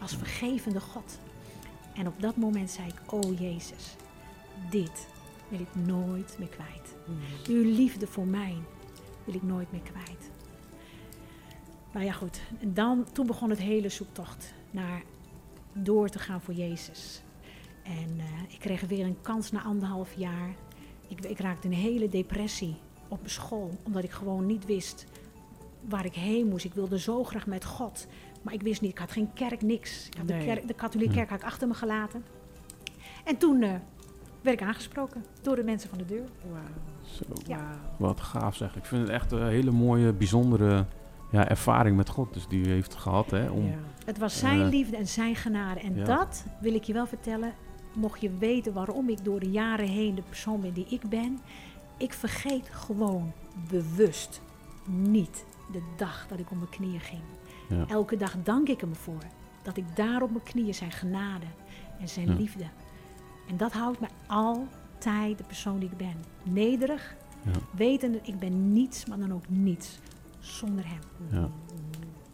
Als 0.00 0.16
vergevende 0.16 0.80
God. 0.80 1.18
En 1.94 2.06
op 2.06 2.20
dat 2.20 2.36
moment 2.36 2.70
zei 2.70 2.88
ik, 2.88 3.12
oh 3.12 3.38
Jezus, 3.38 3.96
dit 4.70 5.08
wil 5.48 5.60
ik 5.60 5.86
nooit 5.86 6.36
meer 6.38 6.48
kwijt. 6.48 6.94
Mm. 7.06 7.16
Uw 7.54 7.62
liefde 7.62 8.06
voor 8.06 8.26
mij 8.26 8.56
wil 9.24 9.34
ik 9.34 9.42
nooit 9.42 9.72
meer 9.72 9.80
kwijt. 9.80 10.30
Nou 11.92 12.04
ja, 12.04 12.12
goed. 12.12 12.40
En 12.60 12.74
dan, 12.74 13.06
toen 13.12 13.26
begon 13.26 13.50
het 13.50 13.58
hele 13.58 13.88
zoektocht 13.88 14.54
naar 14.70 15.02
door 15.72 16.08
te 16.08 16.18
gaan 16.18 16.40
voor 16.40 16.54
Jezus. 16.54 17.22
En 17.82 18.18
eh, 18.18 18.54
ik 18.54 18.58
kreeg 18.58 18.80
weer 18.80 19.04
een 19.04 19.20
kans 19.22 19.50
na 19.50 19.62
anderhalf 19.62 20.14
jaar. 20.16 20.54
Ik, 21.08 21.20
ik 21.24 21.38
raakte 21.40 21.66
een 21.66 21.74
hele 21.74 22.08
depressie 22.08 22.76
op 23.08 23.18
mijn 23.18 23.30
school, 23.30 23.70
omdat 23.82 24.04
ik 24.04 24.10
gewoon 24.10 24.46
niet 24.46 24.66
wist 24.66 25.06
waar 25.88 26.04
ik 26.04 26.14
heen 26.14 26.48
moest. 26.48 26.64
Ik 26.64 26.74
wilde 26.74 26.98
zo 26.98 27.24
graag 27.24 27.46
met 27.46 27.64
God, 27.64 28.06
maar 28.42 28.54
ik 28.54 28.62
wist 28.62 28.80
niet. 28.80 28.90
Ik 28.90 28.98
had 28.98 29.12
geen 29.12 29.32
kerk, 29.34 29.62
niks. 29.62 30.06
Ik 30.06 30.16
had 30.16 30.26
Nee. 30.26 30.38
de, 30.38 30.44
kerk, 30.44 30.66
de 30.68 30.74
katholieke 30.74 31.14
kerk 31.14 31.28
had 31.30 31.38
ik 31.40 31.44
achter 31.46 31.68
me 31.68 31.74
gelaten. 31.74 32.24
En 33.24 33.36
toen 33.36 33.62
eh, 33.62 33.70
werd 34.42 34.60
ik 34.60 34.66
aangesproken 34.66 35.24
door 35.42 35.56
de 35.56 35.62
mensen 35.64 35.88
van 35.88 35.98
de 35.98 36.04
deur. 36.04 36.24
Wauw. 36.50 36.62
Zo. 37.02 37.24
Ja. 37.46 37.56
Wauw. 37.96 38.08
Wat 38.08 38.20
gaaf 38.20 38.56
zeg. 38.56 38.76
Ik 38.76 38.84
vind 38.84 39.00
het 39.02 39.10
echt 39.10 39.32
een 39.32 39.46
hele 39.48 39.70
mooie, 39.70 40.12
bijzondere 40.12 40.86
ja, 41.32 41.48
ervaring 41.48 41.96
met 41.96 42.08
God. 42.08 42.34
Dus 42.34 42.46
die 42.46 42.64
u 42.66 42.68
heeft 42.70 42.94
gehad. 42.94 43.30
Hè, 43.30 43.50
om, 43.50 43.66
Ja. 43.66 43.74
Het 44.04 44.18
was 44.18 44.38
zijn 44.38 44.60
Eh, 44.60 44.68
liefde 44.68 44.96
en 44.96 45.06
zijn 45.06 45.36
genade. 45.36 45.80
En 45.80 45.94
ja. 45.94 46.04
dat 46.04 46.44
wil 46.60 46.74
ik 46.74 46.84
je 46.84 46.92
wel 46.92 47.06
vertellen. 47.06 47.52
Mocht 47.96 48.20
je 48.20 48.36
weten 48.38 48.72
waarom 48.72 49.08
ik 49.08 49.24
door 49.24 49.40
de 49.40 49.50
jaren 49.50 49.88
heen 49.88 50.14
de 50.14 50.22
persoon 50.22 50.60
ben 50.60 50.72
die 50.72 50.86
ik 50.88 51.08
ben. 51.08 51.38
Ik 51.96 52.12
vergeet 52.12 52.68
gewoon 52.68 53.32
bewust 53.68 54.40
niet 54.84 55.44
de 55.72 55.82
dag 55.96 56.26
dat 56.28 56.38
ik 56.38 56.50
op 56.50 56.56
mijn 56.56 56.68
knieën 56.70 57.00
ging. 57.00 57.22
Ja. 57.68 57.84
Elke 57.88 58.16
dag 58.16 58.34
dank 58.42 58.68
ik 58.68 58.80
hem 58.80 58.94
voor. 58.94 59.22
Dat 59.62 59.76
ik 59.76 59.96
daar 59.96 60.22
op 60.22 60.30
mijn 60.30 60.42
knieën 60.42 60.74
zijn 60.74 60.90
genade 60.92 61.46
en 62.00 62.08
zijn 62.08 62.26
Ja. 62.28 62.34
liefde. 62.34 62.64
En 63.48 63.56
dat 63.56 63.72
houdt 63.72 64.00
me 64.00 64.06
altijd 64.26 65.38
de 65.38 65.44
persoon 65.44 65.78
die 65.78 65.90
ik 65.90 65.96
ben. 65.96 66.14
Nederig, 66.42 67.16
Ja. 67.42 67.50
wetende 67.76 68.20
ik 68.22 68.38
ben 68.38 68.72
niets, 68.72 69.04
maar 69.06 69.18
dan 69.18 69.32
ook 69.32 69.48
niets 69.48 69.98
zonder 70.38 70.84
hem. 70.88 71.00
Ja. 71.30 71.48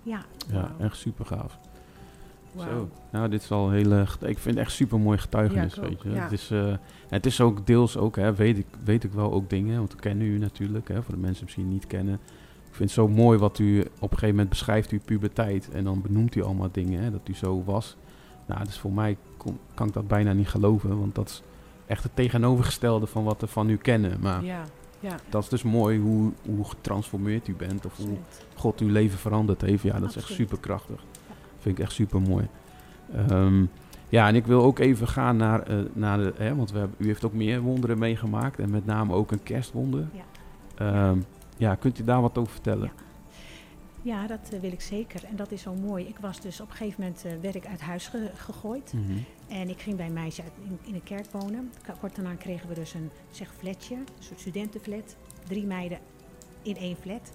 Ja, 0.02 0.24
ja, 0.48 0.74
echt 0.78 0.96
super 0.96 1.26
gaaf. 1.26 1.58
Zo. 2.58 2.88
Nou, 3.12 3.28
dit 3.28 3.42
is 3.42 3.50
al 3.50 3.70
hele. 3.70 4.06
get- 4.06 4.22
Ik 4.28 4.38
vind 4.38 4.56
het 4.56 4.64
echt 4.66 4.74
super 4.76 5.00
mooi 5.00 5.18
getuigenis. 5.18 5.74
Ja, 5.74 5.82
ik 5.82 5.88
weet 5.88 6.02
je. 6.02 6.10
ja. 6.10 6.22
Het, 6.22 6.32
is, 6.32 6.50
eh, 6.50 6.72
het 7.08 7.26
is 7.26 7.40
ook 7.40 7.66
deels 7.66 7.96
ook, 7.96 8.16
hè, 8.16 8.34
weet, 8.34 8.58
ik, 8.58 8.66
weet 8.84 9.04
ik 9.04 9.12
wel 9.12 9.32
ook 9.32 9.50
dingen, 9.50 9.78
want 9.78 9.92
we 9.92 9.98
kennen 9.98 10.26
u 10.26 10.38
natuurlijk, 10.38 10.88
hè, 10.88 11.02
voor 11.02 11.14
de 11.14 11.20
mensen 11.20 11.44
misschien 11.44 11.68
niet 11.68 11.86
kennen. 11.86 12.14
Ik 12.68 12.78
vind 12.78 12.78
het 12.94 12.98
zo 12.98 13.08
mooi 13.08 13.38
wat 13.38 13.58
u 13.58 13.80
op 13.80 13.86
een 14.00 14.08
gegeven 14.08 14.28
moment 14.28 14.48
beschrijft, 14.48 14.90
uw 14.90 15.00
puberteit. 15.04 15.70
En 15.70 15.84
dan 15.84 16.02
benoemt 16.02 16.34
u 16.34 16.42
allemaal 16.42 16.68
dingen, 16.72 17.02
hè, 17.02 17.10
dat 17.10 17.20
u 17.28 17.34
zo 17.34 17.62
was. 17.64 17.96
Nou, 18.46 18.64
dus 18.64 18.78
voor 18.78 18.92
mij 18.92 19.16
kon- 19.36 19.58
kan 19.74 19.86
ik 19.86 19.92
dat 19.92 20.08
bijna 20.08 20.32
niet 20.32 20.48
geloven, 20.48 20.98
want 20.98 21.14
dat 21.14 21.28
is 21.28 21.42
echt 21.86 22.02
het 22.02 22.16
tegenovergestelde 22.16 23.06
van 23.06 23.24
wat 23.24 23.40
we 23.40 23.46
van 23.46 23.68
u 23.68 23.76
kennen. 23.76 24.20
Maar 24.20 24.44
Ja. 24.44 24.62
Ja. 25.00 25.16
dat 25.28 25.42
is 25.42 25.48
dus 25.48 25.62
mooi 25.62 25.98
hoe, 25.98 26.32
hoe 26.46 26.64
getransformeerd 26.64 27.48
u 27.48 27.54
bent 27.54 27.86
of 27.86 27.96
hoe. 27.96 28.16
God 28.56 28.80
uw 28.80 28.88
leven 28.88 29.18
veranderd 29.18 29.60
heeft. 29.60 29.82
Ja, 29.82 29.98
dat 30.00 30.08
is 30.08 30.16
echt 30.16 30.28
super 30.28 30.58
krachtig. 30.58 31.00
Vind 31.62 31.78
ik 31.78 31.84
echt 31.84 31.92
super 31.92 32.20
mooi. 32.20 32.48
ja, 34.08 34.28
en 34.28 34.34
ik 34.34 34.46
wil 34.46 34.62
ook 34.62 34.78
even 34.78 35.08
gaan 35.08 35.36
naar, 35.36 35.62
eh, 35.62 35.76
naar 35.92 36.18
de, 36.18 36.32
hè, 36.36 36.54
want 36.54 36.70
we 36.72 36.78
hebben, 36.78 36.96
u 37.00 37.06
heeft 37.06 37.24
ook 37.24 37.32
meer 37.32 37.60
wonderen 37.60 37.98
meegemaakt 37.98 38.58
en 38.58 38.70
met 38.70 38.86
name 38.86 39.14
ook 39.14 39.30
een 39.32 39.42
kerstwonder. 39.42 40.06
Ja. 40.12 40.22
Ehm, 41.08 41.18
ja, 41.56 41.74
kunt 41.74 41.98
u 41.98 42.04
daar 42.04 42.20
wat 42.20 42.38
over 42.38 42.52
vertellen? 42.52 42.90
Ja. 42.94 43.00
Ja, 44.04 44.26
dat 44.26 44.48
eh, 44.52 44.60
wil 44.60 44.72
ik 44.72 44.80
zeker. 44.80 45.24
En 45.24 45.36
dat 45.36 45.52
is 45.52 45.62
zo 45.62 45.74
mooi. 45.74 46.06
Ik 46.06 46.18
was 46.20 46.40
dus 46.40 46.60
op 46.60 46.70
een 46.70 46.76
gegeven 46.76 47.00
moment 47.02 47.24
eh, 47.24 47.32
werd 47.42 47.54
ik 47.54 47.66
uit 47.66 47.80
huis 47.80 48.06
ge- 48.08 48.30
gegooid. 48.36 48.92
Mhm. 48.96 49.18
En 49.48 49.68
ik 49.68 49.80
ging 49.80 49.96
bij 49.96 50.06
een 50.06 50.12
meisje 50.12 50.42
uit, 50.42 50.52
in, 50.64 50.78
in 50.88 50.94
een 50.94 51.02
kerk 51.04 51.26
wonen. 51.30 51.70
Kort 52.00 52.14
daarna 52.16 52.34
kregen 52.34 52.68
we 52.68 52.74
dus 52.74 52.94
een 52.94 53.10
zeg 53.30 53.52
flatje, 53.58 53.94
een 53.94 54.04
soort 54.18 54.40
studentenflat. 54.40 55.16
Drie 55.48 55.66
meiden 55.66 55.98
in 56.62 56.76
één 56.76 56.96
flat. 56.96 57.32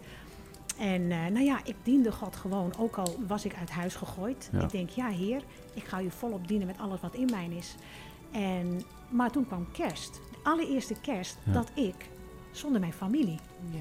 En 0.80 1.12
eh, 1.12 1.26
nou 1.26 1.40
ja, 1.46 1.60
ik 1.63 1.76
diende 1.84 2.12
God 2.12 2.36
gewoon, 2.36 2.74
ook 2.78 2.96
al 2.98 3.16
was 3.28 3.46
ik 3.46 3.56
uit 3.56 3.70
huis 3.70 3.96
gegooid. 3.96 4.50
Ja. 4.52 4.62
Ik 4.62 4.70
denk, 4.72 4.90
ja 4.90 5.08
heer, 5.08 5.42
ik 5.74 5.84
ga 5.84 6.02
u 6.02 6.12
volop 6.12 6.48
dienen 6.48 6.68
met 6.68 6.78
alles 6.78 7.00
wat 7.02 7.16
in 7.16 7.30
mij 7.32 7.48
is. 7.58 7.76
En, 8.32 8.82
maar 9.10 9.32
toen 9.32 9.48
kwam 9.48 9.68
kerst. 9.72 10.13
De 10.13 10.38
allereerste 10.44 10.96
kerst 11.02 11.38
Ja. 11.44 11.52
dat 11.52 11.72
ik, 11.74 12.10
zonder 12.52 12.80
mijn 12.80 12.94
familie, 12.94 13.40
Ja. 13.72 13.80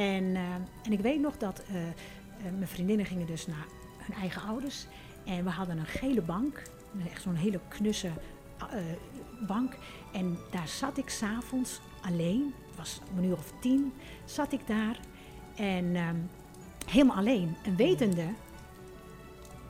en, 0.00 0.34
eh, 0.36 0.42
en 0.82 0.92
ik 0.92 1.00
weet 1.00 1.20
nog 1.20 1.36
dat 1.36 1.58
eh, 1.68 1.74
mijn 2.42 2.68
vriendinnen 2.68 3.06
gingen 3.06 3.26
dus 3.26 3.46
naar 3.46 3.66
hun 3.98 4.16
eigen 4.16 4.42
ouders. 4.42 4.86
En 5.24 5.44
we 5.44 5.50
hadden 5.50 5.78
een 5.78 5.86
gele 5.86 6.22
bank. 6.22 6.62
Echt 7.10 7.22
zo'n 7.22 7.34
hele 7.34 7.60
knusse 7.68 8.10
eh, 8.58 8.66
bank. 9.46 9.76
En 10.12 10.38
daar 10.50 10.68
zat 10.68 10.98
ik 10.98 11.08
s'avonds 11.08 11.80
alleen. 12.00 12.54
Het 12.68 12.76
was 12.76 13.00
om 13.12 13.18
een 13.18 13.24
uur 13.24 13.36
of 13.36 13.52
tien. 13.60 13.92
Zat 14.24 14.52
ik 14.52 14.66
daar. 14.66 14.98
En 15.56 15.96
ehm, 15.96 16.16
helemaal 16.86 17.16
alleen. 17.16 17.56
En 17.62 17.76
wetende, 17.76 18.26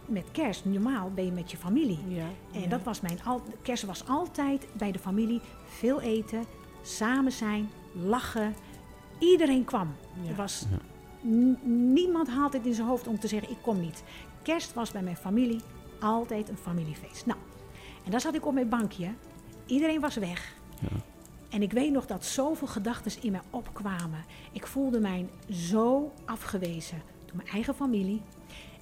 met 0.06 0.30
kerst, 0.32 0.64
normaal 0.64 1.10
ben 1.10 1.24
je 1.24 1.32
met 1.32 1.50
je 1.50 1.56
familie. 1.56 1.98
Ja. 2.08 2.26
En 2.52 2.60
ja. 2.60 2.68
dat 2.68 2.82
was 2.82 3.00
mijn 3.00 3.22
al, 3.24 3.42
kerst 3.62 3.84
was 3.84 4.08
altijd 4.08 4.66
bij 4.72 4.92
de 4.92 4.98
familie 4.98 5.40
veel 5.66 6.00
eten, 6.00 6.44
samen 6.82 7.32
zijn, 7.32 7.70
lachen. 7.92 8.54
Iedereen 9.18 9.64
kwam. 9.64 9.94
Ja. 10.22 10.30
Er 10.30 10.36
was 10.36 10.66
niemand 11.62 12.28
haalt 12.28 12.52
het 12.52 12.66
in 12.66 12.74
zijn 12.74 12.86
hoofd 12.86 13.06
om 13.06 13.18
te 13.18 13.28
zeggen 13.28 13.50
ik 13.50 13.58
kom 13.62 13.80
niet. 13.80 14.02
Kerst 14.42 14.74
was 14.74 14.90
bij 14.90 15.02
mijn 15.02 15.16
familie 15.16 15.60
altijd 16.00 16.48
een 16.48 16.56
familiefeest. 16.56 17.26
Nou, 17.26 17.38
en 18.04 18.10
daar 18.10 18.20
zat 18.20 18.34
ik 18.34 18.46
op 18.46 18.54
mijn 18.54 18.68
bankje. 18.68 19.08
Iedereen 19.66 20.00
was 20.00 20.16
weg. 20.16 20.54
En 21.48 21.62
ik 21.62 21.72
weet 21.72 21.92
nog 21.92 22.06
dat 22.06 22.24
zoveel 22.24 22.66
gedachten 22.66 23.22
in 23.22 23.32
mij 23.32 23.40
opkwamen. 23.50 24.24
Ik 24.52 24.66
voelde 24.66 25.00
mij 25.00 25.28
zo 25.50 26.12
afgewezen 26.24 27.02
door 27.26 27.36
mijn 27.36 27.48
eigen 27.48 27.74
familie. 27.74 28.22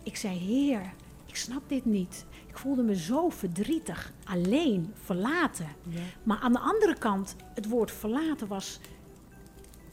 Ik 0.02 0.16
zei, 0.16 0.38
Heer, 0.38 0.92
ik 1.26 1.36
snap 1.36 1.62
dit 1.68 1.84
niet. 1.84 2.24
Ik 2.46 2.58
voelde 2.58 2.82
me 2.82 2.96
zo 2.96 3.28
verdrietig, 3.28 4.12
alleen, 4.24 4.92
verlaten. 5.02 5.68
Ja. 5.88 6.00
Maar 6.22 6.38
aan 6.38 6.52
de 6.52 6.58
andere 6.58 6.98
kant, 6.98 7.36
het 7.54 7.68
woord 7.68 7.90
verlaten 7.90 8.46
was 8.48 8.80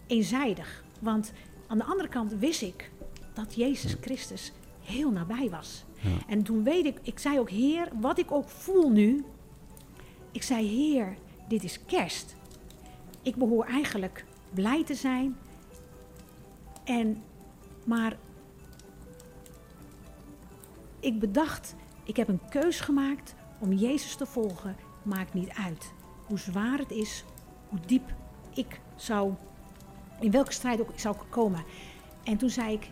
eenzijdig. 0.08 0.84
Want 1.00 1.32
aan 1.68 1.78
de 1.78 1.84
andere 1.84 2.10
kant 2.10 2.34
wist 2.34 2.62
ik 2.62 2.92
dat 3.34 3.56
Jezus 3.56 3.96
Christus 4.02 4.52
heel 4.82 5.12
nabij 5.12 5.50
was. 5.50 5.84
Ja. 6.00 6.10
En 6.28 6.44
toen 6.44 6.64
weet 6.64 6.86
ik, 6.86 7.00
ik 7.02 7.20
zei 7.20 7.40
ook, 7.40 7.50
Heer, 7.50 7.88
wat 8.00 8.18
ik 8.18 8.32
ook 8.32 8.50
voel 8.50 8.90
nu. 8.90 9.26
Ik 10.32 10.44
zei, 10.44 10.68
Heer, 10.68 11.18
dit 11.48 11.64
is 11.64 11.80
kerst. 11.86 12.36
Ik 13.22 13.36
behoor 13.36 13.66
eigenlijk 13.66 14.26
blij 14.54 14.84
te 14.84 14.96
zijn. 14.96 15.38
En, 16.84 17.24
maar 17.86 18.18
ik 21.00 21.20
bedacht, 21.20 21.76
ik 22.04 22.18
heb 22.18 22.28
een 22.28 22.50
keus 22.50 22.80
gemaakt 22.80 23.36
om 23.60 23.74
Jezus 23.74 24.16
te 24.16 24.26
volgen. 24.26 24.76
Maakt 25.04 25.34
niet 25.34 25.50
uit 25.50 25.94
hoe 26.26 26.40
zwaar 26.40 26.78
het 26.78 26.92
is, 26.92 27.26
hoe 27.70 27.80
diep 27.86 28.14
ik 28.54 28.80
zou, 28.96 29.34
in 30.20 30.32
welke 30.32 30.52
strijd 30.52 30.82
ook 30.82 30.90
ik 30.90 31.00
zou 31.00 31.16
komen. 31.30 31.64
En 32.24 32.38
toen 32.38 32.50
zei 32.50 32.74
ik, 32.74 32.90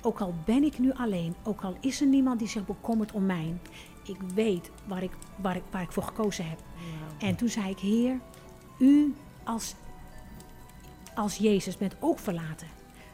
ook 0.00 0.20
al 0.20 0.34
ben 0.44 0.62
ik 0.62 0.78
nu 0.78 0.92
alleen, 0.92 1.34
ook 1.44 1.60
al 1.60 1.76
is 1.80 2.00
er 2.00 2.06
niemand 2.06 2.38
die 2.38 2.48
zich 2.48 2.66
bekommert 2.66 3.12
om 3.12 3.26
mij, 3.26 3.54
ik 4.04 4.20
weet 4.34 4.70
waar 4.86 5.02
ik, 5.02 5.12
waar 5.36 5.56
ik, 5.56 5.62
waar 5.70 5.82
ik 5.82 5.92
voor 5.92 6.02
gekozen 6.02 6.48
heb. 6.48 6.58
En 7.18 7.36
toen 7.36 7.48
zei 7.48 7.70
ik, 7.70 7.78
Heer, 7.78 8.20
u 8.78 9.14
als, 9.48 9.74
als 11.14 11.36
Jezus 11.36 11.76
bent 11.76 11.96
ook 12.00 12.18
verlaten. 12.18 12.66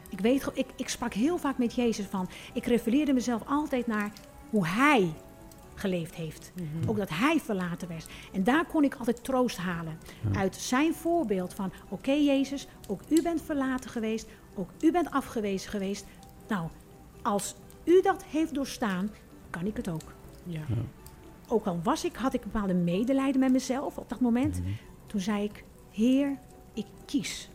Ik, 0.09 0.19
weet, 0.19 0.49
ik, 0.53 0.67
ik 0.75 0.89
sprak 0.89 1.13
heel 1.13 1.37
vaak 1.37 1.57
met 1.57 1.75
Jezus 1.75 2.05
van, 2.05 2.29
ik 2.53 2.65
refereerde 2.65 3.13
mezelf 3.13 3.41
altijd 3.47 3.87
naar 3.87 4.11
hoe 4.49 4.67
Hij 4.67 5.13
geleefd 5.75 6.15
heeft. 6.15 6.51
Mhm. 6.55 6.89
Ook 6.89 6.97
dat 6.97 7.09
Hij 7.09 7.39
verlaten 7.39 7.87
werd. 7.87 8.07
En 8.33 8.43
daar 8.43 8.65
kon 8.65 8.83
ik 8.83 8.95
altijd 8.95 9.23
troost 9.23 9.57
halen. 9.57 9.99
Ja. 10.31 10.39
Uit 10.39 10.55
zijn 10.55 10.93
voorbeeld 10.93 11.53
van, 11.53 11.71
oké 11.89 12.11
Jezus, 12.11 12.67
ook 12.87 13.01
u 13.09 13.21
bent 13.21 13.41
verlaten 13.41 13.89
geweest. 13.89 14.27
Ook 14.55 14.69
u 14.81 14.91
bent 14.91 15.11
afgewezen 15.11 15.69
geweest. 15.69 16.05
Nou, 16.47 16.67
als 17.21 17.55
u 17.83 18.01
dat 18.01 18.23
heeft 18.23 18.53
doorstaan, 18.53 19.09
kan 19.49 19.65
ik 19.65 19.77
het 19.77 19.89
ook. 19.89 20.13
Ja. 20.43 20.61
Ook 21.47 21.65
al 21.65 21.79
was 21.83 22.05
ik, 22.05 22.15
had 22.15 22.33
ik 22.33 22.41
bepaalde 22.41 22.73
medelijden 22.73 23.39
met 23.39 23.51
mezelf 23.51 23.97
op 23.97 24.09
dat 24.09 24.19
moment. 24.19 24.59
Mhm. 24.59 24.69
Toen 25.07 25.19
zei 25.19 25.43
ik, 25.43 25.63
Heer, 25.95 26.37
ik 26.73 26.85
kies. 27.05 27.49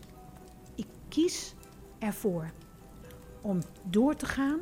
Ik 0.75 0.87
kies 1.09 1.55
ervoor 1.99 2.51
om 3.41 3.59
door 3.83 4.17
te 4.17 4.27
gaan. 4.27 4.59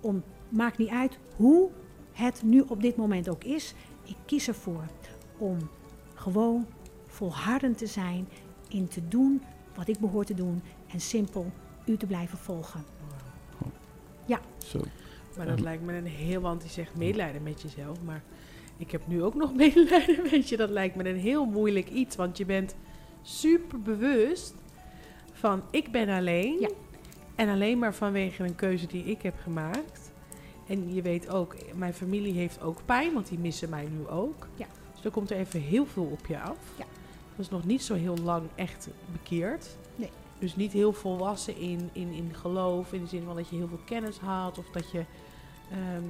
Om, 0.00 0.22
maakt 0.48 0.78
niet 0.78 0.88
uit 0.88 1.18
hoe 1.36 1.70
het 2.12 2.42
nu 2.42 2.60
op 2.68 2.82
dit 2.82 2.96
moment 2.96 3.28
ook 3.28 3.44
is. 3.44 3.74
Ik 4.04 4.16
kies 4.24 4.48
ervoor 4.48 4.84
om 5.38 5.56
gewoon 6.14 6.66
volhardend 7.06 7.78
te 7.78 7.86
zijn 7.86 8.28
in 8.68 8.88
te 8.88 9.08
doen 9.08 9.42
wat 9.74 9.88
ik 9.88 9.98
behoor 9.98 10.24
te 10.24 10.34
doen. 10.34 10.62
En 10.92 11.00
simpel 11.00 11.52
u 11.86 11.96
te 11.96 12.06
blijven 12.06 12.38
volgen. 12.38 12.84
Zo. 14.58 14.80
Maar 15.36 15.46
dat 15.46 15.58
Ja. 15.58 15.64
lijkt 15.64 15.82
me 15.82 15.92
een 15.92 16.06
heel, 16.06 16.40
want 16.40 16.60
die 16.60 16.70
zegt 16.70 16.96
medelijden 16.96 17.42
met 17.42 17.62
jezelf. 17.62 18.02
Maar 18.02 18.22
ik 18.76 18.90
heb 18.90 19.06
nu 19.06 19.22
ook 19.22 19.34
nog 19.34 19.54
medelijden 19.64 20.22
met 20.30 20.48
je. 20.48 20.56
Dat 20.56 20.70
lijkt 20.70 20.96
me 20.96 21.08
een 21.08 21.18
heel 21.18 21.44
moeilijk 21.44 21.90
iets. 21.90 22.16
Want 22.16 22.38
je 22.38 22.44
bent 22.44 22.74
super 23.26 23.80
bewust 23.80 24.54
van 25.32 25.62
ik 25.70 25.92
ben 25.92 26.08
alleen. 26.08 26.60
Ja. 26.60 26.68
En 27.34 27.48
alleen 27.48 27.78
maar 27.78 27.94
vanwege 27.94 28.44
een 28.44 28.54
keuze 28.54 28.86
die 28.86 29.04
ik 29.04 29.22
heb 29.22 29.34
gemaakt. 29.42 30.12
En 30.66 30.94
je 30.94 31.02
weet 31.02 31.28
ook, 31.28 31.56
mijn 31.74 31.94
familie 31.94 32.32
heeft 32.32 32.62
ook 32.62 32.80
pijn, 32.84 33.12
want 33.12 33.28
die 33.28 33.38
missen 33.38 33.68
mij 33.68 33.88
nu 33.90 34.08
ook. 34.08 34.46
Ja. 34.54 34.66
Dus 34.94 35.04
er 35.04 35.10
komt 35.10 35.30
er 35.30 35.36
even 35.36 35.60
heel 35.60 35.86
veel 35.86 36.08
op 36.12 36.26
je 36.26 36.40
af. 36.40 36.58
Ja. 36.78 36.84
Dat 37.36 37.44
is 37.44 37.48
nog 37.48 37.64
niet 37.64 37.82
zo 37.82 37.94
heel 37.94 38.16
lang 38.16 38.42
echt 38.54 38.88
bekeerd. 39.12 39.76
Nee. 39.96 40.10
Dus 40.38 40.56
niet 40.56 40.72
heel 40.72 40.92
volwassen 40.92 41.56
in, 41.56 41.90
in, 41.92 42.12
in 42.12 42.30
geloof, 42.34 42.92
in 42.92 43.02
de 43.02 43.08
zin 43.08 43.22
van 43.24 43.36
dat 43.36 43.48
je 43.48 43.56
heel 43.56 43.68
veel 43.68 43.80
kennis 43.84 44.18
had. 44.18 44.58
Of 44.58 44.66
dat 44.70 44.90
je. 44.90 45.04
ehm, 45.70 46.02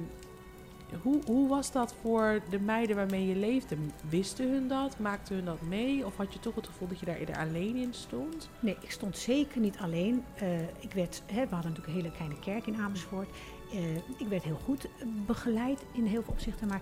hoe, 1.01 1.21
hoe 1.25 1.49
was 1.49 1.71
dat 1.71 1.95
voor 2.01 2.39
de 2.49 2.59
meiden 2.59 2.95
waarmee 2.95 3.27
je 3.27 3.35
leefde? 3.35 3.77
Wisten 4.09 4.51
hun 4.51 4.67
dat? 4.67 4.99
Maakten 4.99 5.35
hun 5.35 5.45
dat 5.45 5.61
mee? 5.61 6.05
Of 6.05 6.17
had 6.17 6.33
je 6.33 6.39
toch 6.39 6.55
het 6.55 6.67
gevoel 6.67 6.87
dat 6.87 6.99
je 6.99 7.05
daar 7.05 7.15
eerder 7.15 7.37
alleen 7.37 7.75
in 7.75 7.93
stond? 7.93 8.49
Nee, 8.59 8.77
ik 8.81 8.91
stond 8.91 9.17
zeker 9.17 9.59
niet 9.61 9.77
alleen. 9.77 10.23
Eh, 10.35 10.61
ik 10.61 10.93
werd, 10.93 11.21
hè, 11.25 11.47
we 11.47 11.53
hadden 11.55 11.71
natuurlijk 11.71 11.87
een 11.87 11.93
hele 12.03 12.11
kleine 12.11 12.39
kerk 12.39 12.67
in 12.67 12.81
Amersfoort. 12.81 13.29
Eh, 13.71 13.95
ik 13.95 14.27
werd 14.29 14.43
heel 14.43 14.59
goed 14.63 14.87
begeleid 15.25 15.83
in 15.91 16.05
heel 16.05 16.23
veel 16.23 16.33
opzichten. 16.33 16.67
Maar 16.67 16.81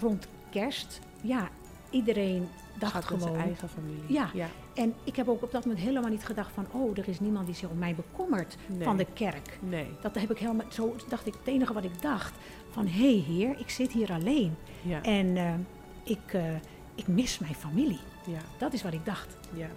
rond 0.00 0.28
kerst, 0.50 1.00
ja, 1.20 1.48
iedereen 1.90 2.48
dacht 2.78 2.92
Gaat 2.92 3.04
gewoon. 3.04 3.22
zijn 3.22 3.36
eigen 3.36 3.68
familie. 3.68 4.02
Ja. 4.06 4.30
ja. 4.34 4.48
En 4.74 4.94
ik 5.04 5.16
heb 5.16 5.28
ook 5.28 5.42
op 5.42 5.52
dat 5.52 5.64
moment 5.64 5.84
helemaal 5.84 6.10
niet 6.10 6.24
gedacht 6.24 6.52
van, 6.52 6.66
oh, 6.72 6.98
er 6.98 7.08
is 7.08 7.20
niemand 7.20 7.46
die 7.46 7.54
zich 7.54 7.68
om 7.68 7.78
mij 7.78 7.94
bekommert 7.94 8.56
Nee. 8.68 8.82
van 8.82 8.96
de 8.96 9.06
kerk. 9.14 9.58
Nee. 9.60 9.86
Dat 10.00 10.14
heb 10.14 10.30
ik 10.30 10.38
helemaal, 10.38 10.66
zo 10.70 10.96
dacht 11.08 11.26
ik, 11.26 11.34
het 11.38 11.46
enige 11.46 11.72
wat 11.72 11.84
ik 11.84 12.02
dacht, 12.02 12.34
van 12.70 12.86
hé 12.86 12.98
hey, 13.12 13.24
heer, 13.34 13.58
ik 13.58 13.70
zit 13.70 13.92
hier 13.92 14.12
alleen. 14.12 14.54
Ja. 14.82 15.02
En 15.02 15.36
eh, 15.36 15.54
ik, 16.02 16.32
eh, 16.32 16.54
ik 16.94 17.06
mis 17.06 17.38
mijn 17.38 17.54
familie. 17.54 17.98
ja. 18.26 18.38
Dat 18.58 18.72
is 18.72 18.82
wat 18.82 18.92
ik 18.92 19.04
dacht. 19.04 19.36
Ja. 19.54 19.68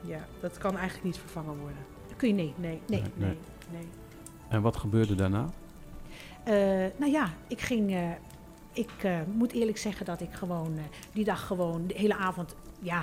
Ja. 0.00 0.26
Dat 0.40 0.58
kan 0.58 0.72
eigenlijk 0.76 1.04
niet 1.04 1.18
vervangen 1.18 1.58
worden. 1.58 1.78
Dat 2.08 2.16
kun 2.16 2.28
je 2.28 2.34
nee. 2.34 2.54
Nee. 2.56 2.80
Nee. 2.86 3.00
Nee. 3.00 3.10
Nee. 3.16 3.36
nee. 3.72 3.86
En 4.48 4.62
wat 4.62 4.76
gebeurde 4.76 5.14
daarna? 5.14 5.48
Eh, 6.44 6.54
nou 6.96 7.10
ja, 7.12 7.28
ik 7.48 7.60
ging. 7.60 7.90
eh, 7.94 8.10
ik 8.72 8.90
eh, 9.02 9.16
moet 9.34 9.52
eerlijk 9.52 9.78
zeggen 9.78 10.06
dat 10.06 10.20
ik 10.20 10.32
gewoon 10.32 10.76
eh, 10.76 10.82
die 11.12 11.24
dag 11.24 11.46
gewoon 11.46 11.86
de 11.86 11.94
hele 11.96 12.16
avond. 12.16 12.54
Ja. 12.80 13.02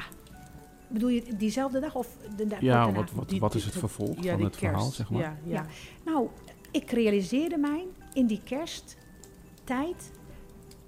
Bedoel 0.90 1.10
je 1.10 1.36
diezelfde 1.36 1.80
dag 1.80 1.96
of 1.96 2.18
de 2.36 2.48
dag 2.48 2.62
Ja, 2.62 2.92
wat, 2.92 3.12
wat, 3.12 3.32
wat 3.32 3.56
is 3.56 3.66
het 3.66 3.74
vervolg 3.74 4.24
Ja, 4.24 4.34
van 4.34 4.44
het 4.44 4.58
verhaal, 4.58 4.90
zeg 4.90 5.10
maar? 5.10 5.22
Ja, 5.22 5.38
ja. 5.44 5.54
Ja. 5.54 5.66
Nou, 6.06 6.28
ik 6.72 6.92
realiseerde 6.92 7.58
mij 7.58 7.88
in 8.14 8.26
die 8.28 8.42
kersttijd 8.44 10.12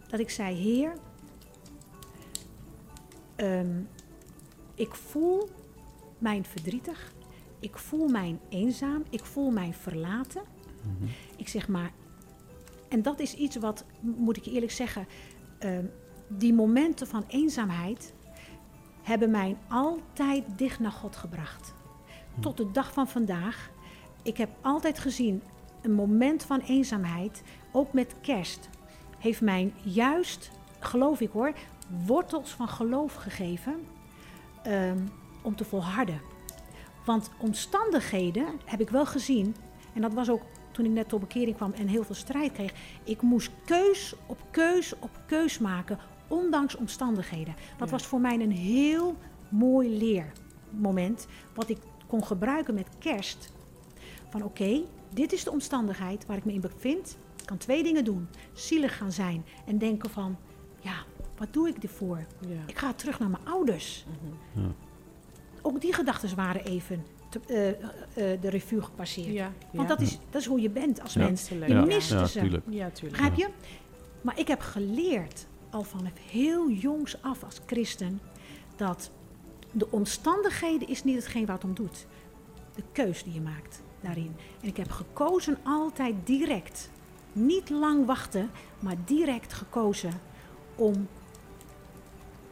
dat 0.08 0.20
ik 0.20 0.30
zei: 0.30 0.56
Heer, 0.56 0.94
ehm, 3.36 3.82
ik 4.76 4.96
voel 4.96 5.50
mijn 6.18 6.46
verdrietig, 6.46 7.14
ik 7.60 7.78
voel 7.78 8.08
mijn 8.08 8.40
eenzaam, 8.50 9.04
ik 9.10 9.26
voel 9.26 9.52
mijn 9.52 9.74
verlaten. 9.74 10.42
Mhm. 10.82 11.12
Ik 11.36 11.48
zeg 11.48 11.68
maar, 11.68 11.92
en 12.90 13.02
dat 13.02 13.20
is 13.20 13.34
iets 13.34 13.56
wat, 13.56 13.86
moet 14.00 14.38
ik 14.38 14.44
je 14.44 14.52
eerlijk 14.52 14.72
zeggen, 14.72 15.08
ehm, 15.60 15.86
die 16.28 16.54
momenten 16.54 17.08
van 17.08 17.24
eenzaamheid 17.28 18.14
hebben 19.04 19.32
mij 19.32 19.58
altijd 19.68 20.44
dicht 20.56 20.80
naar 20.80 20.92
God 20.92 21.16
gebracht. 21.16 21.74
Tot 22.40 22.58
de 22.58 22.72
dag 22.72 22.94
van 22.94 23.08
vandaag. 23.08 23.70
Ik 24.24 24.38
heb 24.38 24.50
altijd 24.62 25.00
gezien, 25.00 25.44
een 25.82 25.94
moment 25.94 26.44
van 26.44 26.60
eenzaamheid, 26.60 27.44
ook 27.72 27.94
met 27.94 28.16
kerst, 28.22 28.70
heeft 29.20 29.42
mij 29.42 29.74
juist, 29.84 30.52
geloof 30.80 31.20
ik 31.20 31.32
hoor, 31.32 31.54
wortels 32.06 32.50
van 32.50 32.68
geloof 32.68 33.14
gegeven 33.14 33.88
ehm, 34.64 34.98
om 35.42 35.56
te 35.56 35.66
volharden. 35.66 36.22
Want 37.06 37.30
omstandigheden 37.38 38.46
heb 38.66 38.80
ik 38.80 38.90
wel 38.90 39.06
gezien, 39.06 39.56
en 39.94 40.02
dat 40.02 40.14
was 40.14 40.30
ook 40.30 40.42
toen 40.72 40.86
ik 40.86 40.92
net 40.92 41.10
tot 41.10 41.20
bekering 41.20 41.56
kwam 41.56 41.72
en 41.72 41.88
heel 41.88 42.04
veel 42.04 42.16
strijd 42.16 42.52
kreeg. 42.52 42.74
Ik 43.04 43.22
moest 43.22 43.52
keus 43.66 44.16
op 44.26 44.38
keus 44.52 44.94
op 45.00 45.10
keus 45.26 45.60
maken, 45.60 46.00
ondanks 46.32 46.76
omstandigheden. 46.76 47.56
Dat 47.78 47.88
Ja. 47.88 47.94
was 47.94 48.06
voor 48.06 48.20
mij 48.22 48.40
een 48.40 48.52
heel 48.52 49.16
mooi 49.50 49.98
leermoment, 49.98 51.28
wat 51.56 51.70
ik 51.70 51.78
kon 52.08 52.26
gebruiken 52.26 52.74
met 52.74 52.88
kerst. 53.00 53.54
Van 54.30 54.44
oké, 54.44 54.82
dit 55.14 55.34
is 55.34 55.44
de 55.44 55.52
omstandigheid 55.52 56.26
waar 56.26 56.38
ik 56.38 56.46
me 56.46 56.54
in 56.54 56.62
bevind. 56.62 57.18
Ik 57.40 57.46
kan 57.46 57.58
twee 57.58 57.84
dingen 57.84 58.04
doen. 58.04 58.28
Zielig 58.54 58.98
gaan 58.98 59.12
zijn 59.12 59.46
en 59.66 59.78
denken 59.78 60.10
van, 60.10 60.38
ja, 60.80 60.94
wat 61.38 61.54
doe 61.54 61.68
ik 61.70 61.84
ervoor? 61.84 62.18
Ja. 62.48 62.60
Ik 62.68 62.78
ga 62.78 62.94
terug 62.94 63.20
naar 63.20 63.30
mijn 63.30 63.46
ouders. 63.46 64.06
Mhm. 64.54 64.68
Ook 65.62 65.82
die 65.82 65.94
gedachten 65.94 66.36
waren 66.36 66.66
even 66.66 67.04
te- 67.30 67.40
eh, 67.48 67.70
eh, 67.70 68.34
eh, 68.34 68.42
de 68.42 68.50
revue 68.50 68.82
gepasseerd. 68.82 69.34
Ja. 69.34 69.52
Want 69.72 69.90
ja. 69.90 69.96
dat 69.96 70.02
is, 70.08 70.20
dat 70.30 70.42
is 70.42 70.48
hoe 70.48 70.62
je 70.62 70.70
bent 70.70 71.02
als 71.02 71.14
Ja. 71.14 71.24
mens. 71.26 71.50
Je 71.50 71.66
Ja, 71.68 71.86
miste 71.86 72.16
ja, 72.16 72.26
ze. 72.26 72.40
tuurlijk. 72.40 72.64
Ja, 72.70 72.90
tuurlijk. 72.90 73.22
Begrijp 73.22 73.36
je? 73.36 73.48
Maar 74.22 74.40
ik 74.40 74.48
heb 74.48 74.60
geleerd, 74.60 75.48
al 75.72 75.84
vanaf 75.84 76.12
heel 76.30 76.70
jongs 76.70 77.22
af 77.22 77.44
als 77.44 77.60
christen, 77.66 78.22
dat 78.76 79.12
de 79.72 79.92
omstandigheden 79.92 80.88
is 80.88 81.04
niet 81.04 81.16
hetgeen 81.16 81.46
wat 81.46 81.64
om 81.64 81.74
doet. 81.74 82.08
De 82.76 82.84
keus 82.92 83.24
die 83.24 83.34
je 83.34 83.42
maakt 83.42 83.82
daarin. 84.02 84.36
En 84.62 84.68
ik 84.68 84.78
heb 84.78 84.92
gekozen 84.92 85.58
altijd 85.64 86.16
direct. 86.24 86.90
Niet 87.34 87.70
lang 87.70 88.06
wachten, 88.06 88.50
maar 88.80 88.96
direct 89.06 89.54
gekozen 89.54 90.14
om 90.76 91.08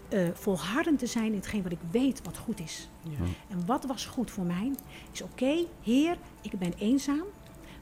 eh, 0.10 0.28
volhardend 0.34 1.00
te 1.00 1.06
zijn 1.06 1.26
in 1.26 1.36
hetgeen 1.36 1.64
wat 1.64 1.72
ik 1.72 1.80
weet 1.92 2.22
wat 2.24 2.38
goed 2.38 2.60
is. 2.60 2.90
Ja. 3.04 3.26
En 3.50 3.66
wat 3.66 3.86
was 3.86 4.06
goed 4.06 4.32
voor 4.32 4.46
mij? 4.46 4.72
Is 5.12 5.22
oké, 5.22 5.66
Heer, 5.82 6.18
ik 6.42 6.60
ben 6.60 6.74
eenzaam, 6.78 7.26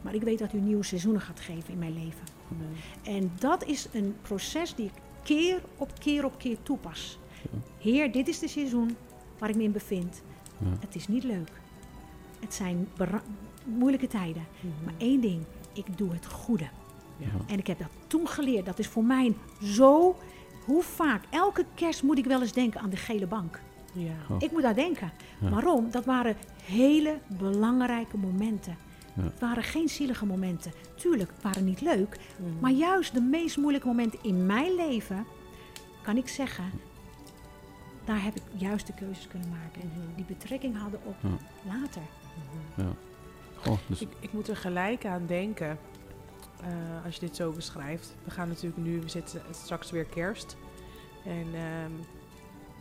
maar 0.01 0.13
ik 0.13 0.21
weet 0.21 0.39
dat 0.39 0.53
u 0.53 0.59
nieuwe 0.59 0.83
seizoenen 0.83 1.21
gaat 1.21 1.39
geven 1.39 1.73
in 1.73 1.79
mijn 1.79 1.93
leven. 1.93 2.25
En 3.03 3.31
dat 3.39 3.65
is 3.65 3.87
een 3.93 4.15
proces 4.21 4.75
die 4.75 4.85
ik 4.85 5.01
keer 5.27 5.61
op 5.77 5.91
keer 5.99 6.25
op 6.25 6.37
keer 6.37 6.57
toepas. 6.63 7.19
Ja. 7.41 7.59
Heer, 7.79 8.11
dit 8.11 8.27
is 8.27 8.39
de 8.39 8.47
seizoen 8.47 8.95
waar 9.37 9.49
ik 9.49 9.55
me 9.55 9.63
in 9.63 9.71
bevind. 9.71 10.21
Ja. 10.57 10.77
Het 10.79 10.95
is 10.95 11.07
niet 11.07 11.23
leuk. 11.23 11.51
Het 12.39 12.53
zijn 12.53 12.87
moeilijke 13.63 14.07
tijden. 14.07 14.45
Mhm. 14.59 14.83
Maar 14.83 14.93
één 14.97 15.21
ding, 15.21 15.43
ik 15.73 15.97
doe 15.97 16.13
het 16.13 16.25
goede. 16.25 16.67
Ja. 17.17 17.27
En 17.47 17.57
ik 17.57 17.67
heb 17.67 17.79
dat 17.79 17.87
toen 18.07 18.27
geleerd. 18.27 18.65
Dat 18.65 18.79
is 18.79 18.87
voor 18.87 19.03
mij 19.03 19.33
zo. 19.63 20.15
Hoe 20.65 20.83
vaak? 20.83 21.23
Elke 21.29 21.65
kerst 21.75 22.03
moet 22.03 22.17
ik 22.17 22.25
wel 22.25 22.41
eens 22.41 22.53
denken 22.53 22.81
aan 22.81 22.89
de 22.89 22.97
gele 22.97 23.27
bank. 23.27 23.61
Ja. 23.93 24.13
Oh. 24.29 24.35
Ik 24.39 24.51
moet 24.51 24.61
daar 24.61 24.75
denken. 24.75 25.11
Ja. 25.41 25.49
Waarom? 25.49 25.91
Dat 25.91 26.05
waren 26.05 26.35
hele 26.63 27.19
belangrijke 27.27 28.17
momenten. 28.17 28.77
Ja. 29.17 29.23
Het 29.23 29.39
waren 29.39 29.63
geen 29.63 29.89
zielige 29.89 30.25
momenten. 30.25 30.71
Tuurlijk, 30.95 31.29
het 31.33 31.43
waren 31.43 31.63
niet 31.65 31.81
leuk. 31.81 32.17
Mhm. 32.37 32.59
Maar 32.59 32.71
juist 32.71 33.13
de 33.13 33.21
meest 33.21 33.57
moeilijke 33.57 33.87
momenten 33.87 34.19
in 34.21 34.45
mijn 34.45 34.75
leven, 34.75 35.25
kan 36.03 36.17
ik 36.17 36.27
zeggen, 36.27 36.63
daar 38.05 38.23
heb 38.23 38.35
ik 38.35 38.43
juist 38.53 38.87
de 38.87 38.93
keuzes 38.93 39.27
kunnen 39.27 39.49
maken. 39.49 39.81
Mhm. 39.93 40.15
Die 40.15 40.25
betrekking 40.25 40.77
hadden 40.77 40.99
op 41.03 41.15
Ja. 41.21 41.29
later. 41.71 42.01
Mhm. 42.75 42.87
Goh, 43.55 43.77
dus, 43.87 44.01
Ik, 44.01 44.09
ik 44.19 44.33
moet 44.33 44.47
er 44.47 44.57
gelijk 44.57 45.05
aan 45.05 45.25
denken, 45.25 45.77
eh, 46.61 47.05
als 47.05 47.13
je 47.13 47.19
dit 47.19 47.35
zo 47.35 47.51
beschrijft. 47.51 48.15
We 48.23 48.31
gaan 48.31 48.47
natuurlijk 48.47 48.81
nu, 48.81 49.01
we 49.01 49.09
zitten 49.09 49.41
straks 49.51 49.91
weer 49.91 50.05
kerst. 50.05 50.57
En 51.25 51.45
ehm, 51.53 51.91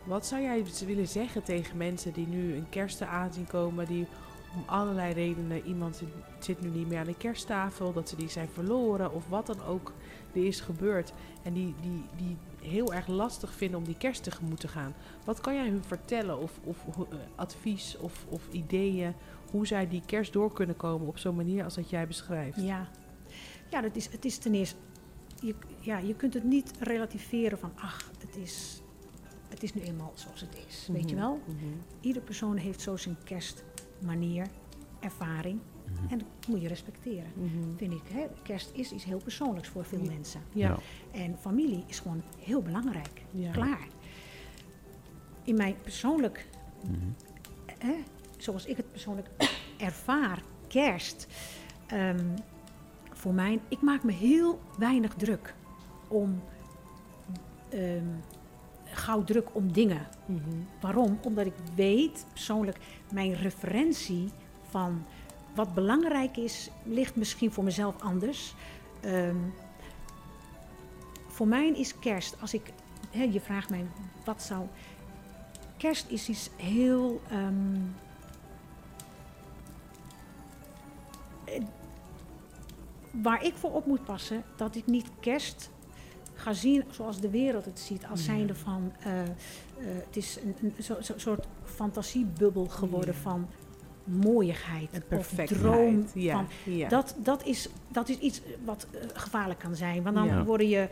wat 0.03 0.25
zou 0.25 0.41
jij 0.41 0.65
willen 0.85 1.07
zeggen 1.07 1.43
tegen 1.43 1.77
mensen 1.77 2.13
die 2.13 2.27
nu 2.27 2.53
een 2.55 2.69
kerst 2.69 3.01
aanzien 3.01 3.47
komen, 3.47 3.85
die 3.87 4.07
om 4.57 4.63
allerlei 4.65 5.13
redenen, 5.13 5.65
iemand 5.65 6.01
zit, 6.39 6.61
nu 6.61 6.69
niet 6.69 6.87
meer 6.87 6.99
aan 6.99 7.05
de 7.05 7.17
kersttafel, 7.17 7.93
dat 7.93 8.09
ze 8.09 8.15
die 8.15 8.29
zijn 8.29 8.47
verloren 8.53 9.13
of 9.13 9.27
wat 9.27 9.45
dan 9.47 9.63
ook 9.63 9.93
er 10.33 10.45
is 10.45 10.59
gebeurd. 10.59 11.13
En 11.43 11.53
die, 11.53 11.73
die, 11.81 12.03
die 12.17 12.37
heel 12.69 12.93
erg 12.93 13.07
lastig 13.07 13.53
vinden 13.53 13.79
om 13.79 13.85
die 13.85 13.97
kerst 13.97 14.23
tegemoet 14.23 14.59
te 14.59 14.67
gaan. 14.67 14.93
Wat 15.25 15.41
kan 15.41 15.53
jij 15.53 15.69
hun 15.69 15.83
vertellen 15.83 16.39
of, 16.39 16.59
of 16.63 16.77
eh, 16.87 17.17
advies 17.35 17.97
of, 17.97 18.25
of 18.29 18.47
ideeën 18.51 19.13
hoe 19.51 19.67
zij 19.67 19.87
die 19.87 20.01
kerst 20.05 20.33
door 20.33 20.53
kunnen 20.53 20.75
komen 20.77 21.07
op 21.07 21.17
zo'n 21.17 21.35
manier 21.35 21.63
als 21.63 21.75
dat 21.75 21.89
jij 21.89 22.07
beschrijft. 22.07 22.61
Ja, 22.61 22.87
ja 23.69 23.81
dat 23.81 23.95
is, 23.95 24.11
het 24.11 24.25
is 24.25 24.37
ten 24.37 24.53
eerste, 24.53 24.75
je, 25.41 25.55
ja, 25.79 25.97
je 25.97 26.15
kunt 26.15 26.33
het 26.33 26.43
niet 26.43 26.71
relativeren 26.79 27.59
van, 27.59 27.71
ach, 27.75 28.11
het 28.19 28.35
is 28.37 28.81
het 29.49 29.63
is 29.63 29.73
nu 29.73 29.81
eenmaal 29.81 30.11
zoals 30.15 30.41
het 30.41 30.57
is. 30.67 30.87
Weet 30.91 31.09
je 31.09 31.15
Mhm, 31.15 31.25
wel? 31.25 31.39
mhm. 31.45 31.65
Ieder 32.01 32.21
persoon 32.21 32.55
heeft 32.57 32.81
zo 32.81 32.97
zijn 32.97 33.17
kerstmanier, 33.97 34.47
ervaring. 34.99 35.59
Mhm. 35.85 36.11
En 36.13 36.17
dat 36.17 36.27
moet 36.47 36.61
je 36.61 36.67
respecteren. 36.67 37.31
Mhm. 37.33 37.75
Vind 37.77 37.93
ik, 37.93 38.01
hè? 38.11 38.25
kerst 38.43 38.69
is 38.73 38.91
iets 38.91 39.03
heel 39.03 39.19
persoonlijks 39.23 39.67
voor 39.69 39.85
veel 39.85 40.01
mensen. 40.03 40.41
Ja. 40.53 40.77
En 41.11 41.37
familie 41.39 41.83
is 41.87 41.99
gewoon 41.99 42.21
heel 42.39 42.61
belangrijk. 42.61 43.21
Ja. 43.31 43.51
Klaar. 43.51 43.87
In 45.43 45.55
mijn 45.55 45.75
persoonlijk, 45.83 46.47
Mhm. 46.83 46.95
hè, 47.79 47.93
zoals 48.37 48.65
ik 48.65 48.77
het 48.77 48.91
persoonlijk 48.91 49.27
ervaar, 49.77 50.41
kerst. 50.67 51.27
ehm, 51.87 52.25
voor 53.13 53.33
mij, 53.33 53.59
ik 53.67 53.81
maak 53.81 54.03
me 54.03 54.11
heel 54.11 54.59
weinig 54.77 55.13
druk 55.13 55.53
om. 56.07 56.41
ehm, 57.69 58.05
gauw 58.91 59.23
druk 59.23 59.55
om 59.55 59.71
dingen. 59.71 60.07
Mhm. 60.25 60.57
Waarom? 60.81 61.19
Omdat 61.21 61.45
ik 61.45 61.53
weet 61.75 62.25
persoonlijk 62.33 62.77
mijn 63.11 63.33
referentie 63.33 64.31
van 64.69 65.05
wat 65.55 65.73
belangrijk 65.73 66.37
is, 66.37 66.69
ligt 66.83 67.15
misschien 67.15 67.51
voor 67.51 67.63
mezelf 67.63 68.01
anders. 68.01 68.53
Ehm, 69.01 69.35
voor 71.27 71.47
mij 71.47 71.69
is 71.69 71.99
kerst, 71.99 72.41
als 72.41 72.53
ik, 72.53 72.73
hè, 73.11 73.23
je 73.23 73.41
vraagt 73.41 73.69
mij 73.69 73.85
wat 74.25 74.41
zou. 74.41 74.65
Kerst 75.77 76.09
is 76.09 76.29
iets 76.29 76.49
heel. 76.55 77.21
ehm, 77.29 77.75
eh, 81.45 81.63
waar 83.11 83.43
ik 83.43 83.55
voor 83.55 83.71
op 83.71 83.85
moet 83.85 84.03
passen, 84.03 84.43
dat 84.55 84.75
ik 84.75 84.85
niet 84.85 85.09
kerst 85.19 85.69
ga 86.37 86.53
zien 86.53 86.83
zoals 86.89 87.19
de 87.19 87.29
wereld 87.29 87.65
het 87.65 87.79
ziet. 87.79 88.05
Als 88.11 88.19
Ja. 88.19 88.25
zijnde 88.25 88.55
van, 88.55 88.91
eh, 88.99 89.21
eh, 89.21 89.27
het 90.05 90.17
is 90.17 90.37
een, 90.43 90.55
een 90.61 90.83
zo- 90.83 91.01
zo- 91.01 91.13
soort 91.17 91.45
fantasiebubbel 91.63 92.65
geworden 92.65 93.13
Ja. 93.13 93.19
van 93.21 93.47
mooiigheid 94.03 94.89
En 94.91 95.01
of 95.01 95.07
perfectheid. 95.07 95.61
droom. 95.61 96.05
Ja. 96.13 96.33
Van, 96.33 96.73
ja. 96.73 96.89
dat, 96.89 97.15
dat, 97.17 97.45
is, 97.45 97.69
dat 97.91 98.09
is 98.09 98.17
iets 98.19 98.41
wat 98.65 98.87
eh, 98.91 98.99
gevaarlijk 99.13 99.59
kan 99.59 99.75
zijn. 99.75 100.03
Want 100.03 100.15
dan 100.15 100.43
worden, 100.45 100.69
je, 100.69 100.89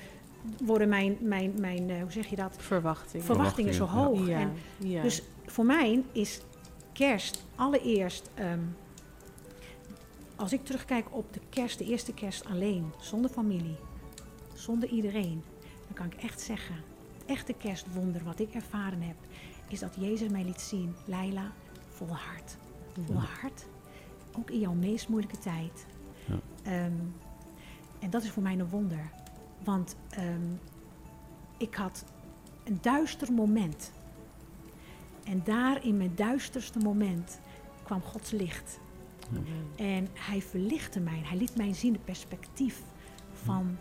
worden 0.64 0.90
mijn, 0.90 1.18
mijn, 1.20 1.54
mijn 1.60 2.02
hoe 2.02 2.12
zeg 2.12 2.28
je 2.28 2.36
dat, 2.36 2.56
verwachting. 2.58 3.24
verwachtingen 3.24 3.74
zo 3.74 3.86
Verwachtingen, 3.86 4.18
hoog. 4.20 4.28
Ja. 4.80 4.98
En 4.98 5.02
dus 5.02 5.22
voor 5.46 5.66
mij 5.66 6.04
is 6.12 6.42
kerst 6.94 7.44
allereerst, 7.56 8.30
ehm, 8.34 8.60
als 10.36 10.54
ik 10.54 10.66
terugkijk 10.66 11.06
op 11.12 11.34
de 11.34 11.40
kerst, 11.50 11.78
de 11.78 11.86
eerste 11.86 12.14
kerst 12.14 12.46
alleen, 12.46 12.92
zonder 13.00 13.30
familie, 13.32 13.76
zonder 14.66 14.90
iedereen, 14.90 15.44
dan 15.86 15.94
kan 15.94 16.06
ik 16.06 16.14
echt 16.14 16.42
zeggen, 16.42 16.76
het 17.18 17.26
echte 17.26 17.54
kerstwonder 17.54 18.24
wat 18.24 18.40
ik 18.40 18.54
ervaren 18.54 19.02
heb, 19.02 19.16
is 19.68 19.80
dat 19.80 19.96
Jezus 20.00 20.30
mij 20.30 20.44
liet 20.44 20.62
zien, 20.62 20.96
Leila, 21.06 21.52
volhard. 21.90 22.58
Volhard, 23.06 23.66
ook 24.38 24.50
in 24.50 24.60
jouw 24.60 24.74
meest 24.74 25.08
moeilijke 25.08 25.38
tijd. 25.38 25.86
Ja. 26.26 26.40
Ehm, 26.64 27.00
en 28.00 28.10
dat 28.10 28.24
is 28.24 28.30
voor 28.30 28.44
mij 28.44 28.60
een 28.60 28.70
wonder, 28.70 29.10
want 29.64 29.96
ehm, 30.10 30.54
ik 31.58 31.76
had 31.76 32.06
een 32.64 32.78
duister 32.82 33.34
moment. 33.34 33.92
En 35.24 35.42
daar 35.44 35.86
in 35.86 35.98
mijn 35.98 36.16
duisterste 36.16 36.80
moment 36.80 37.40
kwam 37.84 38.02
Gods 38.02 38.32
licht. 38.32 38.80
En 39.76 40.08
hij 40.14 40.42
verlichtte 40.42 41.00
mij. 41.00 41.22
Hij 41.24 41.38
liet 41.38 41.56
mij 41.56 41.74
zien 41.74 41.94
de 41.94 42.00
perspectief 42.00 42.82
van 43.44 43.78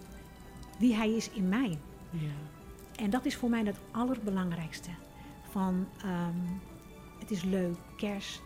wie 0.79 0.95
hij 0.95 1.11
is 1.11 1.31
in 1.31 1.49
mij. 1.49 1.79
Ja. 2.11 2.31
En 2.97 3.11
dat 3.11 3.25
is 3.25 3.37
voor 3.37 3.51
mij 3.51 3.63
het 3.65 3.79
allerbelangrijkste. 3.91 4.91
Van, 5.51 5.87
ehm, 6.03 6.39
het 7.19 7.31
is 7.31 7.43
leuk, 7.43 7.77
kerst, 7.97 8.43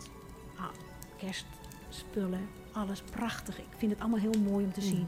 ah, 0.56 0.68
kerstspullen, 1.16 2.48
alles 2.72 3.02
prachtig. 3.02 3.58
Ik 3.58 3.76
vind 3.76 3.92
het 3.92 4.00
allemaal 4.00 4.20
heel 4.20 4.40
mooi 4.50 4.64
om 4.64 4.72
te 4.72 4.80
zien. 4.80 5.06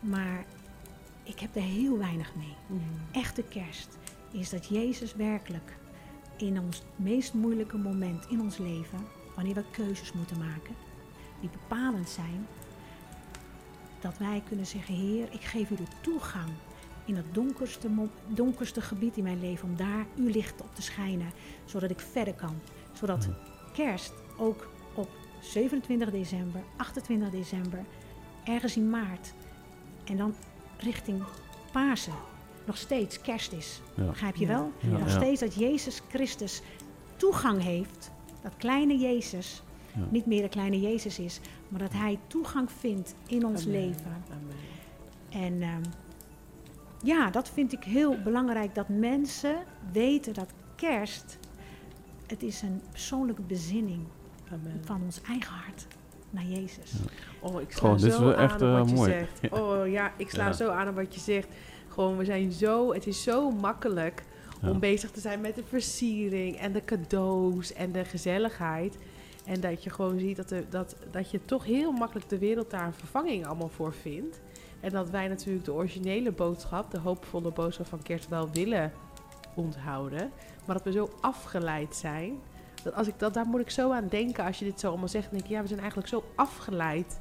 Maar 0.00 0.44
ik 1.22 1.40
heb 1.40 1.56
er 1.56 1.62
heel 1.62 1.98
weinig 1.98 2.34
mee. 2.34 2.54
Mhm. 2.66 2.82
Echte 3.12 3.42
kerst 3.42 3.98
is 4.30 4.50
dat 4.50 4.66
Jezus 4.66 5.14
werkelijk 5.14 5.76
in 6.36 6.60
ons 6.60 6.82
meest 6.96 7.34
moeilijke 7.34 7.76
moment 7.76 8.26
in 8.28 8.40
ons 8.40 8.58
leven, 8.58 8.98
wanneer 9.34 9.54
we 9.54 9.64
keuzes 9.70 10.12
moeten 10.12 10.38
maken, 10.38 10.74
die 11.40 11.50
bepalend 11.50 12.08
zijn, 12.08 12.46
dat 14.04 14.18
wij 14.18 14.42
kunnen 14.48 14.66
zeggen, 14.66 14.94
Heer, 14.94 15.28
ik 15.30 15.40
geef 15.40 15.70
u 15.70 15.74
de 15.76 15.86
toegang 16.00 16.50
in 17.04 17.16
het 17.16 17.34
donkerste, 17.34 17.88
donkerste 18.26 18.80
gebied 18.80 19.16
in 19.16 19.22
mijn 19.22 19.40
leven, 19.40 19.68
om 19.68 19.76
daar 19.76 20.06
uw 20.16 20.28
licht 20.28 20.60
op 20.60 20.74
te 20.74 20.82
schijnen, 20.82 21.30
zodat 21.64 21.90
ik 21.90 22.00
verder 22.00 22.34
kan. 22.34 22.60
Zodat 22.92 23.28
kerst 23.72 24.12
ook 24.36 24.70
op 24.94 25.08
27 25.40 26.10
december, 26.10 26.60
28 26.76 27.30
december, 27.30 27.84
ergens 28.44 28.76
in 28.76 28.90
maart 28.90 29.32
en 30.04 30.16
dan 30.16 30.34
richting 30.78 31.22
Pasen 31.72 32.14
nog 32.64 32.76
steeds 32.76 33.20
kerst 33.20 33.52
is. 33.52 33.80
Ja. 33.96 34.04
Begrijp 34.04 34.36
je 34.36 34.46
wel? 34.46 34.72
Ja. 34.78 34.98
Nog 34.98 35.10
steeds 35.10 35.40
dat 35.40 35.54
Jezus 35.54 36.00
Christus 36.08 36.62
toegang 37.16 37.62
heeft, 37.62 38.10
dat 38.42 38.56
kleine 38.56 38.98
Jezus 38.98 39.62
Ja. 39.96 40.00
niet 40.10 40.26
meer 40.26 40.42
de 40.42 40.48
kleine 40.48 40.80
Jezus 40.80 41.18
is, 41.18 41.40
maar 41.68 41.80
dat 41.80 41.92
hij 41.92 42.18
toegang 42.26 42.70
vindt 42.72 43.14
in 43.26 43.46
ons 43.46 43.66
Amen. 43.66 43.80
leven. 43.80 44.12
Amen. 44.30 44.56
En 45.44 45.62
ehm, 45.62 45.82
ja, 47.02 47.30
dat 47.30 47.48
vind 47.48 47.72
ik 47.72 47.84
heel 47.84 48.22
belangrijk, 48.22 48.74
dat 48.74 48.88
mensen 48.88 49.56
weten 49.92 50.34
dat 50.34 50.48
kerst, 50.76 51.38
het 52.26 52.42
is 52.42 52.62
een 52.62 52.80
persoonlijke 52.90 53.42
bezinning 53.42 54.00
Amen. 54.52 54.80
van 54.84 55.00
ons 55.04 55.20
eigen 55.28 55.52
hart 55.54 55.86
naar 56.30 56.44
Jezus. 56.44 56.90
Ja. 56.92 57.48
Oh, 57.48 57.60
ik 57.60 57.70
sla 57.70 57.78
Gewoon, 57.80 57.96
dit 57.96 58.06
is 58.06 58.14
zo 58.14 58.24
wel 58.24 58.34
aan 58.34 58.44
echt, 58.44 58.54
op 58.54 58.60
eh, 58.68 58.78
wat 58.78 58.88
je 58.88 58.94
mooi. 58.94 59.10
zegt. 59.10 59.52
Oh 59.52 59.88
ja, 59.88 60.12
ik 60.16 60.30
sla 60.30 60.46
Ja. 60.46 60.52
zo 60.52 60.68
aan 60.70 60.88
op 60.88 60.94
wat 60.94 61.14
je 61.14 61.20
zegt. 61.20 61.48
Gewoon, 61.88 62.16
we 62.16 62.24
zijn 62.24 62.52
zo, 62.52 62.92
het 62.94 63.06
is 63.06 63.22
zo 63.22 63.50
makkelijk 63.50 64.22
Ja. 64.62 64.70
om 64.70 64.78
bezig 64.80 65.10
te 65.10 65.20
zijn 65.20 65.40
met 65.40 65.54
de 65.54 65.62
versiering 65.68 66.56
en 66.56 66.72
de 66.72 66.84
cadeaus 66.84 67.72
en 67.72 67.92
de 67.92 68.04
gezelligheid. 68.04 68.98
En 69.44 69.60
dat 69.60 69.84
je 69.84 69.90
gewoon 69.90 70.18
ziet 70.18 70.36
dat, 70.36 70.50
er, 70.50 70.64
dat, 70.70 70.96
dat 71.10 71.30
je 71.30 71.44
toch 71.44 71.64
heel 71.64 71.92
makkelijk 71.92 72.28
de 72.28 72.38
wereld 72.38 72.70
daar 72.70 72.86
een 72.86 72.92
vervanging 72.92 73.46
allemaal 73.46 73.68
voor 73.68 73.94
vindt. 73.94 74.40
En 74.80 74.90
dat 74.90 75.10
wij 75.10 75.28
natuurlijk 75.28 75.64
de 75.64 75.72
originele 75.72 76.32
boodschap, 76.32 76.90
de 76.90 76.98
hoopvolle 76.98 77.50
boodschap 77.50 77.86
van 77.86 78.02
kerst 78.02 78.28
wel 78.28 78.50
willen 78.50 78.92
onthouden. 79.54 80.30
Maar 80.66 80.76
dat 80.76 80.84
we 80.84 80.92
zo 80.92 81.08
afgeleid 81.20 81.96
zijn. 81.96 82.38
Dat 82.82 82.94
als 82.94 83.06
ik 83.06 83.18
dat, 83.18 83.34
daar 83.34 83.46
moet 83.46 83.60
ik 83.60 83.70
zo 83.70 83.90
aan 83.90 84.08
denken 84.08 84.44
als 84.44 84.58
je 84.58 84.64
dit 84.64 84.80
zo 84.80 84.88
allemaal 84.88 85.08
zegt. 85.08 85.30
Denk 85.30 85.42
ik, 85.42 85.48
ja, 85.48 85.60
we 85.60 85.66
zijn 85.66 85.80
eigenlijk 85.80 86.08
zo 86.08 86.24
afgeleid. 86.34 87.20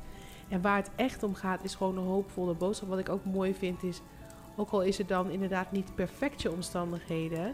En 0.49 0.61
waar 0.61 0.77
het 0.77 0.89
echt 0.95 1.23
om 1.23 1.35
gaat, 1.35 1.63
is 1.63 1.75
gewoon 1.75 1.97
een 1.97 2.03
hoopvolle 2.03 2.53
boodschap. 2.53 2.89
Wat 2.89 2.99
ik 2.99 3.09
ook 3.09 3.25
mooi 3.25 3.53
vind 3.53 3.83
is, 3.83 4.01
ook 4.55 4.69
al 4.69 4.81
is 4.81 4.97
het 4.97 5.07
dan 5.07 5.29
inderdaad 5.29 5.71
niet 5.71 5.95
perfecte 5.95 6.51
omstandigheden, 6.51 7.53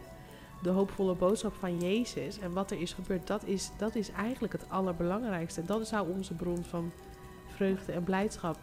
de 0.64 0.70
hoopvolle 0.70 1.16
boodschap 1.16 1.54
van 1.54 1.78
Jezus 1.80 2.40
en 2.40 2.54
wat 2.54 2.72
er 2.72 2.82
is 2.82 2.94
gebeurd, 2.94 3.28
dat 3.28 3.44
is, 3.46 3.72
dat 3.78 3.96
is 3.96 4.12
eigenlijk 4.12 4.54
het 4.54 4.66
allerbelangrijkste. 4.70 5.60
En 5.62 5.66
dat 5.68 5.88
zou 5.88 6.10
onze 6.16 6.34
bron 6.34 6.64
van 6.64 6.92
vreugde 7.48 7.92
en 7.92 8.04
blijdschap 8.04 8.58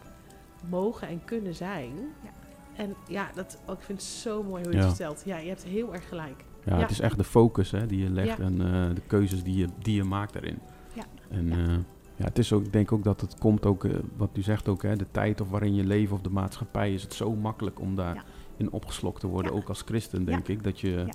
mogen 0.71 1.09
en 1.09 1.25
kunnen 1.25 1.55
zijn. 1.55 1.93
Ja. 2.25 2.31
En 2.77 2.95
ja, 3.09 3.31
dat, 3.35 3.59
oh, 3.67 3.75
ik 3.75 3.81
vind 3.85 4.01
het 4.01 4.09
zo 4.11 4.43
mooi 4.43 4.63
hoe 4.63 4.73
je 4.73 4.79
Ja. 4.79 4.85
het 4.87 4.97
vertelt. 4.97 5.23
Ja, 5.25 5.37
je 5.39 5.49
hebt 5.49 5.65
heel 5.65 5.95
erg 5.95 6.09
gelijk. 6.09 6.45
Ja, 6.65 6.75
Ja. 6.75 6.81
het 6.81 6.91
is 6.91 7.01
echt 7.01 7.17
de 7.17 7.25
focus 7.25 7.71
hè, 7.71 7.87
die 7.87 8.03
je 8.03 8.11
legt 8.11 8.39
Ja. 8.39 8.45
en 8.45 8.61
eh, 8.61 8.95
de 8.95 9.01
keuzes 9.07 9.43
die 9.43 9.57
je, 9.57 9.69
die 9.79 9.95
je 9.95 10.05
maakt 10.05 10.33
daarin. 10.33 10.59
Ja. 10.93 11.05
En 11.31 11.47
Ja. 11.49 11.57
ja. 11.57 11.79
ja, 12.17 12.25
het 12.25 12.39
is 12.39 12.53
ook, 12.53 12.65
ik 12.65 12.73
denk 12.73 12.93
ook 12.93 13.05
dat 13.05 13.21
het 13.21 13.39
komt 13.39 13.67
ook, 13.67 13.85
eh, 13.85 13.95
wat 14.17 14.31
u 14.35 14.43
zegt 14.43 14.69
ook, 14.69 14.83
hè, 14.83 14.97
de 14.97 15.07
tijd 15.11 15.41
of 15.41 15.51
waarin 15.51 15.75
je 15.75 15.85
leeft 15.85 16.13
of 16.13 16.21
de 16.21 16.31
maatschappij 16.31 16.95
is 16.95 17.03
het 17.03 17.15
zo 17.15 17.35
makkelijk 17.35 17.81
om 17.81 17.95
daarin 17.95 18.23
Ja. 18.57 18.67
opgeslokt 18.71 19.21
te 19.21 19.27
worden. 19.27 19.53
Ja. 19.53 19.59
Ook 19.59 19.69
als 19.69 19.83
christen 19.83 20.25
denk 20.25 20.49
ik, 20.49 20.65
dat 20.65 20.81
je, 20.81 21.07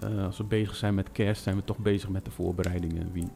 Ja. 0.00 0.08
eh, 0.08 0.24
als 0.24 0.36
we 0.38 0.44
bezig 0.44 0.76
zijn 0.76 0.94
met 0.94 1.12
kerst, 1.12 1.42
zijn 1.42 1.56
we 1.56 1.64
toch 1.64 1.78
bezig 1.78 2.08
met 2.08 2.24
de 2.24 2.30
voorbereidingen. 2.30 3.12
Wie, 3.12 3.28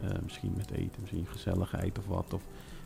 Ja. 0.00 0.08
eh, 0.08 0.18
misschien 0.22 0.52
met 0.56 0.70
eten, 0.70 1.00
misschien 1.00 1.26
gezelligheid 1.26 1.98
of 1.98 2.06
wat. 2.06 2.34
Of, 2.34 2.42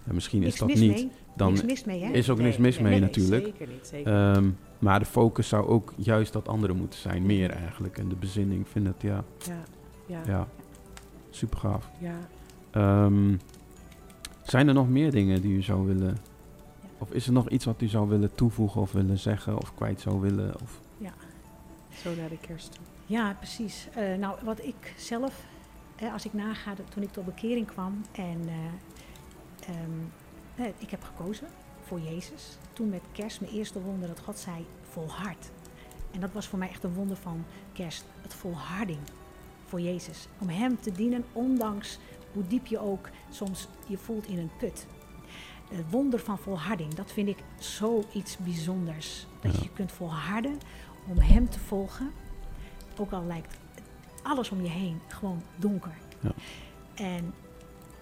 eh, 0.06 0.12
misschien 0.14 0.40
Niks 0.40 0.52
is 0.52 0.58
dat 0.58 0.68
niet. 0.68 0.78
mee. 0.78 1.10
Dan 1.36 1.52
Niks 1.52 1.64
mis 1.64 1.84
mee, 1.84 2.02
hè? 2.04 2.12
is 2.12 2.30
ook 2.30 2.38
niks 2.38 2.56
mis 2.56 2.78
mee 2.78 3.00
natuurlijk. 3.00 3.44
Zeker 3.44 3.68
niet, 3.68 3.86
zeker. 3.86 4.12
Ehm, 4.32 4.50
maar 4.78 4.98
de 4.98 5.04
focus 5.04 5.48
zou 5.48 5.66
ook 5.66 5.92
juist 5.96 6.32
dat 6.32 6.48
andere 6.48 6.72
moeten 6.74 6.98
zijn, 6.98 7.26
meer 7.26 7.50
eigenlijk. 7.50 7.98
En 7.98 8.08
de 8.08 8.16
bezinning, 8.16 8.60
ik 8.60 8.66
vind 8.66 8.86
het 8.86 9.02
ja, 9.02 9.24
ja, 9.46 9.62
ja, 10.06 10.20
ja. 10.26 10.26
ja 10.26 10.48
super 11.30 11.58
gaaf. 11.58 11.90
ja. 12.00 12.18
Ehm, 12.70 13.36
zijn 14.42 14.68
er 14.68 14.74
nog 14.74 14.88
meer 14.88 15.10
dingen 15.10 15.40
die 15.40 15.52
u 15.56 15.62
zou 15.62 15.86
willen... 15.86 16.16
Of 16.98 17.10
is 17.12 17.26
er 17.26 17.32
nog 17.32 17.48
iets 17.48 17.64
wat 17.64 17.82
u 17.82 17.86
zou 17.88 18.08
willen 18.08 18.34
toevoegen 18.34 18.80
of 18.80 18.92
willen 18.92 19.18
zeggen 19.18 19.58
of 19.58 19.74
kwijt 19.74 20.00
zou 20.00 20.20
willen? 20.20 20.54
Of, 20.62 20.80
Zo 22.02 22.14
naar 22.14 22.28
de 22.28 22.38
kerst 22.40 22.72
toe. 22.74 22.84
Ja, 23.06 23.34
precies. 23.38 23.88
Eh, 23.94 24.14
nou, 24.14 24.38
wat 24.44 24.64
ik 24.64 24.94
zelf, 24.96 25.44
eh, 25.96 26.12
als 26.12 26.24
ik 26.24 26.32
naga, 26.32 26.74
toen 26.88 27.02
ik 27.02 27.12
tot 27.12 27.24
bekering 27.24 27.66
kwam 27.66 28.00
en 28.12 28.40
eh, 28.48 29.74
ehm, 29.74 29.90
eh, 30.54 30.66
ik 30.78 30.90
heb 30.90 31.02
gekozen 31.02 31.46
voor 31.82 32.00
Jezus. 32.00 32.56
Toen 32.72 32.88
met 32.88 33.02
kerst 33.12 33.40
mijn 33.40 33.52
eerste 33.52 33.80
wonder 33.80 34.08
dat 34.08 34.20
God 34.20 34.38
zei, 34.38 34.66
volhard. 34.90 35.50
En 36.10 36.20
dat 36.20 36.32
was 36.32 36.46
voor 36.48 36.58
mij 36.58 36.68
echt 36.68 36.84
een 36.84 36.94
wonder 36.94 37.16
van 37.16 37.44
kerst. 37.72 38.04
Het 38.22 38.34
volharding 38.34 38.98
voor 39.66 39.80
Jezus. 39.80 40.26
Om 40.38 40.48
Hem 40.48 40.80
te 40.80 40.92
dienen, 40.92 41.24
ondanks 41.32 41.98
hoe 42.32 42.46
diep 42.46 42.66
je 42.66 42.78
ook 42.78 43.08
soms 43.30 43.68
je 43.86 43.98
voelt 43.98 44.26
in 44.26 44.38
een 44.38 44.50
put. 44.58 44.86
Het 45.68 45.90
wonder 45.90 46.20
van 46.20 46.38
volharding, 46.38 46.94
dat 46.94 47.12
vind 47.12 47.28
ik 47.28 47.38
zoiets 47.58 48.36
bijzonders. 48.36 49.26
Dat 49.40 49.54
Ja. 49.54 49.62
je 49.62 49.70
kunt 49.72 49.92
volharden 49.92 50.58
om 51.08 51.18
Hem 51.18 51.48
te 51.50 51.58
volgen. 51.58 52.12
Ook 52.98 53.12
al 53.12 53.24
lijkt 53.26 53.56
alles 54.22 54.50
om 54.50 54.62
je 54.62 54.68
heen 54.70 55.00
gewoon 55.08 55.42
donker. 55.56 55.94
Ja. 56.20 56.30
En 56.94 57.34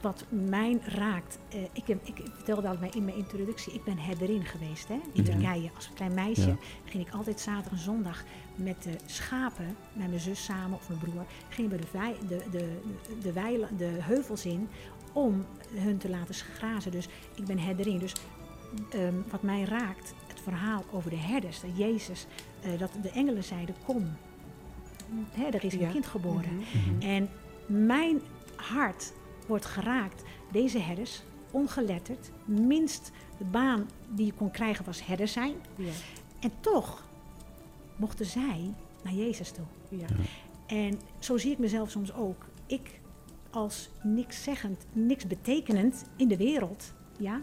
wat 0.00 0.24
mij 0.28 0.78
raakt, 0.84 1.38
eh, 1.48 1.62
ik, 1.72 1.88
ik 1.88 2.22
vertelde 2.34 2.68
al 2.68 2.76
in 2.90 3.04
mijn 3.04 3.16
introductie, 3.16 3.72
ik 3.72 3.84
ben 3.84 3.98
herderin 3.98 4.44
geweest 4.44 4.88
hè, 4.88 4.94
in 4.94 5.00
Mhm. 5.14 5.24
Turkije. 5.24 5.70
Als 5.76 5.90
klein 5.94 6.14
meisje 6.14 6.46
Ja. 6.48 6.56
ging 6.84 7.06
ik 7.06 7.12
altijd 7.14 7.40
zaterdag 7.40 7.72
en 7.72 7.78
zondag 7.78 8.22
met 8.54 8.82
de 8.82 8.96
schapen, 9.06 9.76
met 9.92 10.08
mijn 10.08 10.20
zus 10.20 10.44
samen 10.44 10.78
of 10.78 10.88
mijn 10.88 11.00
broer, 11.00 11.24
gingen 11.48 11.70
we 11.70 11.76
de, 11.76 11.86
de, 12.28 12.44
de, 12.50 12.78
de, 13.22 13.32
weile- 13.32 13.68
de 13.76 13.84
heuvels 14.00 14.44
in 14.46 14.68
om 15.12 15.44
hun 15.74 15.98
te 15.98 16.08
laten 16.08 16.34
grazen. 16.34 16.90
Dus 16.92 17.08
ik 17.34 17.44
ben 17.44 17.58
herderin. 17.58 17.98
Dus 17.98 18.12
ehm, 18.90 19.14
wat 19.30 19.42
mij 19.42 19.64
raakt, 19.64 20.14
het 20.26 20.40
verhaal 20.40 20.84
over 20.90 21.10
de 21.10 21.16
herders, 21.16 21.60
dat 21.60 21.76
Jezus, 21.76 22.26
eh, 22.62 22.78
dat 22.78 22.90
de 23.02 23.10
engelen 23.10 23.44
zeiden, 23.44 23.74
kom, 23.84 24.16
hè, 25.30 25.44
er 25.46 25.64
is 25.64 25.72
een 25.74 25.80
Ja. 25.80 25.90
kind 25.90 26.06
geboren. 26.06 26.54
Mhm. 26.56 26.94
Mhm. 26.94 27.00
En 27.00 27.28
mijn 27.66 28.20
hart 28.56 29.12
wordt 29.46 29.64
geraakt. 29.64 30.22
Deze 30.52 30.78
herders, 30.78 31.22
ongeletterd, 31.50 32.30
minst 32.44 33.10
de 33.38 33.44
baan 33.44 33.88
die 34.08 34.26
je 34.26 34.32
kon 34.32 34.50
krijgen 34.50 34.84
was 34.84 35.06
herder 35.06 35.28
zijn. 35.28 35.54
Ja. 35.76 35.90
En 36.40 36.50
toch 36.60 37.02
mochten 37.96 38.26
zij 38.26 38.74
naar 39.02 39.12
Jezus 39.12 39.50
toe. 39.50 39.64
Ja. 39.88 40.06
En 40.66 41.00
zo 41.18 41.36
zie 41.38 41.52
ik 41.52 41.58
mezelf 41.58 41.90
soms 41.90 42.12
ook. 42.14 42.44
Ik 42.66 43.00
als 43.50 43.90
niks 44.02 44.42
zeggend, 44.42 44.84
niks 44.92 45.26
betekenend 45.26 46.04
in 46.16 46.28
de 46.28 46.36
wereld. 46.36 46.92
Ja? 47.18 47.40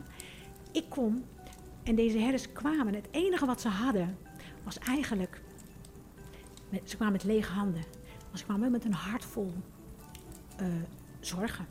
Ik 0.72 0.86
kom 0.90 1.24
en 1.84 1.96
deze 1.96 2.18
herders 2.18 2.52
kwamen. 2.52 2.94
Het 2.94 3.08
enige 3.12 3.46
wat 3.46 3.62
ze 3.62 3.68
hadden 3.68 4.18
was 4.64 4.80
eigenlijk. 4.80 5.42
Met, 6.70 6.90
ze 6.90 6.96
kwamen 6.96 7.14
met 7.14 7.24
lege 7.24 7.52
handen. 7.52 7.84
Maar 8.30 8.38
ze 8.38 8.44
kwamen 8.44 8.72
met 8.72 8.86
een 8.86 8.94
hart 8.94 9.26
vol 9.26 9.54
eh, 10.58 10.68
zorgen, 11.20 11.66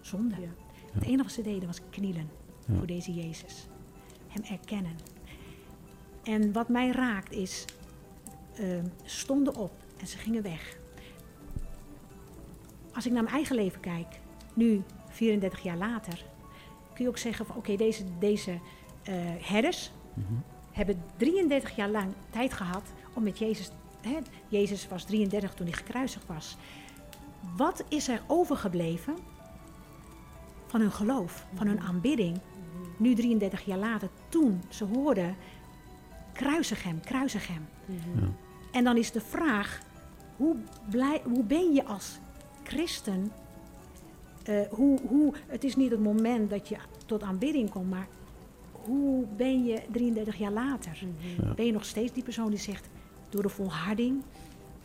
zonde. 0.00 0.40
Ja. 0.40 0.48
Het 0.92 1.02
enige 1.04 1.22
wat 1.22 1.32
ze 1.32 1.42
deden 1.42 1.66
was 1.66 1.80
knielen 1.90 2.30
Ja. 2.66 2.74
voor 2.76 2.86
deze 2.86 3.14
Jezus. 3.14 3.66
Hem 4.28 4.42
erkennen. 4.44 4.96
En 6.22 6.52
wat 6.52 6.68
mij 6.68 6.90
raakt 6.90 7.32
is, 7.32 7.64
ehm, 8.54 8.84
ze 9.04 9.18
stonden 9.18 9.54
op 9.56 9.72
en 10.00 10.06
ze 10.06 10.18
gingen 10.18 10.42
weg. 10.42 10.76
Als 12.94 13.06
ik 13.06 13.12
naar 13.12 13.22
mijn 13.22 13.34
eigen 13.34 13.56
leven 13.56 13.80
kijk, 13.80 14.18
nu 14.54 14.82
34 15.08 15.62
jaar 15.62 15.76
later, 15.76 16.24
kun 16.94 17.04
je 17.04 17.10
ook 17.10 17.18
zeggen 17.18 17.46
van 17.46 17.56
oké, 17.56 17.76
deze, 17.76 18.04
deze 18.18 18.58
eh, 19.02 19.14
herders 19.40 19.90
Mhm. 20.14 20.32
hebben 20.72 21.02
33 21.16 21.76
jaar 21.76 21.88
lang 21.90 22.12
tijd 22.30 22.52
gehad 22.52 22.82
om 23.14 23.22
met 23.22 23.38
Jezus. 23.38 23.70
Hè, 24.00 24.18
Jezus 24.48 24.88
was 24.88 25.04
33 25.04 25.54
toen 25.54 25.66
hij 25.66 25.76
gekruisigd 25.76 26.26
was. 26.26 26.56
Wat 27.56 27.84
is 27.88 28.08
er 28.08 28.22
overgebleven 28.26 29.16
van 30.66 30.80
hun 30.80 30.92
geloof, 30.92 31.46
van 31.54 31.66
hun 31.66 31.80
aanbidding? 31.80 32.40
Nu 32.96 33.14
33 33.14 33.64
jaar 33.64 33.78
later, 33.78 34.08
toen 34.28 34.62
ze 34.68 34.84
hoorden, 34.84 35.36
kruisig 36.32 36.82
hem, 36.82 37.00
kruisig 37.00 37.46
hem. 37.46 37.68
Mhm. 37.84 38.24
Ja. 38.24 38.30
En 38.72 38.84
dan 38.84 38.96
is 38.96 39.12
de 39.12 39.20
vraag, 39.20 39.80
hoe, 40.36 40.56
blij, 40.90 41.20
hoe 41.24 41.44
ben 41.44 41.74
je 41.74 41.84
als 41.84 42.18
christen? 42.62 43.32
eh, 44.48 44.60
hoe, 44.70 44.98
hoe, 45.08 45.32
het 45.46 45.64
is 45.64 45.76
niet 45.76 45.90
het 45.90 46.02
moment 46.02 46.50
dat 46.50 46.68
je 46.68 46.76
tot 47.06 47.22
aanbidding 47.22 47.70
komt, 47.70 47.90
maar 47.90 48.08
hoe 48.72 49.26
ben 49.36 49.64
je 49.64 49.82
33 49.92 50.36
jaar 50.36 50.52
later? 50.52 50.98
Mhm. 51.02 51.46
Ja. 51.46 51.54
Ben 51.54 51.66
je 51.66 51.72
nog 51.72 51.84
steeds 51.84 52.12
die 52.12 52.22
persoon 52.22 52.50
die 52.50 52.58
zegt, 52.58 52.88
door 53.28 53.42
de 53.42 53.48
volharding, 53.48 54.22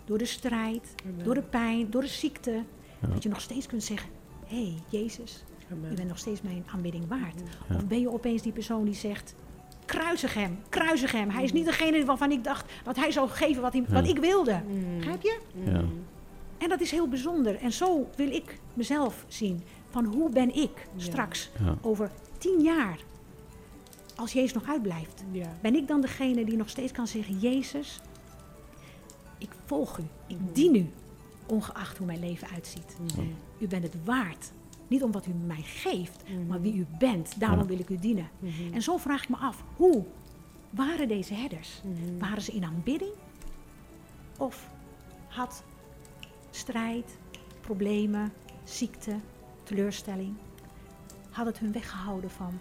door 0.06 0.18
de 0.18 0.26
strijd, 0.26 0.96
Amen. 1.06 1.24
door 1.26 1.34
de 1.34 1.42
pijn, 1.42 1.90
door 1.90 2.02
de 2.02 2.08
ziekte, 2.08 2.64
Ja. 3.02 3.08
dat 3.08 3.24
je 3.24 3.30
nog 3.30 3.42
steeds 3.42 3.66
kunt 3.68 3.84
zeggen, 3.84 4.10
hé 4.46 4.56
hey, 4.64 4.74
Jezus, 4.88 5.44
Amen. 5.72 5.90
je 5.90 5.96
bent 5.96 6.08
nog 6.08 6.18
steeds 6.18 6.42
mijn 6.42 6.64
aanbidding 6.74 7.08
waard. 7.08 7.42
Ja. 7.70 7.76
Of 7.76 7.88
ben 7.88 8.00
je 8.00 8.12
opeens 8.14 8.42
die 8.42 8.52
persoon 8.52 8.86
die 8.86 8.94
zegt, 8.94 9.36
kruisig 9.86 10.34
hem, 10.34 10.60
kruisig 10.70 11.12
hem. 11.12 11.30
Hij 11.30 11.44
is 11.44 11.52
niet 11.52 11.66
degene 11.66 12.06
waarvan 12.06 12.32
ik 12.32 12.44
dacht 12.44 12.72
dat 12.84 12.96
hij 12.96 13.12
zou 13.12 13.30
geven 13.30 13.62
wat, 13.62 13.74
hij, 13.74 13.82
Ja. 13.88 13.94
wat 13.94 14.08
ik 14.08 14.18
wilde. 14.18 14.62
Mhm. 14.68 14.96
Begrijp 14.98 15.22
je? 15.22 15.40
Ja. 15.66 15.72
Mhm. 15.72 15.86
En 16.58 16.70
dat 16.70 16.82
is 16.82 16.92
heel 16.92 17.08
bijzonder. 17.08 17.56
En 17.56 17.72
zo 17.72 18.10
wil 18.16 18.32
ik 18.32 18.60
mezelf 18.74 19.26
zien. 19.28 19.62
Van 19.90 20.06
hoe 20.06 20.30
ben 20.30 20.56
ik 20.56 20.88
Ja. 20.96 21.04
straks 21.04 21.50
Ja. 21.66 21.76
over 21.82 22.12
tien 22.38 22.62
jaar, 22.62 23.00
als 24.16 24.34
Jezus 24.34 24.54
nog 24.54 24.68
uitblijft. 24.68 25.24
Ja. 25.32 25.58
Ben 25.62 25.76
ik 25.76 25.88
dan 25.88 26.02
degene 26.02 26.46
die 26.46 26.58
nog 26.58 26.70
steeds 26.70 26.92
kan 26.92 27.08
zeggen, 27.08 27.40
Jezus, 27.40 28.00
volg 29.74 29.98
u, 29.98 30.04
ik 30.28 30.38
dien 30.56 30.76
u, 30.76 30.90
ongeacht 31.46 31.98
hoe 31.98 32.06
mijn 32.06 32.20
leven 32.20 32.48
uitziet. 32.50 32.98
Mhm. 33.16 33.26
U 33.60 33.68
bent 33.68 33.84
het 33.84 33.96
waard. 34.06 34.52
Niet 34.88 35.04
om 35.04 35.12
wat 35.12 35.26
u 35.28 35.32
mij 35.46 35.62
geeft, 35.62 36.24
Mhm. 36.30 36.48
maar 36.48 36.62
wie 36.62 36.74
u 36.76 36.86
bent. 37.00 37.40
Daarom 37.40 37.68
wil 37.68 37.80
ik 37.80 37.90
u 37.90 37.98
dienen. 38.00 38.30
Mhm. 38.40 38.74
En 38.74 38.82
zo 38.82 38.98
vraag 38.98 39.24
ik 39.24 39.30
me 39.30 39.36
af, 39.36 39.64
hoe 39.76 40.04
waren 40.70 41.08
deze 41.08 41.34
herders? 41.34 41.82
Mhm. 41.84 42.20
Waren 42.20 42.42
ze 42.42 42.52
in 42.52 42.64
aanbidding? 42.64 43.12
Of 44.38 44.70
had 45.28 45.64
strijd, 46.50 47.18
problemen, 47.62 48.32
ziekte, 48.64 49.16
teleurstelling, 49.64 50.34
had 51.30 51.46
het 51.46 51.60
hun 51.60 51.72
weggehouden 51.72 52.30
van 52.32 52.60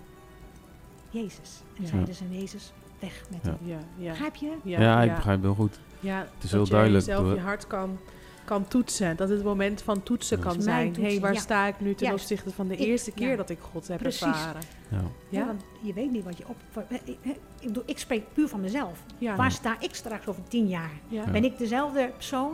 Jezus? 1.11 1.61
En 1.77 1.83
Ja. 1.83 1.89
zeiden 1.89 2.15
ze, 2.15 2.25
Jezus, 2.31 2.73
weg 3.01 3.25
met 3.31 3.41
Ja. 3.45 3.57
u. 3.65 3.69
Ja, 3.69 3.79
ja. 3.99 4.11
Begrijp 4.11 4.35
je? 4.35 4.57
Ja, 4.65 5.03
ik 5.03 5.15
begrijp 5.15 5.43
heel 5.43 5.55
goed. 5.55 5.81
Ja, 6.03 6.19
Het 6.19 6.29
is 6.37 6.41
dat 6.41 6.51
heel 6.51 6.65
je 6.65 6.71
duidelijk 6.71 7.05
jezelf 7.07 7.25
door- 7.27 7.35
je 7.35 7.41
hart 7.41 7.67
kan, 7.67 7.99
kan 8.45 8.69
toetsen. 8.69 9.17
Dat 9.17 9.29
het 9.29 9.37
het 9.37 9.47
moment 9.47 9.83
van 9.83 10.03
toetsen 10.03 10.37
Ja. 10.39 10.43
kan 10.45 10.63
zijn. 10.63 10.87
Hé, 10.87 10.93
toetsen, 10.93 11.21
waar 11.21 11.33
ja. 11.33 11.41
sta 11.41 11.67
ik 11.67 11.81
nu 11.81 11.95
ten 11.95 12.13
opzichte 12.13 12.51
van 12.51 12.69
de 12.69 12.77
Ik- 12.77 12.87
eerste 12.87 13.13
keer 13.13 13.29
ja. 13.31 13.37
dat 13.37 13.51
ik 13.51 13.59
God 13.73 13.89
heb 13.89 13.99
Precies. 13.99 14.21
ervaren? 14.23 14.63
Ja. 14.89 14.97
Ja, 15.29 15.39
Ja? 15.41 15.47
want 15.47 15.63
je 15.81 15.93
weet 15.93 16.11
niet 16.11 16.25
wat 16.25 16.39
je 16.39 16.45
op... 16.49 16.57
Ik, 16.89 17.03
ik, 17.23 17.41
bedoel, 17.67 17.83
ik 17.87 17.99
spreek 17.99 18.33
puur 18.33 18.49
van 18.49 18.61
mezelf. 18.61 18.99
Ja. 19.19 19.37
Waar 19.37 19.51
sta 19.53 19.77
ik 19.81 19.95
straks 19.95 20.27
over 20.27 20.43
tien 20.49 20.69
jaar? 20.69 20.91
Ja. 21.09 21.23
Ja. 21.25 21.31
Ben 21.31 21.45
ik 21.45 21.59
dezelfde 21.59 22.11
persoon 22.17 22.53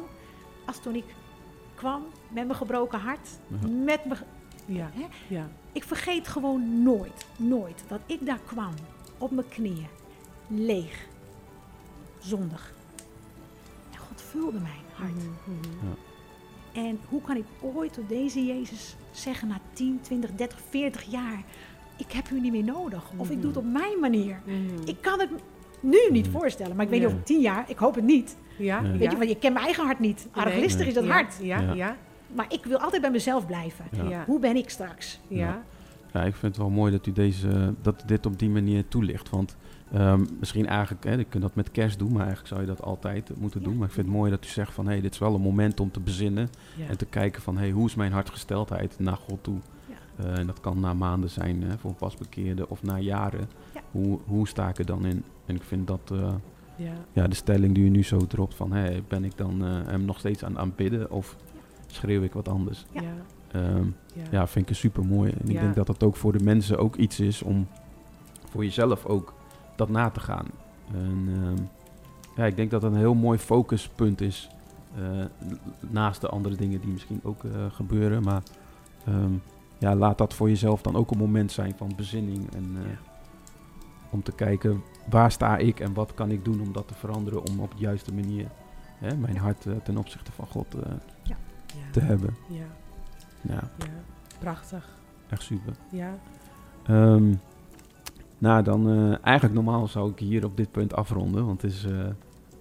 als 0.66 0.80
toen 0.82 0.94
ik 0.94 1.04
kwam 1.74 2.02
met 2.32 2.44
mijn 2.46 2.58
gebroken 2.58 2.98
hart? 3.00 3.28
Ja. 3.46 3.68
Met 3.68 4.04
mijn 4.04 4.20
Ja. 4.66 4.90
Hè? 4.94 5.06
Ja. 5.34 5.48
Ik 5.72 5.84
vergeet 5.84 6.28
gewoon 6.28 6.82
nooit, 6.82 7.26
nooit 7.37 7.84
dat 7.88 8.00
ik 8.06 8.26
daar 8.26 8.40
kwam 8.46 8.72
op 9.18 9.30
mijn 9.30 9.48
knieën, 9.48 9.87
leeg, 10.48 11.06
zondig. 12.18 12.72
Vulde 14.30 14.58
mijn 14.58 14.74
hart. 14.94 15.12
Mhm, 15.14 15.50
mhm. 15.86 15.92
En 16.72 16.98
hoe 17.08 17.20
kan 17.20 17.36
ik 17.36 17.44
ooit 17.60 17.92
tot 17.92 18.08
deze 18.08 18.44
Jezus 18.46 18.96
zeggen 19.10 19.48
na 19.48 19.58
10, 19.72 19.98
20, 20.02 20.30
30, 20.34 20.58
40 20.70 21.02
jaar, 21.02 21.42
ik 21.96 22.12
heb 22.12 22.30
u 22.30 22.40
niet 22.40 22.52
meer 22.52 22.64
nodig. 22.64 23.10
Of 23.16 23.30
ik 23.30 23.40
doe 23.40 23.50
het 23.50 23.58
op 23.58 23.64
mijn 23.72 24.00
manier. 24.00 24.40
Mhm. 24.44 24.58
Ik 24.88 24.96
kan 25.00 25.20
het 25.20 25.30
nu 25.80 25.98
niet 26.10 26.26
Mhm. 26.30 26.38
voorstellen, 26.38 26.76
maar 26.76 26.84
ik 26.84 26.90
weet 26.90 27.00
niet 27.00 27.08
Ja. 27.08 27.14
over 27.14 27.26
10 27.26 27.40
jaar, 27.40 27.64
ik 27.70 27.78
hoop 27.78 27.94
het 27.94 28.04
niet. 28.04 28.36
Ja. 28.58 28.80
Nee. 28.80 28.90
Weet 28.92 29.00
ja. 29.02 29.10
je, 29.10 29.16
want 29.16 29.28
je 29.28 29.36
kent 29.38 29.52
mijn 29.52 29.64
eigen 29.64 29.84
hart 29.84 29.98
niet. 29.98 30.28
Nee. 30.34 30.44
Arglistig 30.44 30.86
is 30.86 30.94
dat 30.94 31.04
Ja. 31.04 31.10
hart. 31.12 31.34
Ja. 31.40 31.60
Ja. 31.60 31.72
Ja. 31.74 31.96
Maar 32.34 32.46
ik 32.52 32.64
wil 32.64 32.78
altijd 32.78 33.02
bij 33.02 33.10
mezelf 33.10 33.46
blijven. 33.46 33.84
Ja. 33.92 34.08
Ja. 34.08 34.24
Hoe 34.26 34.38
ben 34.40 34.56
ik 34.56 34.70
straks? 34.70 35.20
Ja. 35.28 35.62
Ja, 36.18 36.24
ik 36.24 36.35
vind 36.35 36.57
het 36.57 36.62
wel 36.64 36.70
mooi 36.74 36.92
dat 36.92 37.07
u 37.07 37.12
deze, 37.12 37.74
dat 37.83 38.02
u 38.02 38.07
dit 38.07 38.26
op 38.26 38.38
die 38.38 38.48
manier 38.50 38.88
toelicht. 38.88 39.31
Want 39.31 39.57
ehm, 39.92 40.24
misschien 40.40 40.66
eigenlijk, 40.66 41.04
hè, 41.04 41.12
je 41.14 41.24
kunt 41.24 41.42
dat 41.42 41.54
met 41.54 41.70
kerst 41.70 41.98
doen, 41.98 42.09
maar 42.12 42.26
eigenlijk 42.26 42.48
zou 42.48 42.61
je 42.61 42.66
dat 42.66 42.83
altijd 42.83 43.30
moeten 43.40 43.61
Ja. 43.61 43.66
doen. 43.66 43.76
Maar 43.76 43.86
ik 43.86 43.92
vind 43.92 44.07
het 44.07 44.16
mooi 44.16 44.30
dat 44.30 44.45
u 44.45 44.49
zegt 44.49 44.72
van, 44.72 44.84
hé, 44.86 44.92
hey, 44.92 45.01
dit 45.01 45.12
is 45.12 45.18
wel 45.18 45.34
een 45.34 45.40
moment 45.40 45.80
om 45.80 45.90
te 45.90 46.01
bezinnen. 46.01 46.49
Ja. 46.76 46.86
En 46.86 46.97
te 46.97 47.05
kijken 47.07 47.42
van, 47.42 47.55
hé, 47.55 47.61
hey, 47.61 47.70
hoe 47.70 47.86
is 47.86 47.95
mijn 47.95 48.12
hartgesteldheid 48.12 48.97
naar 48.99 49.16
God 49.16 49.38
toe? 49.42 49.59
Ja. 49.86 50.24
Eh, 50.24 50.38
en 50.38 50.47
dat 50.47 50.61
kan 50.61 50.80
na 50.80 50.95
maanden 50.95 51.30
zijn 51.30 51.62
hè, 51.62 51.78
voor 51.78 51.90
een 51.90 51.97
pasbekeerde 51.97 52.68
of 52.68 52.82
na 52.82 52.99
jaren. 52.99 53.49
Ja. 53.74 53.80
Hoe, 53.90 54.18
hoe 54.26 54.49
sta 54.49 54.68
ik 54.68 54.78
er 54.78 54.86
dan 54.86 55.05
in? 55.07 55.24
En 55.47 55.55
ik 55.55 55.62
vind 55.62 55.86
dat 55.86 56.11
eh, 56.12 56.34
Ja. 56.76 56.92
ja, 57.12 57.26
de 57.28 57.34
stelling 57.34 57.74
die 57.74 57.84
u 57.84 57.88
nu 57.88 58.03
zo 58.03 58.18
dropt 58.26 58.55
van... 58.55 58.72
Hey, 58.72 59.03
ben 59.09 59.24
ik 59.24 59.36
dan 59.36 59.64
eh, 59.64 59.70
hem 59.86 60.05
nog 60.05 60.18
steeds 60.18 60.45
aan 60.45 60.51
het 60.51 60.61
aanbidden 60.61 61.11
of 61.11 61.36
schreeuw 61.86 62.22
ik 62.22 62.32
wat 62.32 62.49
anders? 62.49 62.84
Ja. 62.92 63.03
Ja. 63.53 63.59
Ehm, 63.61 63.84
Ja. 64.14 64.24
ja, 64.30 64.46
vind 64.46 64.64
ik 64.64 64.70
een 64.70 64.76
super 64.76 65.05
mooi. 65.07 65.30
En 65.30 65.49
ik 65.49 65.61
denk 65.61 65.74
dat 65.74 65.86
dat 65.86 66.03
ook 66.03 66.16
voor 66.16 66.32
de 66.32 66.44
mensen 66.44 66.78
ook 66.78 66.96
iets 66.96 67.20
is 67.20 67.42
om 67.42 67.66
voor 68.51 68.64
jezelf 68.64 69.07
ook 69.07 69.34
dat 69.76 69.88
na 69.88 70.11
te 70.11 70.20
gaan. 70.20 70.46
En 70.92 71.28
ehm, 71.34 71.57
ja, 72.36 72.44
ik 72.44 72.57
denk 72.57 72.70
dat 72.70 72.80
dat 72.80 72.90
een 72.92 72.99
heel 72.99 73.14
mooi 73.14 73.38
focuspunt 73.38 74.20
is. 74.20 74.49
eh, 74.96 75.24
naast 75.90 76.20
de 76.20 76.28
andere 76.28 76.57
dingen 76.57 76.80
die 76.80 76.90
misschien 76.92 77.20
ook 77.22 77.44
eh, 77.44 77.51
gebeuren. 77.72 78.22
Maar 78.22 78.42
ehm, 79.05 79.32
ja, 79.78 79.94
laat 79.94 80.18
dat 80.18 80.34
voor 80.34 80.49
jezelf 80.49 80.82
dan 80.82 80.96
ook 80.96 81.11
een 81.11 81.18
moment 81.18 81.53
zijn 81.53 81.74
van 81.76 81.92
bezinning. 81.96 82.55
En 82.55 82.76
eh, 82.76 82.82
om 84.11 84.22
te 84.22 84.32
kijken 84.32 84.82
waar 85.11 85.30
sta 85.32 85.57
ik 85.57 85.80
en 85.80 85.92
wat 85.94 86.14
kan 86.14 86.30
ik 86.30 86.44
doen 86.44 86.61
om 86.61 86.72
dat 86.72 86.88
te 86.88 86.94
veranderen 86.94 87.44
om 87.44 87.61
op 87.61 87.70
de 87.70 87.78
juiste 87.82 88.14
manier 88.14 88.46
hè, 88.99 89.16
mijn 89.16 89.36
hart 89.36 89.66
ten 89.84 89.96
opzichte 89.96 90.32
van 90.32 90.46
God 90.46 90.66
Ja. 91.22 91.36
te 91.90 92.01
hebben. 92.01 92.36
Ja, 92.49 92.64
Ja, 93.41 93.55
ja. 93.78 93.86
Prachtig. 94.39 94.89
echt 95.28 95.43
super. 95.43 95.72
Ja. 95.91 96.14
Ehm, 96.86 97.32
nou, 98.39 98.62
dan 98.62 98.89
eh, 98.89 99.24
eigenlijk 99.24 99.55
normaal 99.55 99.86
zou 99.86 100.11
ik 100.11 100.18
hier 100.18 100.45
op 100.45 100.57
dit 100.57 100.70
punt 100.70 100.95
afronden, 100.95 101.47
want 101.47 101.62
het 101.62 101.70
is 101.70 101.84
eh, 101.84 102.07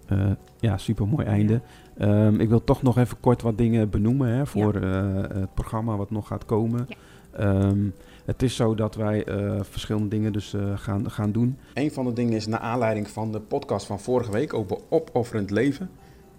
eh, 0.08 0.32
ja, 0.60 0.78
super 0.78 1.08
mooi 1.08 1.26
einde. 1.26 1.62
Ehm, 1.98 2.40
ik 2.40 2.50
wil 2.50 2.64
toch 2.64 2.82
nog 2.82 2.98
even 2.98 3.20
kort 3.20 3.42
wat 3.42 3.58
dingen 3.58 3.90
benoemen 3.90 4.30
hè, 4.30 4.46
voor 4.46 4.76
eh, 4.76 5.14
het 5.40 5.54
programma 5.54 5.96
wat 5.98 6.12
nog 6.12 6.28
gaat 6.28 6.46
komen. 6.46 6.86
Ja. 6.88 6.96
Ehm, 7.38 7.90
het 8.26 8.44
is 8.44 8.56
zo 8.56 8.76
dat 8.76 8.96
wij 8.96 9.24
eh, 9.24 9.60
verschillende 9.62 10.08
dingen 10.08 10.34
dus 10.34 10.54
eh, 10.54 10.62
gaan, 10.76 11.12
gaan 11.12 11.32
doen. 11.32 11.58
Een 11.74 11.92
van 11.92 12.06
de 12.06 12.14
dingen 12.14 12.34
is 12.34 12.48
naar 12.48 12.60
aanleiding 12.60 13.08
van 13.10 13.32
de 13.32 13.40
podcast 13.40 13.86
van 13.86 14.00
vorige 14.00 14.32
week 14.32 14.54
over 14.54 14.78
opofferend 14.90 15.50
leven. 15.52 15.90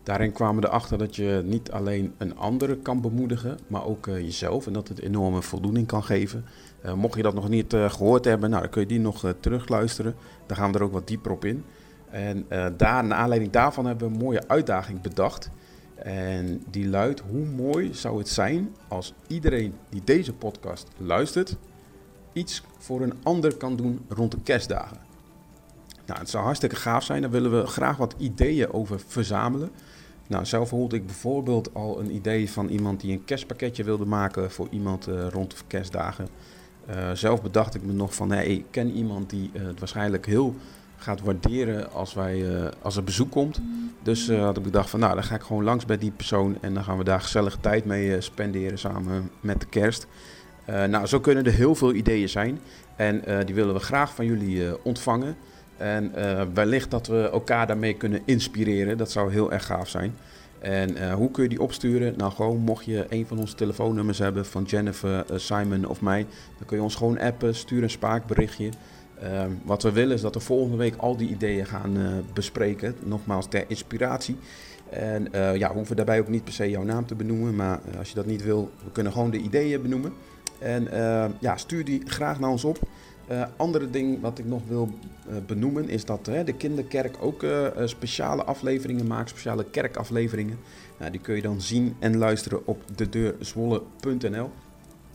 Daarin 0.09 0.33
kwamen 0.33 0.63
we 0.63 0.69
erachter 0.69 0.99
dat 0.99 1.17
je 1.17 1.43
niet 1.45 1.71
alleen 1.71 2.15
een 2.19 2.37
andere 2.37 2.77
kan 2.77 3.01
bemoedigen, 3.01 3.59
maar 3.67 3.85
ook 3.85 4.07
eh, 4.07 4.19
jezelf. 4.19 4.67
En 4.67 4.73
dat 4.73 4.89
het 4.89 5.01
enorme 5.01 5.43
voldoening 5.43 5.87
kan 5.87 6.05
geven. 6.05 6.45
Eh, 6.81 6.93
mocht 6.93 7.17
je 7.17 7.23
dat 7.23 7.35
nog 7.35 7.49
niet 7.49 7.73
eh, 7.73 7.91
gehoord 7.91 8.25
hebben, 8.25 8.51
nou, 8.51 8.63
dan 8.63 8.71
kun 8.71 8.81
je 8.81 8.87
die 8.87 9.01
nog 9.01 9.35
terugluisteren. 9.41 10.15
Dan 10.47 10.57
gaan 10.57 10.73
we 10.73 10.79
er 10.79 10.85
ook 10.85 10.93
wat 10.93 11.07
dieper 11.07 11.31
op 11.31 11.45
in. 11.45 11.65
En 12.11 12.47
daar, 12.77 13.05
naar 13.05 13.19
aanleiding 13.19 13.53
daarvan 13.53 13.87
hebben 13.87 14.09
we 14.09 14.15
een 14.15 14.21
mooie 14.21 14.49
uitdaging 14.49 15.01
bedacht. 15.01 15.51
En 15.95 16.63
die 16.71 16.89
luidt, 16.89 17.23
hoe 17.31 17.45
mooi 17.45 17.95
zou 17.95 18.19
het 18.19 18.29
zijn 18.29 18.75
als 18.89 19.15
iedereen 19.27 19.75
die 19.89 20.03
deze 20.05 20.33
podcast 20.33 20.89
luistert, 20.97 21.57
iets 22.33 22.63
voor 22.79 23.01
een 23.01 23.15
ander 23.23 23.57
kan 23.57 23.77
doen 23.77 24.01
rond 24.09 24.31
de 24.31 24.41
kerstdagen. 24.43 24.99
Nou, 26.07 26.21
het 26.21 26.31
zou 26.31 26.45
hartstikke 26.45 26.77
gaaf 26.77 27.05
zijn. 27.05 27.23
Daar 27.23 27.31
willen 27.31 27.61
we 27.61 27.67
graag 27.67 27.97
wat 27.97 28.15
ideeën 28.19 28.73
over 28.73 29.01
verzamelen. 29.07 29.71
Nou, 30.29 30.45
zelf 30.45 30.71
hoorde 30.71 30.97
ik 30.97 31.07
bijvoorbeeld 31.07 31.75
al 31.75 32.01
een 32.01 32.15
idee 32.15 32.51
van 32.51 32.69
iemand 32.69 33.01
die 33.01 33.13
een 33.13 33.25
kerstpakketje 33.25 33.85
wilde 33.85 34.05
maken 34.05 34.51
voor 34.51 34.67
iemand 34.71 35.07
eh, 35.07 35.27
rond 35.29 35.51
de 35.51 35.57
kerstdagen. 35.67 36.29
Eh, 36.87 37.11
zelf 37.13 37.43
bedacht 37.43 37.75
ik 37.75 37.83
me 37.83 37.93
nog 37.93 38.15
van, 38.15 38.31
hey, 38.31 38.47
ik 38.47 38.65
ken 38.71 38.91
iemand 38.91 39.31
die 39.31 39.51
eh, 39.53 39.63
het 39.63 39.79
waarschijnlijk 39.79 40.27
heel 40.27 40.55
gaat 40.97 41.21
waarderen 41.21 41.93
als, 41.93 42.15
wij, 42.15 42.45
als 42.83 42.97
er 42.97 43.05
bezoek 43.05 43.31
komt. 43.31 43.61
Dus 44.03 44.31
had 44.31 44.57
ik 44.57 44.63
bedacht 44.63 44.91
van, 44.91 45.01
nou, 45.01 45.15
dan 45.15 45.25
ga 45.25 45.35
ik 45.35 45.43
gewoon 45.43 45.65
langs 45.65 45.85
bij 45.85 45.99
die 45.99 46.11
persoon 46.11 46.59
en 46.61 46.75
dan 46.75 46.85
gaan 46.85 46.99
we 46.99 47.05
daar 47.05 47.21
gezellig 47.21 47.57
tijd 47.61 47.85
mee 47.85 48.21
spenderen 48.21 48.79
samen 48.79 49.31
met 49.41 49.61
de 49.61 49.67
kerst. 49.67 50.07
Nou, 50.67 51.07
zo 51.07 51.21
kunnen 51.21 51.47
er 51.47 51.53
heel 51.53 51.75
veel 51.75 51.95
ideeën 51.95 52.29
zijn 52.29 52.61
en 52.97 53.23
die 53.47 53.55
willen 53.55 53.75
we 53.75 53.81
graag 53.81 54.15
van 54.15 54.27
jullie 54.27 54.85
ontvangen. 54.85 55.37
En 55.79 56.15
eh, 56.15 56.43
wellicht 56.55 56.91
dat 56.91 57.07
we 57.07 57.31
elkaar 57.33 57.67
daarmee 57.67 57.95
kunnen 57.95 58.23
inspireren. 58.25 58.99
Dat 58.99 59.11
zou 59.11 59.33
heel 59.33 59.53
erg 59.53 59.67
gaaf 59.67 59.89
zijn. 59.89 60.15
En 60.59 60.97
eh, 60.97 61.15
hoe 61.15 61.31
kun 61.31 61.43
je 61.43 61.49
die 61.49 61.63
opsturen? 61.63 62.15
Nou, 62.17 62.33
gewoon 62.33 62.59
mocht 62.59 62.85
je 62.85 63.07
een 63.09 63.27
van 63.27 63.39
onze 63.39 63.55
telefoonnummers 63.55 64.19
hebben 64.19 64.47
van 64.47 64.63
Jennifer, 64.63 65.25
eh, 65.31 65.39
Simon 65.39 65.87
of 65.87 66.01
mij, 66.01 66.27
dan 66.59 66.67
kun 66.67 66.77
je 66.77 66.83
ons 66.83 66.95
gewoon 66.95 67.19
appen, 67.19 67.55
stuur 67.55 67.83
een 67.83 67.91
spraakberichtje. 67.91 68.69
Ehm, 69.23 69.51
wat 69.65 69.83
we 69.83 69.93
willen 69.93 70.15
is 70.15 70.21
dat 70.21 70.35
we 70.35 70.41
volgende 70.41 70.77
week 70.77 70.97
al 70.97 71.17
die 71.17 71.29
ideeën 71.29 71.67
gaan 71.67 72.25
bespreken. 72.33 72.95
Nogmaals, 73.05 73.49
ter 73.49 73.65
inspiratie. 73.69 74.37
En 74.91 75.29
ja, 75.33 75.69
we 75.69 75.75
hoeven 75.75 75.97
daarbij 75.97 76.21
ook 76.21 76.29
niet 76.29 76.45
per 76.45 76.53
se 76.53 76.71
jouw 76.71 76.83
naam 76.83 77.07
te 77.07 77.15
benoemen. 77.15 77.57
Maar 77.57 77.81
als 77.99 78.09
je 78.09 78.15
dat 78.15 78.27
niet 78.27 78.43
wil, 78.43 78.71
we 78.85 78.91
kunnen 78.91 79.13
gewoon 79.13 79.31
de 79.31 79.39
ideeën 79.39 79.83
benoemen. 79.83 80.13
En 80.59 80.89
ja, 81.41 81.57
stuur 81.57 81.85
die 81.85 82.03
graag 82.07 82.41
naar 82.41 82.51
ons 82.51 82.65
op. 82.65 82.79
Eh, 83.29 83.43
andere 83.57 83.91
ding 83.91 84.21
wat 84.21 84.39
ik 84.39 84.45
nog 84.45 84.63
wil 84.69 84.89
eh, 85.29 85.35
benoemen 85.47 85.89
is 85.89 86.05
dat 86.05 86.25
de 86.25 86.55
kinderkerk 86.57 87.17
ook 87.21 87.43
eh, 87.43 87.67
speciale 87.85 88.45
afleveringen 88.45 89.07
maakt, 89.07 89.29
speciale 89.29 89.65
kerkafleveringen. 89.65 90.59
Nou, 90.99 91.11
die 91.11 91.21
kun 91.21 91.35
je 91.35 91.43
dan 91.43 91.61
zien 91.61 91.97
en 91.99 92.17
luisteren 92.17 92.67
op 92.67 92.83
dedeurzwolle.nl. 92.95 94.51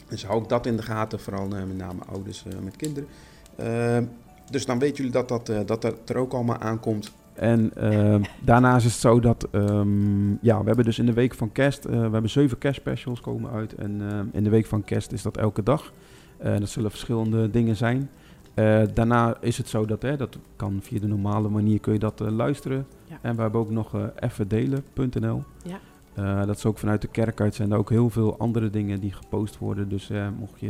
Dus 0.07 0.25
hou 0.25 0.41
ook 0.41 0.49
dat 0.49 0.65
in 0.65 0.75
de 0.75 0.83
gaten, 0.83 1.19
vooral 1.19 1.47
met 1.47 1.77
name 1.77 2.01
ouders 2.11 2.43
met 2.63 2.75
kinderen. 2.75 3.07
Dus 4.49 4.65
dan 4.65 4.79
weten 4.79 4.95
jullie 4.95 5.11
dat 5.11 5.27
dat, 5.27 5.67
dat 5.67 6.09
er 6.09 6.17
ook 6.17 6.33
allemaal 6.33 6.57
aankomt. 6.57 7.11
En 7.33 7.71
eh, 7.75 8.15
daarnaast 8.45 8.85
is 8.85 8.91
het 8.91 9.01
zo 9.01 9.19
dat, 9.19 9.47
ehm, 9.51 10.31
ja, 10.31 10.59
we 10.59 10.65
hebben 10.65 10.85
dus 10.85 10.99
in 10.99 11.05
de 11.05 11.13
week 11.13 11.33
van 11.33 11.51
kerst, 11.51 11.83
we 11.83 11.95
hebben 11.95 12.29
zeven 12.29 12.57
kerstspecials 12.57 13.21
komen 13.21 13.51
uit. 13.51 13.75
En 13.75 14.01
eh, 14.01 14.19
in 14.31 14.43
de 14.43 14.49
week 14.49 14.65
van 14.65 14.83
kerst 14.83 15.11
is 15.11 15.21
dat 15.21 15.37
elke 15.37 15.63
dag. 15.63 15.93
Eh, 16.43 16.57
dat 16.59 16.69
zullen 16.69 16.89
verschillende 16.89 17.49
dingen 17.49 17.75
zijn. 17.75 18.09
Eh, 18.53 18.81
daarna 18.93 19.37
is 19.41 19.57
het 19.57 19.67
zo 19.67 19.85
dat, 19.85 20.01
hè, 20.01 20.17
dat 20.17 20.37
kan 20.55 20.79
via 20.81 20.99
de 20.99 21.07
normale 21.07 21.49
manier 21.49 21.79
kun 21.79 21.93
je 21.93 21.99
dat 21.99 22.21
eh, 22.21 22.27
luisteren. 22.31 22.85
Ja. 23.05 23.17
En 23.21 23.35
we 23.35 23.41
hebben 23.41 23.59
ook 23.61 23.69
nog 23.69 23.95
evendelen.nl. 24.19 25.43
Ja. 26.15 26.45
Dat 26.45 26.57
is 26.57 26.65
ook 26.65 26.77
vanuit 26.77 27.01
de 27.01 27.07
kerk 27.07 27.41
uit 27.41 27.55
zijn 27.55 27.71
er 27.71 27.77
ook 27.77 27.89
heel 27.89 28.09
veel 28.09 28.37
andere 28.37 28.69
dingen 28.69 28.99
die 28.99 29.11
gepost 29.11 29.57
worden. 29.57 29.89
Dus 29.89 30.09
mocht 30.39 30.59
je 30.59 30.67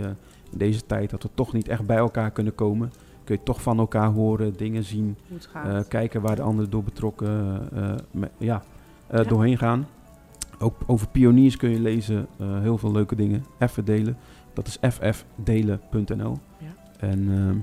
in 0.51 0.57
deze 0.57 0.85
tijd 0.85 1.09
dat 1.09 1.23
we 1.23 1.29
toch 1.33 1.53
niet 1.53 1.67
echt 1.67 1.85
bij 1.85 1.97
elkaar 1.97 2.31
kunnen 2.31 2.55
komen, 2.55 2.91
kun 3.23 3.35
je 3.35 3.43
toch 3.43 3.61
van 3.61 3.79
elkaar 3.79 4.07
horen, 4.11 4.57
dingen 4.57 4.83
zien, 4.83 5.15
kijken 5.87 6.21
waar 6.21 6.35
de 6.35 6.41
anderen 6.41 6.69
door 6.69 6.83
betrokken 6.83 7.61
me- 8.11 8.29
ja, 8.37 8.63
Ja. 9.11 9.23
doorheen 9.23 9.57
gaan. 9.57 9.87
Ook 10.59 10.75
over 10.85 11.07
pioniers 11.07 11.57
kun 11.57 11.69
je 11.69 11.79
lezen, 11.79 12.27
heel 12.43 12.77
veel 12.77 12.91
leuke 12.91 13.15
dingen. 13.15 13.45
Even 13.59 13.85
delen, 13.85 14.17
dat 14.53 14.67
is 14.67 14.77
ffdelen.nl. 14.89 16.37
Ja. 16.57 16.67
En 16.99 17.31
ehm, 17.31 17.57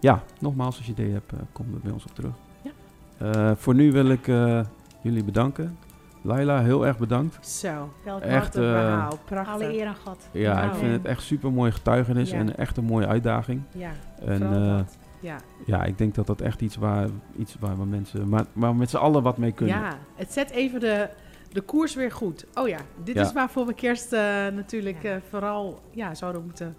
ja, 0.00 0.22
nogmaals, 0.40 0.76
als 0.76 0.86
je 0.86 0.92
idee 0.92 1.12
hebt, 1.12 1.32
eh, 1.32 1.38
kom 1.52 1.66
er 1.74 1.80
bij 1.82 1.92
ons 1.92 2.04
op 2.04 2.14
terug. 2.14 2.32
Ja. 2.62 2.70
Eh, 3.18 3.56
voor 3.56 3.74
nu 3.74 3.92
wil 3.92 4.10
ik 4.10 4.28
eh, 4.28 4.60
jullie 5.00 5.24
bedanken. 5.24 5.78
Laila, 6.22 6.60
heel 6.62 6.86
erg 6.86 6.98
bedankt. 6.98 7.46
Zo, 7.46 7.92
Welk 8.04 8.20
Echt, 8.22 8.54
eh, 8.56 8.62
verhaal. 8.62 9.18
Prachtig. 9.24 9.54
alle 9.54 9.78
eer 9.78 9.86
aan 9.86 9.96
God. 10.04 10.28
Ja, 10.32 10.62
ik 10.62 10.74
vind 10.74 10.92
het 10.92 11.04
echt 11.04 11.22
super 11.22 11.52
mooi 11.52 11.72
getuigenis 11.72 12.30
Ja. 12.30 12.36
en 12.38 12.56
echt 12.56 12.76
een 12.76 12.84
mooie 12.84 13.06
uitdaging. 13.06 13.62
Ja, 13.72 13.90
En 14.24 14.42
eh, 14.42 14.76
dat. 14.76 14.96
Ja. 15.20 15.36
ja, 15.66 15.84
ik 15.84 15.98
denk 15.98 16.14
dat 16.14 16.26
dat 16.26 16.40
echt 16.40 16.60
iets 16.60 16.76
waar, 16.76 17.08
iets 17.36 17.56
waar 17.60 17.76
we 17.78 17.84
mensen, 17.84 18.28
maar, 18.28 18.44
waar 18.52 18.70
we 18.70 18.76
met 18.76 18.90
z'n 18.90 18.96
allen 18.96 19.22
wat 19.22 19.36
mee 19.38 19.52
kunnen. 19.52 19.76
ja, 19.76 19.96
het 20.14 20.32
zet 20.32 20.50
even 20.50 20.80
de, 20.80 21.08
de 21.52 21.60
koers 21.60 21.94
weer 21.94 22.12
goed. 22.12 22.44
Oh 22.54 22.68
ja, 22.68 22.78
dit 23.04 23.14
Ja. 23.14 23.22
is 23.22 23.32
waarvoor 23.32 23.66
we 23.66 23.74
kerst 23.74 24.12
eh, 24.12 24.20
natuurlijk 24.46 25.02
Ja. 25.02 25.14
eh, 25.14 25.20
vooral 25.30 25.80
ja, 25.90 26.14
zouden 26.14 26.42
moeten 26.44 26.76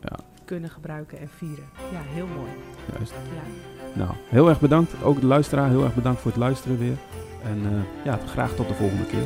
Ja. 0.00 0.16
kunnen 0.44 0.70
gebruiken 0.70 1.18
en 1.18 1.28
vieren. 1.36 1.64
Ja, 1.92 2.00
heel 2.02 2.26
mooi. 2.26 2.50
Juist. 2.96 3.12
Ja. 3.12 4.02
Nou, 4.04 4.10
heel 4.28 4.48
erg 4.48 4.60
bedankt. 4.60 5.02
Ook 5.02 5.20
de 5.20 5.26
luisteraar, 5.26 5.68
heel 5.68 5.84
erg 5.84 5.94
bedankt 5.94 6.20
voor 6.20 6.30
het 6.30 6.40
luisteren 6.40 6.78
weer. 6.78 6.96
En 7.44 7.58
eh, 7.66 8.04
ja, 8.04 8.18
graag 8.26 8.54
tot 8.54 8.68
de 8.68 8.74
volgende 8.74 9.06
keer. 9.06 9.22